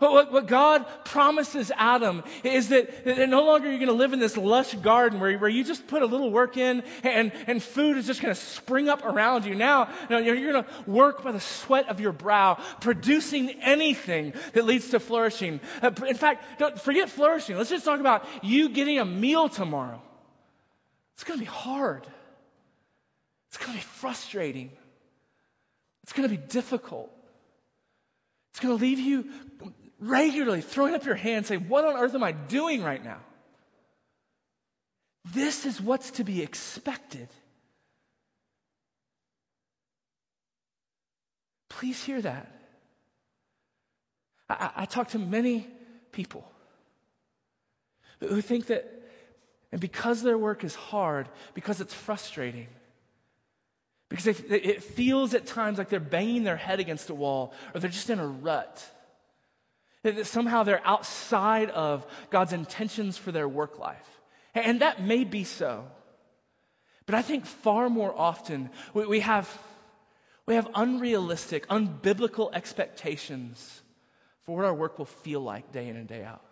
What, 0.00 0.32
what 0.32 0.46
God 0.46 0.86
promises 1.04 1.70
Adam 1.76 2.24
is 2.42 2.70
that, 2.70 3.04
that 3.04 3.28
no 3.28 3.44
longer 3.44 3.68
you're 3.68 3.78
going 3.78 3.88
to 3.88 3.92
live 3.92 4.14
in 4.14 4.18
this 4.18 4.34
lush 4.34 4.74
garden 4.76 5.20
where, 5.20 5.38
where 5.38 5.50
you 5.50 5.62
just 5.62 5.86
put 5.86 6.00
a 6.00 6.06
little 6.06 6.30
work 6.30 6.56
in 6.56 6.82
and, 7.02 7.30
and 7.46 7.62
food 7.62 7.98
is 7.98 8.06
just 8.06 8.22
going 8.22 8.34
to 8.34 8.40
spring 8.40 8.88
up 8.88 9.04
around 9.04 9.44
you. 9.44 9.54
Now, 9.54 9.90
you're, 10.08 10.34
you're 10.34 10.52
going 10.52 10.64
to 10.64 10.90
work 10.90 11.22
by 11.22 11.32
the 11.32 11.40
sweat 11.40 11.90
of 11.90 12.00
your 12.00 12.12
brow, 12.12 12.54
producing 12.80 13.50
anything 13.60 14.32
that 14.54 14.64
leads 14.64 14.88
to 14.88 15.00
flourishing. 15.00 15.60
Uh, 15.82 15.90
in 16.08 16.16
fact, 16.16 16.58
don't 16.58 16.80
forget 16.80 17.10
flourishing. 17.10 17.58
Let's 17.58 17.70
just 17.70 17.84
talk 17.84 18.00
about 18.00 18.26
you 18.42 18.70
getting 18.70 18.98
a 18.98 19.04
meal 19.04 19.50
tomorrow. 19.50 20.00
It's 21.12 21.24
going 21.24 21.38
to 21.38 21.44
be 21.44 21.50
hard. 21.50 22.06
It's 23.48 23.58
going 23.58 23.72
to 23.72 23.76
be 23.76 23.82
frustrating. 23.82 24.70
It's 26.04 26.14
going 26.14 26.26
to 26.26 26.34
be 26.34 26.42
difficult. 26.48 27.10
It's 28.50 28.60
going 28.60 28.76
to 28.76 28.82
leave 28.82 28.98
you 28.98 29.28
regularly 30.00 30.62
throwing 30.62 30.94
up 30.94 31.04
your 31.04 31.14
hand 31.14 31.46
saying, 31.46 31.68
What 31.68 31.84
on 31.84 31.96
earth 31.96 32.14
am 32.14 32.24
I 32.24 32.32
doing 32.32 32.82
right 32.82 33.02
now? 33.02 33.18
This 35.32 35.66
is 35.66 35.80
what's 35.80 36.12
to 36.12 36.24
be 36.24 36.42
expected. 36.42 37.28
Please 41.68 42.02
hear 42.02 42.20
that. 42.22 42.50
I, 44.48 44.70
I 44.76 44.84
talk 44.86 45.10
to 45.10 45.18
many 45.18 45.68
people 46.12 46.50
who 48.20 48.40
think 48.40 48.66
that, 48.66 48.90
and 49.72 49.80
because 49.80 50.22
their 50.22 50.36
work 50.36 50.64
is 50.64 50.74
hard, 50.74 51.28
because 51.54 51.80
it's 51.80 51.94
frustrating, 51.94 52.66
because 54.08 54.26
it 54.26 54.82
feels 54.82 55.34
at 55.34 55.46
times 55.46 55.78
like 55.78 55.88
they're 55.88 56.00
banging 56.00 56.42
their 56.42 56.56
head 56.56 56.80
against 56.80 57.10
a 57.10 57.14
wall 57.14 57.54
or 57.72 57.80
they're 57.80 57.90
just 57.90 58.10
in 58.10 58.18
a 58.18 58.26
rut 58.26 58.84
that 60.02 60.26
somehow 60.26 60.62
they're 60.62 60.86
outside 60.86 61.70
of 61.70 62.06
God's 62.30 62.52
intentions 62.52 63.18
for 63.18 63.32
their 63.32 63.48
work 63.48 63.78
life. 63.78 64.20
And 64.54 64.80
that 64.80 65.02
may 65.02 65.24
be 65.24 65.44
so. 65.44 65.84
But 67.06 67.14
I 67.14 67.22
think 67.22 67.44
far 67.44 67.90
more 67.90 68.14
often 68.16 68.70
we 68.94 69.20
have, 69.20 69.46
We 70.50 70.56
have 70.56 70.68
unrealistic, 70.74 71.68
unbiblical 71.68 72.52
expectations 72.52 73.82
for 74.42 74.56
what 74.56 74.64
our 74.64 74.74
work 74.74 74.98
will 74.98 75.04
feel 75.04 75.40
like 75.40 75.70
day 75.70 75.86
in 75.86 75.94
and 75.96 76.08
day 76.08 76.24
out. 76.24 76.42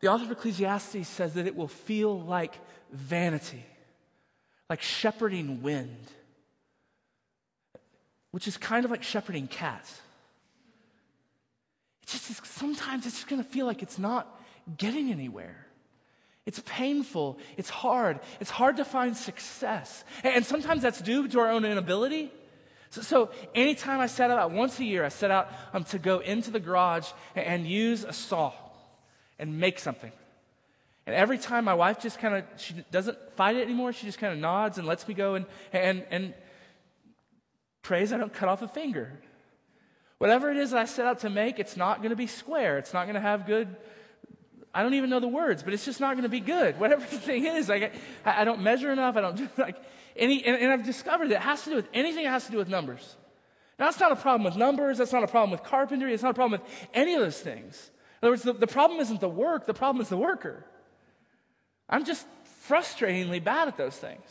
The 0.00 0.08
author 0.08 0.24
of 0.24 0.32
Ecclesiastes 0.32 1.06
says 1.06 1.34
that 1.34 1.46
it 1.46 1.54
will 1.54 1.68
feel 1.68 2.20
like 2.20 2.58
vanity, 2.90 3.64
like 4.68 4.82
shepherding 4.82 5.62
wind, 5.62 6.10
which 8.32 8.48
is 8.48 8.56
kind 8.56 8.84
of 8.84 8.90
like 8.90 9.04
shepherding 9.04 9.46
cats. 9.46 10.00
It 12.04 12.08
just 12.08 12.46
sometimes 12.46 13.06
it's 13.06 13.16
just 13.16 13.28
going 13.28 13.42
to 13.42 13.48
feel 13.48 13.64
like 13.64 13.82
it's 13.82 13.98
not 13.98 14.40
getting 14.76 15.10
anywhere. 15.10 15.66
It's 16.46 16.62
painful. 16.66 17.38
It's 17.56 17.70
hard. 17.70 18.20
It's 18.38 18.50
hard 18.50 18.76
to 18.76 18.84
find 18.84 19.16
success. 19.16 20.04
And 20.22 20.44
sometimes 20.44 20.82
that's 20.82 21.00
due 21.00 21.26
to 21.26 21.40
our 21.40 21.50
own 21.50 21.64
inability. 21.64 22.30
So, 22.90 23.00
so 23.00 23.30
anytime 23.54 24.00
I 24.00 24.06
set 24.06 24.30
out, 24.30 24.50
once 24.50 24.78
a 24.78 24.84
year, 24.84 25.04
I 25.04 25.08
set 25.08 25.30
out 25.30 25.50
um, 25.72 25.84
to 25.84 25.98
go 25.98 26.18
into 26.18 26.50
the 26.50 26.60
garage 26.60 27.08
and, 27.34 27.46
and 27.46 27.66
use 27.66 28.04
a 28.04 28.12
saw 28.12 28.52
and 29.38 29.58
make 29.58 29.78
something. 29.78 30.12
And 31.06 31.16
every 31.16 31.38
time 31.38 31.64
my 31.64 31.74
wife 31.74 32.00
just 32.00 32.18
kind 32.18 32.34
of, 32.34 32.44
she 32.56 32.74
doesn't 32.90 33.18
fight 33.36 33.56
it 33.56 33.62
anymore. 33.62 33.92
She 33.92 34.06
just 34.06 34.18
kind 34.18 34.32
of 34.32 34.38
nods 34.38 34.76
and 34.76 34.86
lets 34.86 35.08
me 35.08 35.14
go 35.14 35.34
and, 35.34 35.46
and, 35.72 36.04
and 36.10 36.34
prays 37.82 38.12
I 38.12 38.18
don't 38.18 38.32
cut 38.32 38.50
off 38.50 38.60
a 38.60 38.68
finger. 38.68 39.18
Whatever 40.24 40.50
it 40.50 40.56
is 40.56 40.70
that 40.70 40.80
I 40.80 40.84
set 40.86 41.04
out 41.04 41.18
to 41.18 41.28
make, 41.28 41.58
it's 41.58 41.76
not 41.76 41.98
going 41.98 42.08
to 42.08 42.16
be 42.16 42.26
square. 42.26 42.78
It's 42.78 42.94
not 42.94 43.04
going 43.04 43.14
to 43.14 43.20
have 43.20 43.44
good 43.46 43.76
I 44.72 44.82
don't 44.82 44.94
even 44.94 45.10
know 45.10 45.20
the 45.20 45.28
words, 45.28 45.62
but 45.62 45.74
it's 45.74 45.84
just 45.84 46.00
not 46.00 46.14
going 46.14 46.22
to 46.22 46.30
be 46.30 46.40
good. 46.40 46.80
Whatever 46.80 47.02
the 47.02 47.18
thing 47.18 47.44
is, 47.44 47.68
like 47.68 47.92
I, 48.24 48.40
I 48.40 48.44
don't 48.46 48.62
measure 48.62 48.90
enough. 48.90 49.18
I 49.18 49.20
don't 49.20 49.36
do 49.36 49.50
like 49.58 49.76
any, 50.16 50.42
and, 50.46 50.56
and, 50.56 50.72
I've 50.72 50.82
discovered 50.82 51.28
that 51.28 51.34
it 51.34 51.42
has 51.42 51.62
to 51.64 51.70
do 51.70 51.76
with 51.76 51.90
anything 51.92 52.24
that 52.24 52.30
has 52.30 52.46
to 52.46 52.52
do 52.52 52.56
with 52.56 52.70
numbers. 52.70 53.16
Now, 53.78 53.84
that's 53.84 54.00
not 54.00 54.12
a 54.12 54.16
problem 54.16 54.44
with 54.44 54.56
numbers. 54.56 54.96
That's 54.96 55.12
not 55.12 55.24
a 55.24 55.28
problem 55.28 55.50
with 55.50 55.62
carpentry. 55.62 56.14
It's 56.14 56.22
not 56.22 56.30
a 56.30 56.34
problem 56.34 56.58
with 56.58 56.88
any 56.94 57.12
of 57.12 57.20
those 57.20 57.38
things. 57.38 57.90
In 58.22 58.26
other 58.26 58.32
words, 58.32 58.44
the, 58.44 58.54
the 58.54 58.66
problem 58.66 59.00
isn't 59.00 59.20
the 59.20 59.28
work. 59.28 59.66
The 59.66 59.74
problem 59.74 60.00
is 60.00 60.08
the 60.08 60.16
worker. 60.16 60.64
I'm 61.86 62.06
just 62.06 62.26
frustratingly 62.66 63.44
bad 63.44 63.68
at 63.68 63.76
those 63.76 63.96
things. 63.96 64.24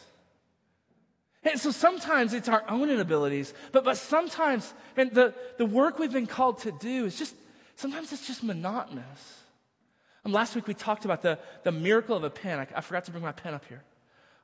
And 1.46 1.60
so 1.60 1.72
sometimes 1.72 2.34
it's 2.34 2.48
our 2.48 2.64
own 2.70 2.90
inabilities, 2.90 3.54
but, 3.72 3.84
but 3.84 3.98
sometimes, 3.98 4.74
and 4.96 5.12
the, 5.12 5.34
the 5.58 5.66
work 5.66 6.00
we've 6.00 6.12
been 6.12 6.28
called 6.28 6.60
to 6.60 6.72
do 6.72 7.06
is 7.06 7.18
just, 7.18 7.36
sometimes 7.76 8.14
it's 8.14 8.26
just 8.26 8.44
monotonous. 8.44 9.42
Um, 10.26 10.32
last 10.32 10.56
week 10.56 10.68
we 10.68 10.74
talked 10.74 11.04
about 11.06 11.22
the, 11.22 11.38
the 11.64 11.72
miracle 11.72 12.16
of 12.16 12.24
a 12.24 12.30
pen. 12.30 12.60
I, 12.60 12.68
I 12.76 12.82
forgot 12.82 13.06
to 13.06 13.12
bring 13.12 13.24
my 13.24 13.34
pen 13.34 13.54
up 13.54 13.66
here. 13.66 13.84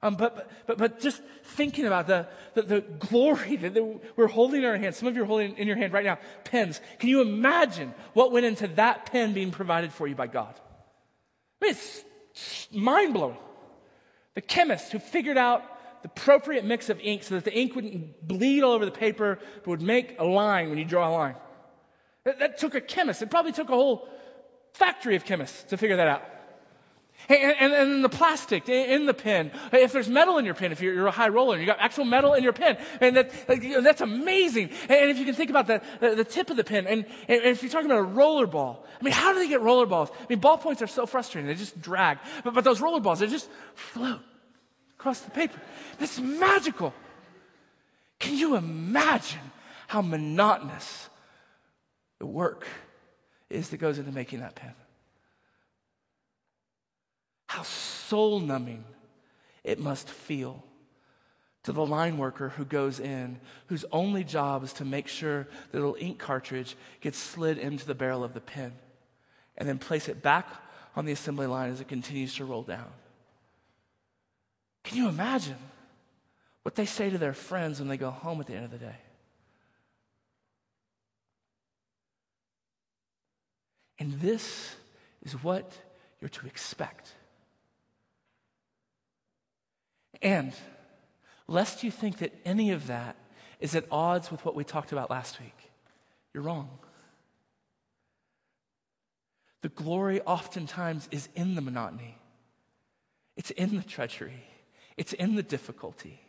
Um, 0.02 0.16
but, 0.16 0.50
but, 0.66 0.78
but 0.78 1.00
just 1.00 1.22
thinking 1.44 1.86
about 1.86 2.08
the, 2.08 2.28
the, 2.54 2.62
the 2.62 2.82
glory 2.82 3.58
that 3.58 3.74
the, 3.74 4.00
we're 4.16 4.28
holding 4.28 4.62
in 4.62 4.66
our 4.66 4.78
hands. 4.78 4.98
Some 4.98 5.08
of 5.08 5.16
you 5.16 5.24
are 5.24 5.26
holding 5.26 5.58
in 5.58 5.68
your 5.68 5.76
hand 5.76 5.92
right 5.92 6.06
now 6.06 6.20
pens. 6.46 6.80
Can 7.00 7.10
you 7.10 7.22
imagine 7.22 7.94
what 8.14 8.32
went 8.32 8.46
into 8.46 8.68
that 8.68 9.12
pen 9.12 9.34
being 9.34 9.52
provided 9.52 9.92
for 9.92 10.08
you 10.08 10.16
by 10.16 10.28
God? 10.28 10.54
I 11.62 11.66
mean, 11.66 11.72
it's 11.72 12.06
mind 12.72 13.14
blowing. 13.14 13.38
The 14.36 14.42
chemist 14.42 14.94
who 14.94 15.00
figured 15.00 15.38
out 15.38 15.64
the 16.02 16.10
appropriate 16.10 16.66
mix 16.66 16.90
of 16.90 17.00
ink 17.00 17.24
so 17.24 17.36
that 17.36 17.46
the 17.46 17.58
ink 17.58 17.76
wouldn't 17.76 18.28
bleed 18.28 18.64
all 18.64 18.72
over 18.72 18.86
the 18.86 18.92
paper, 18.92 19.40
but 19.58 19.68
would 19.68 19.82
make 19.82 20.20
a 20.20 20.26
line 20.26 20.70
when 20.70 20.78
you 20.78 20.86
draw 20.86 21.10
a 21.10 21.12
line. 21.12 21.36
That, 22.24 22.40
that 22.40 22.58
took 22.58 22.76
a 22.76 22.82
chemist. 22.82 23.22
It 23.22 23.30
probably 23.30 23.52
took 23.52 23.70
a 23.70 23.76
whole 23.76 24.08
factory 24.74 25.16
of 25.16 25.26
chemists 25.26 25.64
to 25.64 25.78
figure 25.78 25.98
that 25.98 26.08
out. 26.08 26.24
And, 27.28 27.56
and, 27.60 27.74
and, 27.74 28.04
the 28.04 28.10
plastic 28.10 28.70
in 28.70 29.06
the 29.06 29.14
pen. 29.14 29.52
If 29.74 29.92
there's 29.92 30.08
metal 30.08 30.38
in 30.38 30.46
your 30.46 30.54
pen, 30.54 30.72
if 30.72 30.82
you're, 30.82 30.94
you're 30.94 31.08
a 31.08 31.12
high 31.12 31.28
roller 31.28 31.54
and 31.54 31.62
you 31.62 31.68
got 31.68 31.80
actual 31.80 32.06
metal 32.06 32.34
in 32.34 32.44
your 32.44 32.54
pen, 32.54 32.78
and 33.02 33.18
that, 33.18 33.32
like, 33.50 33.62
you 33.62 33.72
know, 33.72 33.82
that's 33.82 34.02
amazing. 34.02 34.70
And 34.88 35.12
if 35.12 35.20
you 35.20 35.26
can 35.26 35.36
think 35.36 35.50
about 35.50 35.68
the, 35.68 35.82
the, 36.00 36.16
the 36.16 36.24
tip 36.24 36.50
of 36.50 36.56
the 36.56 36.64
pen, 36.64 36.88
and, 36.88 37.06
and, 37.28 37.44
if 37.44 37.62
you're 37.62 37.72
talking 37.72 37.88
about 37.88 38.00
a 38.00 38.04
roller 38.04 38.48
ball, 38.48 38.86
I 39.00 39.04
mean, 39.04 39.14
how 39.14 39.34
do 39.34 39.40
they 39.40 39.50
get 39.50 39.62
roller 39.62 39.86
balls? 39.86 40.10
I 40.12 40.26
mean, 40.30 40.40
ballpoints 40.40 40.82
are 40.82 40.88
so 40.88 41.06
frustrating. 41.06 41.48
They 41.48 41.56
just 41.56 41.82
drag. 41.82 42.20
But, 42.44 42.54
but 42.54 42.64
those 42.64 42.80
roller 42.80 43.02
balls, 43.02 43.20
they 43.20 43.28
just 43.28 43.50
float 43.76 44.22
across 45.00 45.22
the 45.22 45.32
paper. 45.32 45.60
It's 46.00 46.20
magical. 46.20 46.94
Can 48.20 48.36
you 48.36 48.56
imagine 48.56 49.52
how 49.88 50.02
monotonous 50.02 51.10
the 52.20 52.26
work 52.26 52.68
is 53.50 53.70
that 53.70 53.78
goes 53.78 53.98
into 53.98 54.12
making 54.12 54.42
that 54.42 54.56
pen. 54.56 54.74
How 57.48 57.64
soul 57.64 58.40
numbing 58.40 58.84
it 59.64 59.80
must 59.80 60.10
feel 60.10 60.64
to 61.64 61.72
the 61.72 61.86
line 61.86 62.18
worker 62.18 62.50
who 62.50 62.66
goes 62.66 63.00
in, 63.00 63.40
whose 63.68 63.86
only 63.92 64.24
job 64.24 64.64
is 64.64 64.74
to 64.74 64.86
make 64.86 65.08
sure 65.08 65.48
the 65.72 65.80
little 65.80 65.98
ink 66.00 66.20
cartridge 66.20 66.76
gets 67.02 67.18
slid 67.18 67.58
into 67.58 67.86
the 67.86 67.96
barrel 67.96 68.24
of 68.24 68.34
the 68.34 68.42
pen 68.42 68.74
and 69.58 69.68
then 69.68 69.78
place 69.78 70.08
it 70.08 70.22
back 70.22 70.48
on 70.96 71.06
the 71.06 71.12
assembly 71.12 71.48
line 71.48 71.72
as 71.72 71.82
it 71.82 71.88
continues 71.88 72.36
to 72.36 72.46
roll 72.46 72.64
down. 72.64 72.88
Can 74.84 74.98
you 74.98 75.08
imagine 75.08 75.58
what 76.64 76.76
they 76.76 76.86
say 76.86 77.10
to 77.10 77.18
their 77.18 77.34
friends 77.34 77.80
when 77.80 77.88
they 77.88 77.98
go 77.98 78.10
home 78.10 78.40
at 78.42 78.48
the 78.48 78.54
end 78.54 78.66
of 78.66 78.72
the 78.72 78.78
day? 78.78 78.96
And 84.00 84.20
this 84.22 84.76
is 85.24 85.34
what 85.44 85.72
you're 86.22 86.30
to 86.30 86.48
expect. 86.48 87.14
And 90.22 90.54
lest 91.48 91.84
you 91.84 91.92
think 91.92 92.18
that 92.20 92.34
any 92.46 92.72
of 92.72 92.88
that 92.88 93.16
is 93.60 93.76
at 93.76 93.86
odds 93.92 94.32
with 94.32 94.44
what 94.46 94.56
we 94.56 94.64
talked 94.64 94.92
about 94.92 95.10
last 95.10 95.40
week, 95.40 95.72
you're 96.34 96.44
wrong. 96.44 96.70
The 99.62 99.70
glory 99.70 100.22
oftentimes 100.22 101.10
is 101.12 101.28
in 101.36 101.56
the 101.56 101.62
monotony, 101.62 102.18
it's 103.36 103.52
in 103.52 103.76
the 103.76 103.84
treachery, 103.84 104.44
it's 105.00 105.14
in 105.14 105.34
the 105.34 105.44
difficulty. 105.44 106.22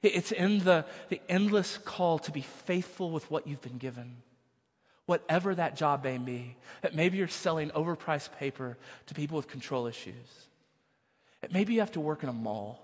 It's 0.00 0.32
in 0.32 0.60
the, 0.60 0.86
the 1.10 1.20
endless 1.28 1.76
call 1.76 2.18
to 2.20 2.32
be 2.32 2.40
faithful 2.40 3.10
with 3.10 3.30
what 3.30 3.46
you've 3.46 3.60
been 3.60 3.78
given 3.78 4.22
whatever 5.08 5.54
that 5.54 5.74
job 5.74 6.04
may 6.04 6.18
be. 6.18 6.54
That 6.82 6.94
maybe 6.94 7.16
you're 7.16 7.28
selling 7.28 7.70
overpriced 7.70 8.36
paper 8.38 8.76
to 9.06 9.14
people 9.14 9.38
with 9.38 9.48
control 9.48 9.86
issues. 9.86 10.14
That 11.40 11.50
maybe 11.50 11.72
you 11.72 11.80
have 11.80 11.92
to 11.92 12.00
work 12.00 12.22
in 12.22 12.28
a 12.28 12.32
mall. 12.32 12.78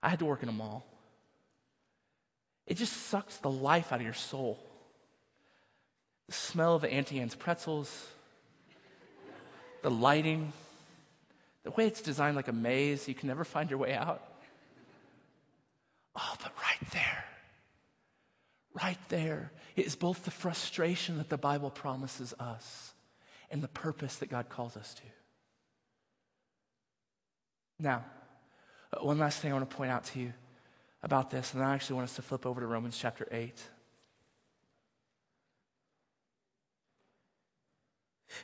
I 0.00 0.10
had 0.10 0.20
to 0.20 0.24
work 0.24 0.44
in 0.44 0.48
a 0.48 0.52
mall. 0.52 0.86
It 2.68 2.76
just 2.76 2.92
sucks 2.92 3.36
the 3.38 3.50
life 3.50 3.92
out 3.92 3.98
of 3.98 4.04
your 4.04 4.14
soul. 4.14 4.64
The 6.28 6.34
smell 6.34 6.76
of 6.76 6.84
Auntie 6.84 7.18
Anne's 7.18 7.34
pretzels, 7.34 8.06
the 9.82 9.90
lighting, 9.90 10.52
the 11.64 11.70
way 11.70 11.86
it's 11.86 12.02
designed 12.02 12.36
like 12.36 12.48
a 12.48 12.52
maze, 12.52 13.06
you 13.08 13.14
can 13.14 13.28
never 13.28 13.44
find 13.44 13.70
your 13.70 13.78
way 13.78 13.94
out. 13.94 14.22
Oh, 16.16 16.34
but 16.42 16.52
right 16.56 16.90
there, 16.92 17.24
right 18.74 18.98
there 19.08 19.52
is 19.76 19.96
both 19.96 20.24
the 20.24 20.30
frustration 20.30 21.18
that 21.18 21.28
the 21.28 21.38
Bible 21.38 21.70
promises 21.70 22.34
us 22.38 22.92
and 23.50 23.62
the 23.62 23.68
purpose 23.68 24.16
that 24.16 24.30
God 24.30 24.48
calls 24.48 24.76
us 24.76 24.94
to. 24.94 25.02
Now, 27.78 28.04
uh, 28.92 29.04
one 29.04 29.18
last 29.18 29.40
thing 29.40 29.50
I 29.50 29.54
want 29.54 29.68
to 29.68 29.76
point 29.76 29.90
out 29.90 30.04
to 30.04 30.20
you 30.20 30.32
about 31.02 31.30
this, 31.30 31.54
and 31.54 31.62
I 31.62 31.74
actually 31.74 31.96
want 31.96 32.10
us 32.10 32.16
to 32.16 32.22
flip 32.22 32.46
over 32.46 32.60
to 32.60 32.66
Romans 32.66 32.96
chapter 32.98 33.26
8. 33.30 33.60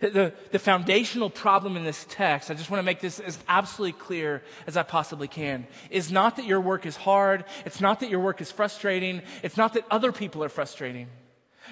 The, 0.01 0.33
the 0.51 0.59
foundational 0.59 1.31
problem 1.31 1.77
in 1.77 1.85
this 1.85 2.07
text, 2.09 2.51
I 2.51 2.55
just 2.55 2.71
want 2.71 2.79
to 2.79 2.85
make 2.85 3.01
this 3.01 3.21
as 3.21 3.39
absolutely 3.49 3.99
clear 3.99 4.43
as 4.67 4.77
I 4.77 4.83
possibly 4.83 5.29
can, 5.29 5.67
is 5.91 6.13
not 6.13 6.37
that 6.37 6.45
your 6.45 6.61
work 6.61 6.87
is 6.87 6.97
hard. 6.97 7.45
It's 7.65 7.81
not 7.81 8.01
that 8.01 8.11
your 8.11 8.21
work 8.21 8.41
is 8.41 8.53
frustrating. 8.53 9.23
It's 9.43 9.57
not 9.57 9.75
that 9.75 9.85
other 9.91 10.13
people 10.13 10.45
are 10.45 10.49
frustrating. 10.49 11.09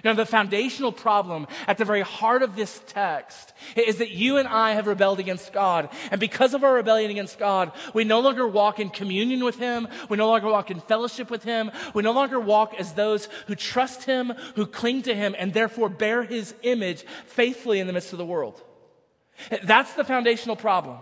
Now, 0.05 0.14
the 0.14 0.26
foundational 0.26 0.92
problem 0.92 1.47
at 1.66 1.78
the 1.78 1.84
very 1.84 2.03
heart 2.03 2.42
of 2.42 2.57
this 2.57 2.80
text 2.86 3.53
is 3.76 3.99
that 3.99 4.11
you 4.11 4.36
and 4.36 4.47
I 4.47 4.72
have 4.72 4.86
rebelled 4.86 5.18
against 5.18 5.53
God. 5.53 5.88
And 6.11 6.20
because 6.20 6.55
of 6.55 6.64
our 6.64 6.74
rebellion 6.74 7.11
against 7.11 7.38
God, 7.38 7.72
we 7.94 8.05
no 8.05 8.20
longer 8.20 8.47
walk 8.47 8.78
in 8.78 8.90
communion 8.90 9.44
with 9.44 9.59
Him. 9.59 9.88
We 10.09 10.16
no 10.16 10.28
longer 10.28 10.49
walk 10.49 10.70
in 10.70 10.80
fellowship 10.80 11.30
with 11.30 11.44
Him. 11.44 11.70
We 11.94 12.03
no 12.03 12.12
longer 12.12 12.38
walk 12.38 12.74
as 12.78 12.92
those 12.92 13.28
who 13.47 13.55
trust 13.55 14.05
Him, 14.05 14.32
who 14.55 14.66
cling 14.66 15.03
to 15.03 15.14
Him, 15.14 15.34
and 15.38 15.53
therefore 15.53 15.88
bear 15.88 16.22
His 16.22 16.55
image 16.62 17.05
faithfully 17.26 17.80
in 17.80 17.86
the 17.86 17.92
midst 17.92 18.12
of 18.12 18.18
the 18.18 18.26
world. 18.26 18.62
That's 19.62 19.92
the 19.94 20.05
foundational 20.05 20.57
problem. 20.57 20.99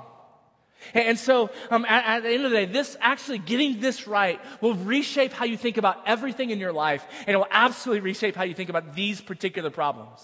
And 0.93 1.19
so, 1.19 1.51
um, 1.71 1.85
at, 1.87 2.05
at, 2.05 2.23
the 2.23 2.31
end 2.31 2.45
of 2.45 2.51
the 2.51 2.57
day, 2.59 2.65
this 2.67 2.97
actually 3.01 3.39
getting 3.39 3.81
this 3.81 4.07
right 4.07 4.41
will 4.61 4.75
reshape 4.75 5.33
how 5.33 5.45
you 5.45 5.57
think 5.57 5.77
about 5.77 6.03
everything 6.07 6.51
in 6.51 6.59
your 6.59 6.73
life, 6.73 7.07
and 7.27 7.35
it 7.35 7.37
will 7.37 7.47
absolutely 7.51 8.01
reshape 8.01 8.37
how 8.37 8.45
you 8.45 8.55
think 8.55 8.71
about 8.71 8.95
these 8.95 9.21
particular 9.21 9.71
problems. 9.71 10.21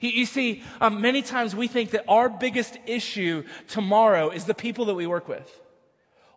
You, 0.00 0.10
you 0.10 0.26
see, 0.26 0.62
um, 0.80 1.00
many 1.00 1.22
times 1.22 1.56
we 1.56 1.68
think 1.68 1.90
that 1.90 2.04
our 2.08 2.28
biggest 2.28 2.78
issue 2.86 3.44
tomorrow 3.68 4.30
is 4.30 4.44
the 4.44 4.54
people 4.54 4.86
that 4.86 4.94
we 4.94 5.06
work 5.06 5.28
with. 5.28 5.50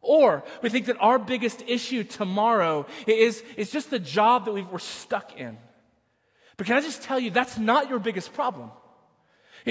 Or 0.02 0.44
we 0.62 0.70
think 0.70 0.86
that 0.86 0.98
our 1.00 1.20
biggest 1.20 1.64
issue 1.68 2.04
tomorrow 2.04 2.86
is, 3.08 3.44
is 3.58 3.72
just 3.72 3.90
the 3.90 4.00
job 4.00 4.46
that 4.46 4.54
we 4.54 4.62
we're 4.62 4.80
stuck 4.80 5.38
in. 5.38 5.58
But 6.56 6.66
can 6.66 6.78
I 6.78 6.82
just 6.82 7.04
tell 7.04 7.20
you, 7.20 7.30
that's 7.30 7.58
not 7.58 7.90
your 7.90 8.00
biggest 8.00 8.34
problem. 8.34 8.72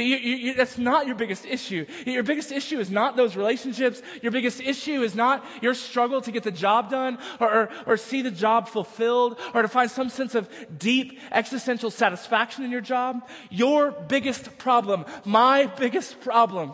You, 0.03 0.17
you, 0.17 0.55
that's 0.55 0.77
not 0.77 1.07
your 1.07 1.17
biggest 1.17 1.47
issue. 1.47 1.87
Your 2.05 2.23
biggest 2.23 2.53
issue 2.53 2.79
is 2.79 2.91
not 2.91 3.17
those 3.17 3.35
relationships. 3.35 4.03
Your 4.23 4.31
biggest 4.31 4.61
issue 4.61 5.03
is 5.03 5.15
not 5.15 5.45
your 5.63 5.73
struggle 5.73 6.21
to 6.21 6.31
get 6.31 6.43
the 6.43 6.51
job 6.51 6.91
done 6.91 7.19
or, 7.41 7.53
or, 7.53 7.71
or 7.87 7.97
see 7.97 8.21
the 8.21 8.31
job 8.31 8.69
fulfilled 8.69 9.41
or 9.55 9.63
to 9.63 9.69
find 9.69 9.91
some 9.91 10.11
sense 10.11 10.35
of 10.35 10.49
deep 10.79 11.19
existential 11.33 11.91
satisfaction 11.91 12.63
in 12.63 12.71
your 12.71 12.83
job. 12.83 13.27
Your 13.51 13.91
biggest 13.91 14.59
problem, 14.59 15.07
my 15.25 15.67
biggest 15.67 16.21
problem, 16.21 16.73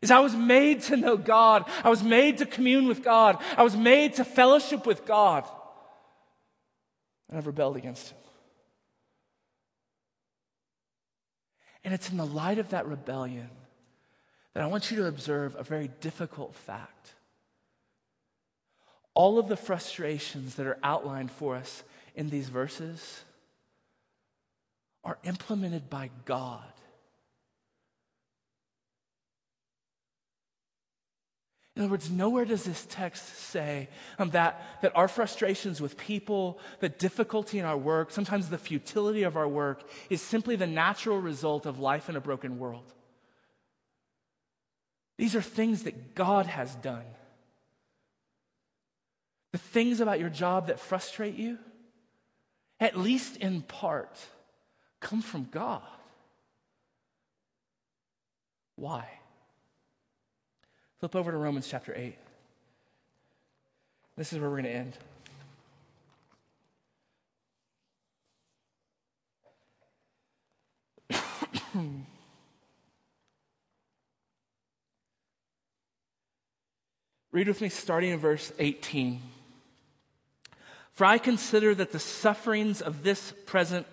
is 0.00 0.10
I 0.10 0.20
was 0.20 0.34
made 0.34 0.82
to 0.84 0.96
know 0.96 1.16
God. 1.16 1.64
I 1.84 1.90
was 1.90 2.02
made 2.02 2.38
to 2.38 2.46
commune 2.46 2.86
with 2.86 3.02
God. 3.02 3.36
I 3.56 3.62
was 3.62 3.76
made 3.76 4.14
to 4.14 4.24
fellowship 4.24 4.86
with 4.86 5.04
God. 5.04 5.44
And 7.28 7.36
I've 7.36 7.46
rebelled 7.46 7.76
against 7.76 8.10
Him. 8.10 8.18
And 11.88 11.94
it's 11.94 12.10
in 12.10 12.18
the 12.18 12.26
light 12.26 12.58
of 12.58 12.68
that 12.68 12.86
rebellion 12.86 13.48
that 14.52 14.62
I 14.62 14.66
want 14.66 14.90
you 14.90 14.98
to 14.98 15.06
observe 15.06 15.56
a 15.56 15.62
very 15.62 15.88
difficult 16.02 16.54
fact. 16.54 17.14
All 19.14 19.38
of 19.38 19.48
the 19.48 19.56
frustrations 19.56 20.56
that 20.56 20.66
are 20.66 20.76
outlined 20.82 21.30
for 21.30 21.56
us 21.56 21.82
in 22.14 22.28
these 22.28 22.50
verses 22.50 23.24
are 25.02 25.16
implemented 25.24 25.88
by 25.88 26.10
God. 26.26 26.62
In 31.78 31.84
other 31.84 31.92
words, 31.92 32.10
nowhere 32.10 32.44
does 32.44 32.64
this 32.64 32.84
text 32.90 33.38
say 33.38 33.88
um, 34.18 34.30
that, 34.30 34.80
that 34.82 34.96
our 34.96 35.06
frustrations 35.06 35.80
with 35.80 35.96
people, 35.96 36.58
the 36.80 36.88
difficulty 36.88 37.60
in 37.60 37.64
our 37.64 37.76
work, 37.76 38.10
sometimes 38.10 38.48
the 38.48 38.58
futility 38.58 39.22
of 39.22 39.36
our 39.36 39.46
work, 39.46 39.88
is 40.10 40.20
simply 40.20 40.56
the 40.56 40.66
natural 40.66 41.20
result 41.20 41.66
of 41.66 41.78
life 41.78 42.08
in 42.08 42.16
a 42.16 42.20
broken 42.20 42.58
world. 42.58 42.92
These 45.18 45.36
are 45.36 45.40
things 45.40 45.84
that 45.84 46.16
God 46.16 46.46
has 46.46 46.74
done. 46.74 47.04
The 49.52 49.58
things 49.58 50.00
about 50.00 50.18
your 50.18 50.30
job 50.30 50.66
that 50.66 50.80
frustrate 50.80 51.36
you, 51.36 51.58
at 52.80 52.98
least 52.98 53.36
in 53.36 53.62
part, 53.62 54.18
come 54.98 55.22
from 55.22 55.46
God. 55.52 55.82
Why? 58.74 59.17
Flip 60.98 61.14
over 61.14 61.30
to 61.30 61.36
Romans 61.36 61.68
chapter 61.68 61.94
8. 61.96 62.16
This 64.16 64.32
is 64.32 64.40
where 64.40 64.50
we're 64.50 64.60
going 64.60 64.64
to 64.64 64.70
end. 64.70 64.96
Read 77.30 77.46
with 77.46 77.60
me 77.60 77.68
starting 77.68 78.10
in 78.10 78.18
verse 78.18 78.50
18. 78.58 79.22
For 80.94 81.04
I 81.04 81.18
consider 81.18 81.76
that 81.76 81.92
the 81.92 82.00
sufferings 82.00 82.82
of 82.82 83.04
this 83.04 83.32
present 83.46 83.86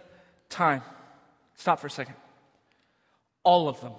time, 0.49 0.81
stop 1.53 1.79
for 1.81 1.85
a 1.85 1.91
second, 1.91 2.15
all 3.43 3.69
of 3.69 3.79
them, 3.79 3.93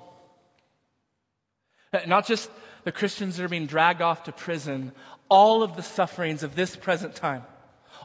not 2.09 2.26
just 2.26 2.50
the 2.87 2.93
Christians 2.93 3.37
that 3.37 3.45
are 3.45 3.49
being 3.49 3.66
dragged 3.66 4.01
off 4.01 4.22
to 4.22 4.32
prison, 4.32 4.93
all 5.28 5.64
of 5.64 5.74
the 5.74 5.82
sufferings 5.82 6.45
of 6.45 6.55
this 6.55 6.76
present 6.76 7.16
time, 7.16 7.43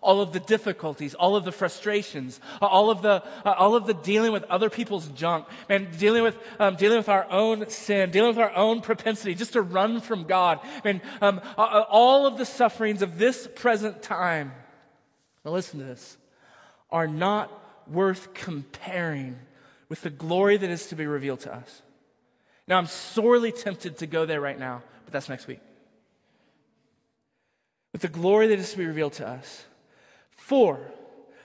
all 0.02 0.22
of 0.22 0.34
the 0.34 0.40
difficulties, 0.40 1.14
all 1.14 1.36
of 1.36 1.46
the 1.46 1.52
frustrations, 1.52 2.40
all 2.60 2.90
of 2.90 3.04
the, 3.04 3.24
uh, 3.46 3.52
all 3.60 3.76
of 3.76 3.86
the 3.86 3.94
dealing 3.94 4.32
with 4.32 4.44
other 4.46 4.72
people's 4.72 5.08
junk, 5.10 5.46
man, 5.70 5.88
dealing 6.00 6.24
with, 6.24 6.36
um, 6.60 6.76
dealing 6.78 6.98
with 6.98 7.10
our 7.10 7.30
own 7.30 7.70
sin, 7.70 8.10
dealing 8.10 8.30
with 8.30 8.40
our 8.40 8.56
own 8.56 8.82
propensity 8.82 9.36
just 9.36 9.54
to 9.54 9.62
run 9.62 10.02
from 10.02 10.24
God, 10.24 10.60
man, 10.84 11.00
um, 11.22 11.42
all 11.58 12.26
of 12.26 12.40
the 12.40 12.46
sufferings 12.46 13.04
of 13.04 13.20
this 13.20 13.48
present 13.54 14.02
time, 14.02 14.52
now 15.46 15.52
listen 15.52 15.78
to 15.78 15.86
this, 15.86 16.18
are 16.90 17.08
not 17.08 17.52
worth 17.88 18.34
comparing 18.34 19.38
with 19.90 20.02
the 20.02 20.10
glory 20.10 20.58
that 20.58 20.72
is 20.72 20.88
to 20.88 20.96
be 20.96 21.06
revealed 21.06 21.42
to 21.42 21.54
us. 21.54 21.84
Now, 22.68 22.78
I'm 22.78 22.88
sorely 22.88 23.52
tempted 23.52 23.98
to 23.98 24.08
go 24.08 24.26
there 24.26 24.42
right 24.42 24.60
now, 24.60 24.84
but 25.06 25.14
that's 25.14 25.30
next 25.30 25.48
week. 25.48 25.60
With 27.92 28.02
the 28.02 28.08
glory 28.08 28.48
that 28.48 28.60
is 28.60 28.72
to 28.72 28.78
be 28.78 28.86
revealed 28.86 29.14
to 29.14 29.28
us. 29.28 29.66
For 30.32 30.80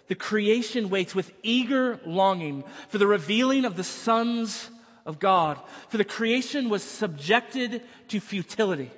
the 0.09 0.15
creation 0.15 0.89
waits 0.89 1.15
with 1.15 1.33
eager 1.43 2.01
longing 2.07 2.65
for 2.89 2.99
the 2.99 3.07
revealing 3.07 3.65
of 3.65 3.77
the 3.77 3.85
sons 3.85 4.71
of 5.05 5.19
God. 5.19 5.59
For 5.89 5.97
the 5.97 6.05
creation 6.05 6.69
was 6.69 6.83
subjected 6.83 7.83
to 8.09 8.21
futility 8.21 8.91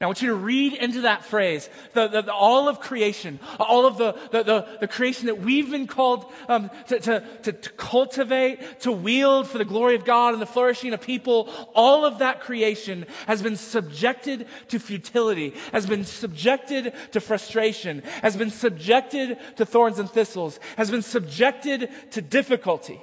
now, 0.00 0.06
I 0.06 0.08
want 0.08 0.22
you 0.22 0.28
to 0.28 0.34
read 0.34 0.72
into 0.72 1.02
that 1.02 1.26
phrase 1.26 1.68
the, 1.92 2.08
the, 2.08 2.22
the 2.22 2.32
all 2.32 2.70
of 2.70 2.80
creation, 2.80 3.38
all 3.58 3.84
of 3.84 3.98
the, 3.98 4.12
the, 4.30 4.66
the, 4.80 4.88
creation 4.88 5.26
that 5.26 5.40
we've 5.40 5.70
been 5.70 5.86
called 5.86 6.24
um, 6.48 6.70
to, 6.88 6.98
to, 7.00 7.24
to, 7.42 7.52
to 7.52 7.70
cultivate, 7.70 8.80
to 8.80 8.92
wield 8.92 9.46
for 9.46 9.58
the 9.58 9.64
glory 9.66 9.96
of 9.96 10.06
God 10.06 10.32
and 10.32 10.40
the 10.40 10.46
flourishing 10.46 10.94
of 10.94 11.02
people. 11.02 11.50
All 11.74 12.06
of 12.06 12.20
that 12.20 12.40
creation 12.40 13.04
has 13.26 13.42
been 13.42 13.56
subjected 13.56 14.46
to 14.68 14.78
futility, 14.78 15.52
has 15.70 15.84
been 15.84 16.06
subjected 16.06 16.94
to 17.12 17.20
frustration, 17.20 18.02
has 18.22 18.38
been 18.38 18.50
subjected 18.50 19.36
to 19.56 19.66
thorns 19.66 19.98
and 19.98 20.08
thistles, 20.08 20.58
has 20.78 20.90
been 20.90 21.02
subjected 21.02 21.90
to 22.12 22.22
difficulty. 22.22 23.02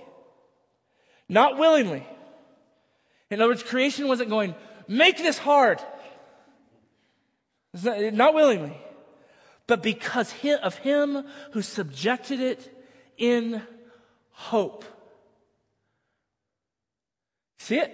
Not 1.29 1.59
willingly. 1.59 2.07
In 3.29 3.39
other 3.39 3.51
words, 3.51 3.61
creation 3.61 4.07
wasn't 4.07 4.31
going, 4.31 4.55
make 4.87 5.17
this 5.17 5.37
hard. 5.37 5.79
Not 7.83 8.33
willingly, 8.33 8.77
but 9.67 9.83
because 9.83 10.33
of 10.63 10.75
him 10.77 11.25
who 11.51 11.61
subjected 11.61 12.39
it 12.39 12.73
in 13.17 13.61
hope. 14.31 14.85
See 17.59 17.77
it? 17.77 17.93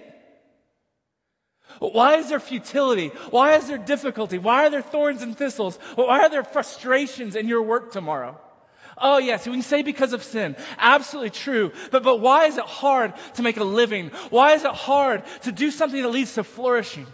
Why 1.80 2.16
is 2.16 2.28
there 2.28 2.38
futility? 2.38 3.08
Why 3.30 3.54
is 3.56 3.66
there 3.66 3.78
difficulty? 3.78 4.38
Why 4.38 4.66
are 4.66 4.70
there 4.70 4.82
thorns 4.82 5.22
and 5.22 5.36
thistles? 5.36 5.76
Why 5.96 6.20
are 6.20 6.28
there 6.28 6.44
frustrations 6.44 7.34
in 7.34 7.48
your 7.48 7.62
work 7.62 7.90
tomorrow? 7.90 8.40
Oh, 8.96 9.18
yes, 9.18 9.46
we 9.46 9.54
can 9.54 9.62
say 9.62 9.82
because 9.82 10.12
of 10.12 10.22
sin. 10.22 10.54
Absolutely 10.78 11.30
true. 11.30 11.72
But, 11.90 12.04
but 12.04 12.20
why 12.20 12.46
is 12.46 12.58
it 12.58 12.64
hard 12.64 13.14
to 13.34 13.42
make 13.42 13.56
a 13.56 13.64
living? 13.64 14.10
Why 14.30 14.52
is 14.52 14.64
it 14.64 14.70
hard 14.70 15.24
to 15.42 15.50
do 15.50 15.72
something 15.72 16.00
that 16.00 16.10
leads 16.10 16.34
to 16.34 16.44
flourishing? 16.44 17.06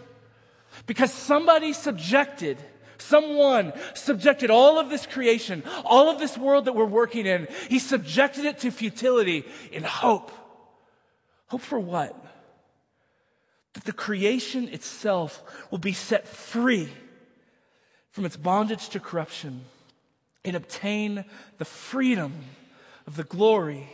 Because 0.85 1.13
somebody 1.13 1.73
subjected, 1.73 2.57
someone 2.97 3.73
subjected 3.93 4.49
all 4.49 4.79
of 4.79 4.89
this 4.89 5.05
creation, 5.05 5.63
all 5.85 6.09
of 6.09 6.19
this 6.19 6.37
world 6.37 6.65
that 6.65 6.73
we're 6.73 6.85
working 6.85 7.25
in, 7.25 7.47
he 7.69 7.79
subjected 7.79 8.45
it 8.45 8.59
to 8.59 8.71
futility 8.71 9.45
in 9.71 9.83
hope. 9.83 10.31
Hope 11.47 11.61
for 11.61 11.79
what? 11.79 12.15
That 13.73 13.85
the 13.85 13.93
creation 13.93 14.67
itself 14.69 15.43
will 15.69 15.77
be 15.79 15.93
set 15.93 16.27
free 16.27 16.89
from 18.11 18.25
its 18.25 18.37
bondage 18.37 18.89
to 18.89 18.99
corruption 18.99 19.61
and 20.43 20.55
obtain 20.55 21.25
the 21.57 21.65
freedom 21.65 22.33
of 23.07 23.15
the 23.15 23.23
glory 23.23 23.89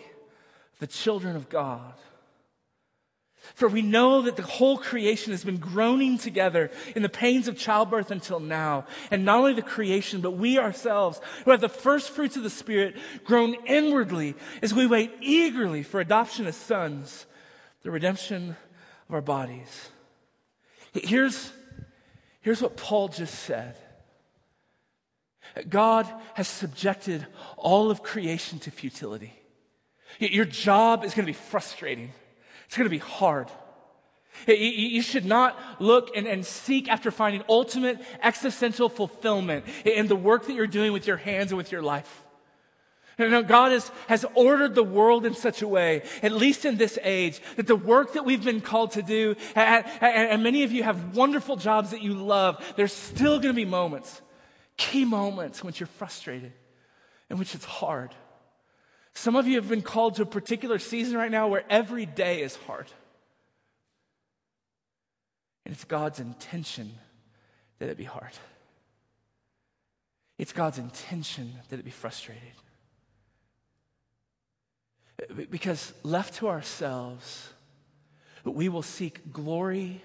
of 0.73 0.79
the 0.79 0.87
children 0.87 1.35
of 1.35 1.49
God. 1.49 1.93
For 3.55 3.67
we 3.67 3.81
know 3.81 4.21
that 4.23 4.35
the 4.35 4.43
whole 4.43 4.77
creation 4.77 5.31
has 5.31 5.43
been 5.43 5.57
groaning 5.57 6.17
together 6.17 6.71
in 6.95 7.01
the 7.01 7.09
pains 7.09 7.47
of 7.47 7.57
childbirth 7.57 8.11
until 8.11 8.39
now. 8.39 8.85
And 9.11 9.25
not 9.25 9.39
only 9.39 9.53
the 9.53 9.61
creation, 9.61 10.21
but 10.21 10.31
we 10.31 10.57
ourselves, 10.57 11.21
who 11.45 11.51
have 11.51 11.61
the 11.61 11.69
first 11.69 12.11
fruits 12.11 12.37
of 12.37 12.43
the 12.43 12.49
Spirit, 12.49 12.95
groan 13.23 13.55
inwardly 13.65 14.35
as 14.61 14.73
we 14.73 14.87
wait 14.87 15.11
eagerly 15.21 15.83
for 15.83 15.99
adoption 15.99 16.45
as 16.45 16.55
sons, 16.55 17.25
the 17.83 17.91
redemption 17.91 18.55
of 19.07 19.15
our 19.15 19.21
bodies. 19.21 19.89
Here's, 20.93 21.51
here's 22.41 22.61
what 22.61 22.77
Paul 22.77 23.07
just 23.09 23.35
said 23.35 23.75
God 25.69 26.07
has 26.35 26.47
subjected 26.47 27.25
all 27.55 27.89
of 27.89 28.03
creation 28.03 28.59
to 28.59 28.71
futility. 28.71 29.33
Your 30.19 30.45
job 30.45 31.03
is 31.03 31.13
going 31.13 31.25
to 31.25 31.31
be 31.31 31.37
frustrating. 31.37 32.11
It's 32.67 32.77
going 32.77 32.85
to 32.85 32.89
be 32.89 32.97
hard. 32.97 33.49
You 34.47 35.01
should 35.01 35.25
not 35.25 35.57
look 35.79 36.15
and, 36.15 36.27
and, 36.27 36.45
seek 36.45 36.89
after 36.89 37.09
finding 37.09 37.43
ultimate 37.49 37.99
existential 38.21 38.87
fulfillment 38.87 39.65
in 39.83 40.07
the 40.07 40.15
work 40.15 40.45
that 40.45 40.53
you're 40.53 40.67
doing 40.67 40.93
with 40.93 41.07
your 41.07 41.17
hands 41.17 41.51
and 41.51 41.57
with 41.57 41.71
your 41.71 41.81
life. 41.81 42.23
No, 43.17 43.41
God 43.41 43.81
has, 44.07 44.25
ordered 44.35 44.75
the 44.75 44.83
world 44.83 45.25
in 45.25 45.33
such 45.33 45.63
a 45.63 45.67
way, 45.67 46.03
at 46.21 46.31
least 46.31 46.65
in 46.65 46.77
this 46.77 46.99
age, 47.01 47.41
that 47.55 47.65
the 47.65 47.75
work 47.75 48.13
that 48.13 48.25
we've 48.25 48.43
been 48.43 48.61
called 48.61 48.91
to 48.91 49.01
do, 49.01 49.35
and, 49.55 49.85
and 50.01 50.43
many 50.43 50.61
of 50.63 50.71
you 50.71 50.83
have 50.83 51.15
wonderful 51.15 51.55
jobs 51.55 51.89
that 51.89 52.03
you 52.03 52.13
love, 52.13 52.63
there's 52.75 52.93
still 52.93 53.39
going 53.39 53.55
to 53.55 53.59
be 53.59 53.65
moments, 53.65 54.21
key 54.77 55.03
moments, 55.03 55.63
when 55.63 55.73
you're 55.77 55.87
frustrated, 55.87 56.53
in 57.31 57.39
which 57.39 57.55
it's 57.55 57.65
hard. 57.65 58.13
Some 59.17 59.35
of 59.35 59.47
you 59.47 59.55
have 59.55 59.67
been 59.67 59.81
called 59.81 60.13
to 60.17 60.21
a 60.21 60.27
particular 60.27 60.77
season 60.77 61.17
right 61.17 61.31
now 61.31 61.47
where 61.47 61.63
every 61.71 62.05
day 62.05 62.43
is 62.43 62.55
hard. 62.55 62.85
And 65.65 65.73
it's 65.73 65.85
God's 65.85 66.19
intention 66.19 66.91
that 67.79 67.89
it 67.89 67.97
be 67.97 68.03
hard. 68.03 68.31
It's 70.37 70.53
God's 70.53 70.77
intention 70.77 71.51
that 71.69 71.79
it 71.79 71.83
be 71.83 71.89
frustrated. 71.89 72.43
Because 75.49 75.93
left 76.03 76.35
to 76.35 76.47
ourselves, 76.47 77.49
we 78.43 78.69
will 78.69 78.83
seek 78.83 79.33
glory, 79.33 80.03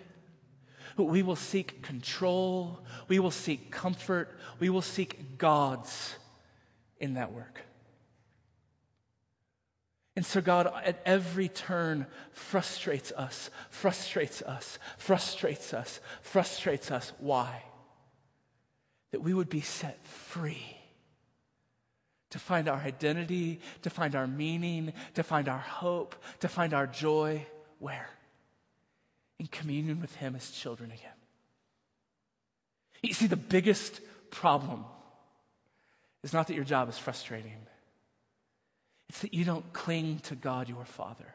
we 0.97 1.23
will 1.23 1.37
seek 1.37 1.83
control, 1.83 2.81
we 3.09 3.19
will 3.19 3.31
seek 3.31 3.71
comfort, 3.71 4.31
we 4.59 4.71
will 4.71 4.81
seek 4.81 5.37
God's 5.37 6.15
in 6.99 7.13
that 7.15 7.35
work. 7.35 7.61
And 10.15 10.27
so, 10.27 10.41
God, 10.43 10.71
at 10.85 11.01
every 11.07 11.49
turn, 11.49 12.07
frustrates 12.33 13.13
us, 13.13 13.49
frustrates 13.71 14.43
us, 14.43 14.79
frustrates 14.99 15.73
us, 15.73 16.01
frustrates 16.21 16.91
us. 16.91 17.13
Why? 17.19 17.63
That 19.13 19.23
we 19.23 19.33
would 19.33 19.49
be 19.49 19.63
set 19.63 20.07
free 20.07 20.77
to 22.31 22.39
find 22.39 22.69
our 22.69 22.79
identity, 22.79 23.61
to 23.83 23.91
find 23.91 24.15
our 24.15 24.27
meaning, 24.27 24.93
to 25.15 25.23
find 25.23 25.49
our 25.49 25.59
hope, 25.59 26.15
to 26.41 26.49
find 26.49 26.75
our 26.75 26.87
joy. 26.87 27.47
Where? 27.79 28.09
In 29.39 29.47
communion 29.47 30.01
with 30.01 30.15
Him 30.17 30.37
as 30.37 30.51
children 30.51 30.91
again. 30.91 31.11
You 33.03 33.15
see, 33.15 33.27
the 33.27 33.37
biggest 33.37 34.01
problem 34.31 34.85
is 36.23 36.33
not 36.33 36.47
that 36.47 36.55
your 36.55 36.65
job 36.65 36.89
is 36.89 36.99
frustrating, 36.99 37.67
it's 39.13 39.21
that 39.21 39.35
you 39.35 39.45
don't 39.45 39.75
cling 39.75 40.21
to 40.21 40.35
God, 40.35 40.71
your 40.71 40.87
Father. 40.87 41.35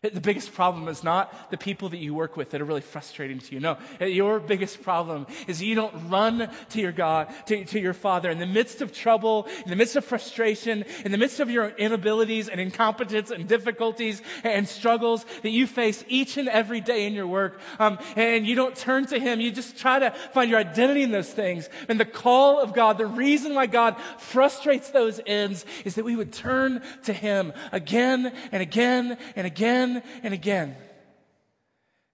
The 0.18 0.20
biggest 0.20 0.54
problem 0.54 0.88
is 0.88 1.02
not 1.02 1.50
the 1.50 1.56
people 1.56 1.88
that 1.88 1.98
you 1.98 2.14
work 2.14 2.36
with 2.36 2.50
that 2.50 2.60
are 2.60 2.64
really 2.64 2.80
frustrating 2.80 3.40
to 3.40 3.54
you. 3.54 3.60
No, 3.60 3.78
your 4.00 4.38
biggest 4.38 4.82
problem 4.82 5.26
is 5.46 5.60
you 5.62 5.74
don't 5.74 6.08
run 6.08 6.50
to 6.70 6.80
your 6.80 6.92
God, 6.92 7.28
to, 7.46 7.64
to, 7.64 7.80
your 7.80 7.94
Father 7.94 8.30
in 8.30 8.38
the 8.38 8.46
midst 8.46 8.80
of 8.80 8.92
trouble, 8.92 9.48
in 9.64 9.70
the 9.70 9.76
midst 9.76 9.96
of 9.96 10.04
frustration, 10.04 10.84
in 11.04 11.12
the 11.12 11.18
midst 11.18 11.40
of 11.40 11.50
your 11.50 11.68
inabilities 11.70 12.48
and 12.48 12.60
incompetence 12.60 13.30
and 13.30 13.48
difficulties 13.48 14.22
and 14.44 14.68
struggles 14.68 15.24
that 15.42 15.50
you 15.50 15.66
face 15.66 16.04
each 16.08 16.36
and 16.36 16.48
every 16.48 16.80
day 16.80 17.06
in 17.06 17.12
your 17.12 17.26
work. 17.26 17.60
Um, 17.78 17.98
and 18.16 18.46
you 18.46 18.54
don't 18.54 18.76
turn 18.76 19.06
to 19.06 19.18
Him. 19.18 19.40
You 19.40 19.50
just 19.50 19.78
try 19.78 19.98
to 19.98 20.10
find 20.32 20.48
your 20.50 20.60
identity 20.60 21.02
in 21.02 21.10
those 21.10 21.32
things. 21.32 21.68
And 21.88 21.98
the 21.98 22.04
call 22.04 22.60
of 22.60 22.72
God, 22.72 22.98
the 22.98 23.06
reason 23.06 23.54
why 23.54 23.66
God 23.66 23.96
frustrates 24.18 24.90
those 24.90 25.20
ends 25.26 25.64
is 25.84 25.96
that 25.96 26.04
we 26.04 26.16
would 26.16 26.32
turn 26.32 26.82
to 27.04 27.12
Him 27.12 27.52
again 27.72 28.32
and 28.52 28.62
again 28.62 29.18
and 29.34 29.46
again 29.46 29.87
again 29.96 30.02
and 30.22 30.34
again 30.34 30.76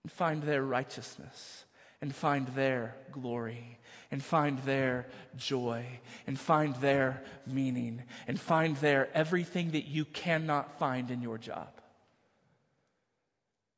and 0.03 0.13
find 0.13 0.43
their 0.43 0.63
righteousness 0.63 1.65
and 2.01 2.15
find 2.15 2.49
their 2.49 2.97
glory 3.13 3.79
and 4.11 4.23
find 4.23 4.59
their 4.61 5.07
joy 5.37 5.87
and 6.27 6.39
find 6.39 6.77
their 6.77 7.23
meaning 7.47 8.03
and 8.29 8.39
find 8.39 8.77
their 8.77 9.09
everything 9.15 9.73
that 9.73 9.87
you 9.87 10.05
cannot 10.05 10.79
find 10.79 11.11
in 11.11 11.23
your 11.23 11.39
job. 11.39 11.69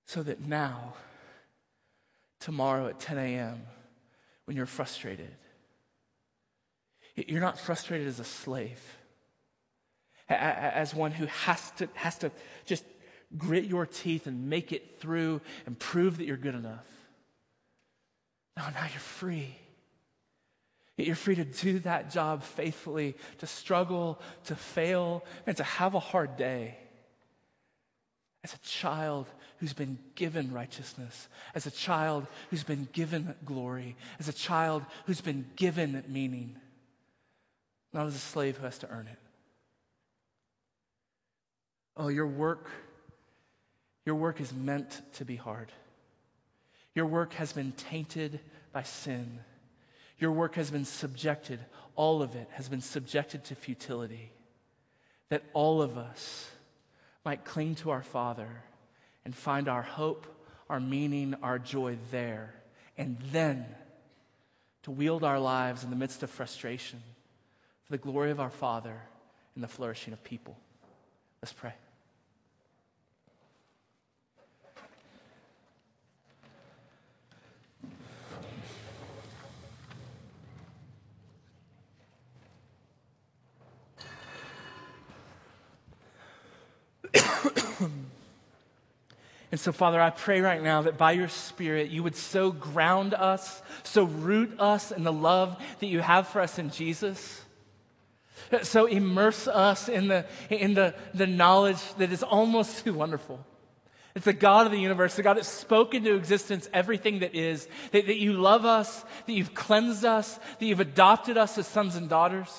So 0.06 0.22
that 0.22 0.40
now, 0.40 0.94
tomorrow 2.40 2.88
at 2.88 3.00
10 3.00 3.18
a.m., 3.18 3.62
when 4.44 4.56
you're 4.56 4.66
frustrated, 4.66 5.34
you're 7.16 7.40
not 7.40 7.58
frustrated 7.58 8.06
as 8.06 8.20
a 8.20 8.24
slave, 8.24 8.80
as 10.28 10.94
one 10.94 11.10
who 11.10 11.26
has 11.26 11.70
to, 11.72 11.88
has 11.94 12.18
to 12.18 12.30
just 12.66 12.84
grit 13.36 13.64
your 13.64 13.86
teeth 13.86 14.26
and 14.26 14.48
make 14.48 14.72
it 14.72 15.00
through 15.00 15.40
and 15.66 15.78
prove 15.78 16.18
that 16.18 16.26
you're 16.26 16.36
good 16.36 16.54
enough. 16.54 16.86
No, 18.56 18.64
now 18.70 18.82
you're 18.82 19.00
free. 19.00 19.56
You're 20.96 21.14
free 21.14 21.34
to 21.34 21.44
do 21.44 21.78
that 21.80 22.10
job 22.10 22.42
faithfully, 22.42 23.16
to 23.38 23.46
struggle, 23.46 24.18
to 24.44 24.56
fail, 24.56 25.24
and 25.46 25.56
to 25.58 25.62
have 25.62 25.94
a 25.94 26.00
hard 26.00 26.36
day. 26.36 26.78
As 28.42 28.54
a 28.54 28.58
child 28.58 29.26
who's 29.58 29.74
been 29.74 29.98
given 30.14 30.52
righteousness, 30.52 31.28
as 31.54 31.66
a 31.66 31.70
child 31.70 32.26
who's 32.48 32.64
been 32.64 32.88
given 32.92 33.34
glory, 33.44 33.96
as 34.18 34.28
a 34.28 34.32
child 34.32 34.84
who's 35.04 35.20
been 35.20 35.44
given 35.56 36.02
meaning, 36.08 36.56
not 37.92 38.06
as 38.06 38.14
a 38.14 38.18
slave 38.18 38.56
who 38.56 38.64
has 38.64 38.78
to 38.78 38.88
earn 38.88 39.08
it. 39.08 39.18
Oh, 41.96 42.08
your 42.08 42.26
work 42.26 42.70
your 44.06 44.14
work 44.14 44.40
is 44.40 44.54
meant 44.54 45.02
to 45.14 45.24
be 45.24 45.36
hard. 45.36 45.70
Your 46.94 47.06
work 47.06 47.34
has 47.34 47.52
been 47.52 47.72
tainted 47.72 48.40
by 48.72 48.84
sin. 48.84 49.40
Your 50.18 50.32
work 50.32 50.54
has 50.54 50.70
been 50.70 50.86
subjected, 50.86 51.60
all 51.94 52.22
of 52.22 52.34
it 52.34 52.48
has 52.52 52.68
been 52.70 52.80
subjected 52.80 53.44
to 53.44 53.54
futility. 53.54 54.30
That 55.28 55.42
all 55.52 55.82
of 55.82 55.98
us 55.98 56.48
might 57.24 57.44
cling 57.44 57.74
to 57.76 57.90
our 57.90 58.02
Father 58.02 58.48
and 59.24 59.34
find 59.34 59.68
our 59.68 59.82
hope, 59.82 60.26
our 60.70 60.80
meaning, 60.80 61.34
our 61.42 61.58
joy 61.58 61.98
there. 62.10 62.54
And 62.96 63.18
then 63.32 63.66
to 64.84 64.92
wield 64.92 65.24
our 65.24 65.40
lives 65.40 65.82
in 65.82 65.90
the 65.90 65.96
midst 65.96 66.22
of 66.22 66.30
frustration 66.30 67.02
for 67.84 67.92
the 67.92 67.98
glory 67.98 68.30
of 68.30 68.40
our 68.40 68.50
Father 68.50 69.02
and 69.54 69.64
the 69.64 69.68
flourishing 69.68 70.12
of 70.12 70.22
people. 70.22 70.56
Let's 71.42 71.52
pray. 71.52 71.74
And 89.56 89.60
so, 89.62 89.72
Father, 89.72 89.98
I 89.98 90.10
pray 90.10 90.42
right 90.42 90.62
now 90.62 90.82
that 90.82 90.98
by 90.98 91.12
your 91.12 91.28
Spirit, 91.28 91.88
you 91.88 92.02
would 92.02 92.14
so 92.14 92.52
ground 92.52 93.14
us, 93.14 93.62
so 93.84 94.04
root 94.04 94.60
us 94.60 94.92
in 94.92 95.02
the 95.02 95.10
love 95.10 95.56
that 95.80 95.86
you 95.86 96.00
have 96.00 96.28
for 96.28 96.42
us 96.42 96.58
in 96.58 96.68
Jesus. 96.68 97.40
So 98.64 98.84
immerse 98.84 99.48
us 99.48 99.88
in 99.88 100.08
the, 100.08 100.26
in 100.50 100.74
the, 100.74 100.94
the 101.14 101.26
knowledge 101.26 101.80
that 101.94 102.12
is 102.12 102.22
almost 102.22 102.84
too 102.84 102.92
wonderful. 102.92 103.42
It's 104.14 104.26
the 104.26 104.34
God 104.34 104.66
of 104.66 104.72
the 104.72 104.78
universe, 104.78 105.16
the 105.16 105.22
God 105.22 105.38
that 105.38 105.46
spoke 105.46 105.94
into 105.94 106.16
existence 106.16 106.68
everything 106.74 107.20
that 107.20 107.34
is, 107.34 107.66
that, 107.92 108.08
that 108.08 108.18
you 108.18 108.34
love 108.34 108.66
us, 108.66 109.06
that 109.24 109.32
you've 109.32 109.54
cleansed 109.54 110.04
us, 110.04 110.38
that 110.58 110.66
you've 110.66 110.80
adopted 110.80 111.38
us 111.38 111.56
as 111.56 111.66
sons 111.66 111.96
and 111.96 112.10
daughters. 112.10 112.52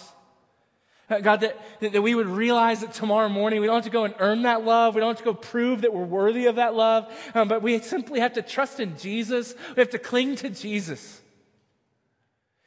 Uh, 1.10 1.20
God, 1.20 1.40
that, 1.42 1.58
that 1.80 2.02
we 2.02 2.16
would 2.16 2.28
realize 2.28 2.82
that 2.82 2.94
tomorrow 2.94 3.30
morning 3.30 3.62
we 3.62 3.68
don't 3.68 3.76
have 3.76 3.86
to 3.86 3.90
go 3.90 4.04
and 4.04 4.14
earn 4.20 4.42
that 4.42 4.66
love. 4.66 4.94
We 4.94 5.00
don't 5.00 5.12
have 5.12 5.18
to 5.20 5.24
go 5.24 5.34
prove 5.34 5.82
that 5.82 5.94
we're 5.94 6.04
worthy 6.04 6.48
of 6.48 6.56
that 6.56 6.76
love. 6.76 7.08
Um, 7.34 7.48
but 7.48 7.62
we 7.62 7.80
simply 7.80 8.20
have 8.20 8.34
to 8.34 8.42
trust 8.42 8.82
in 8.82 8.98
Jesus. 8.98 9.56
We 9.76 9.80
have 9.80 9.92
to 9.92 10.00
cling 10.00 10.36
to 10.38 10.50
Jesus. 10.50 11.22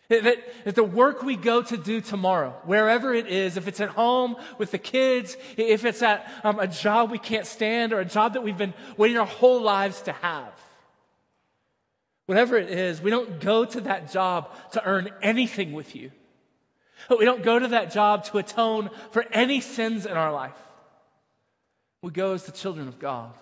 That, 0.08 0.24
that, 0.64 0.74
the 0.74 0.82
work 0.82 1.22
we 1.22 1.36
go 1.36 1.62
to 1.62 1.76
do 1.76 2.00
tomorrow, 2.00 2.58
wherever 2.64 3.14
it 3.14 3.28
is, 3.28 3.56
if 3.56 3.68
it's 3.68 3.80
at 3.80 3.90
home 3.90 4.36
with 4.58 4.72
the 4.72 4.78
kids, 4.78 5.36
if 5.56 5.84
it's 5.84 6.02
at 6.02 6.28
um, 6.42 6.58
a 6.58 6.66
job 6.66 7.12
we 7.12 7.18
can't 7.18 7.46
stand 7.46 7.92
or 7.92 8.00
a 8.00 8.04
job 8.04 8.32
that 8.32 8.42
we've 8.42 8.58
been 8.58 8.74
waiting 8.96 9.18
our 9.18 9.26
whole 9.26 9.62
lives 9.62 10.02
to 10.02 10.12
have, 10.12 10.52
whatever 12.26 12.56
it 12.56 12.70
is, 12.70 13.00
we 13.00 13.10
don't 13.10 13.38
go 13.40 13.64
to 13.64 13.82
that 13.82 14.10
job 14.10 14.50
to 14.72 14.84
earn 14.84 15.10
anything 15.22 15.72
with 15.72 15.94
you. 15.94 16.10
But 17.08 17.18
we 17.18 17.24
don't 17.24 17.42
go 17.42 17.58
to 17.58 17.68
that 17.68 17.92
job 17.92 18.24
to 18.26 18.38
atone 18.38 18.90
for 19.10 19.24
any 19.32 19.60
sins 19.60 20.06
in 20.06 20.12
our 20.12 20.32
life. 20.32 20.56
We 22.02 22.10
go 22.10 22.34
as 22.34 22.44
the 22.44 22.52
children 22.52 22.88
of 22.88 22.98
God. 22.98 23.32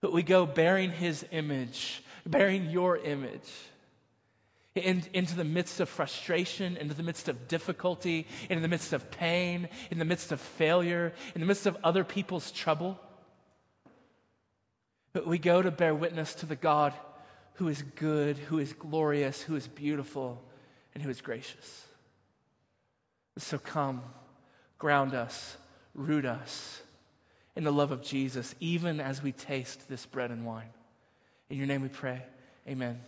But 0.00 0.12
we 0.12 0.22
go 0.22 0.46
bearing 0.46 0.90
His 0.90 1.24
image, 1.30 2.02
bearing 2.26 2.70
your 2.70 2.96
image. 2.96 3.50
In, 4.74 5.02
into 5.12 5.36
the 5.36 5.44
midst 5.44 5.80
of 5.80 5.88
frustration, 5.90 6.78
into 6.78 6.94
the 6.94 7.02
midst 7.02 7.28
of 7.28 7.46
difficulty, 7.46 8.26
in 8.48 8.62
the 8.62 8.68
midst 8.68 8.94
of 8.94 9.10
pain, 9.10 9.68
in 9.90 9.98
the 9.98 10.04
midst 10.06 10.32
of 10.32 10.40
failure, 10.40 11.12
in 11.34 11.42
the 11.42 11.46
midst 11.46 11.66
of 11.66 11.76
other 11.84 12.04
people's 12.04 12.50
trouble. 12.50 12.98
But 15.12 15.26
we 15.26 15.38
go 15.38 15.60
to 15.60 15.70
bear 15.70 15.94
witness 15.94 16.34
to 16.36 16.46
the 16.46 16.56
God 16.56 16.94
who 17.54 17.68
is 17.68 17.82
good, 17.96 18.38
who 18.38 18.58
is 18.58 18.72
glorious, 18.72 19.42
who 19.42 19.56
is 19.56 19.68
beautiful, 19.68 20.42
and 20.94 21.02
who 21.02 21.10
is 21.10 21.20
gracious. 21.20 21.86
So 23.38 23.58
come, 23.58 24.02
ground 24.78 25.14
us, 25.14 25.56
root 25.94 26.24
us 26.24 26.82
in 27.56 27.64
the 27.64 27.72
love 27.72 27.90
of 27.90 28.02
Jesus, 28.02 28.54
even 28.60 29.00
as 29.00 29.22
we 29.22 29.32
taste 29.32 29.88
this 29.88 30.06
bread 30.06 30.30
and 30.30 30.44
wine. 30.44 30.70
In 31.50 31.58
your 31.58 31.66
name 31.66 31.82
we 31.82 31.88
pray. 31.88 32.22
Amen. 32.68 33.00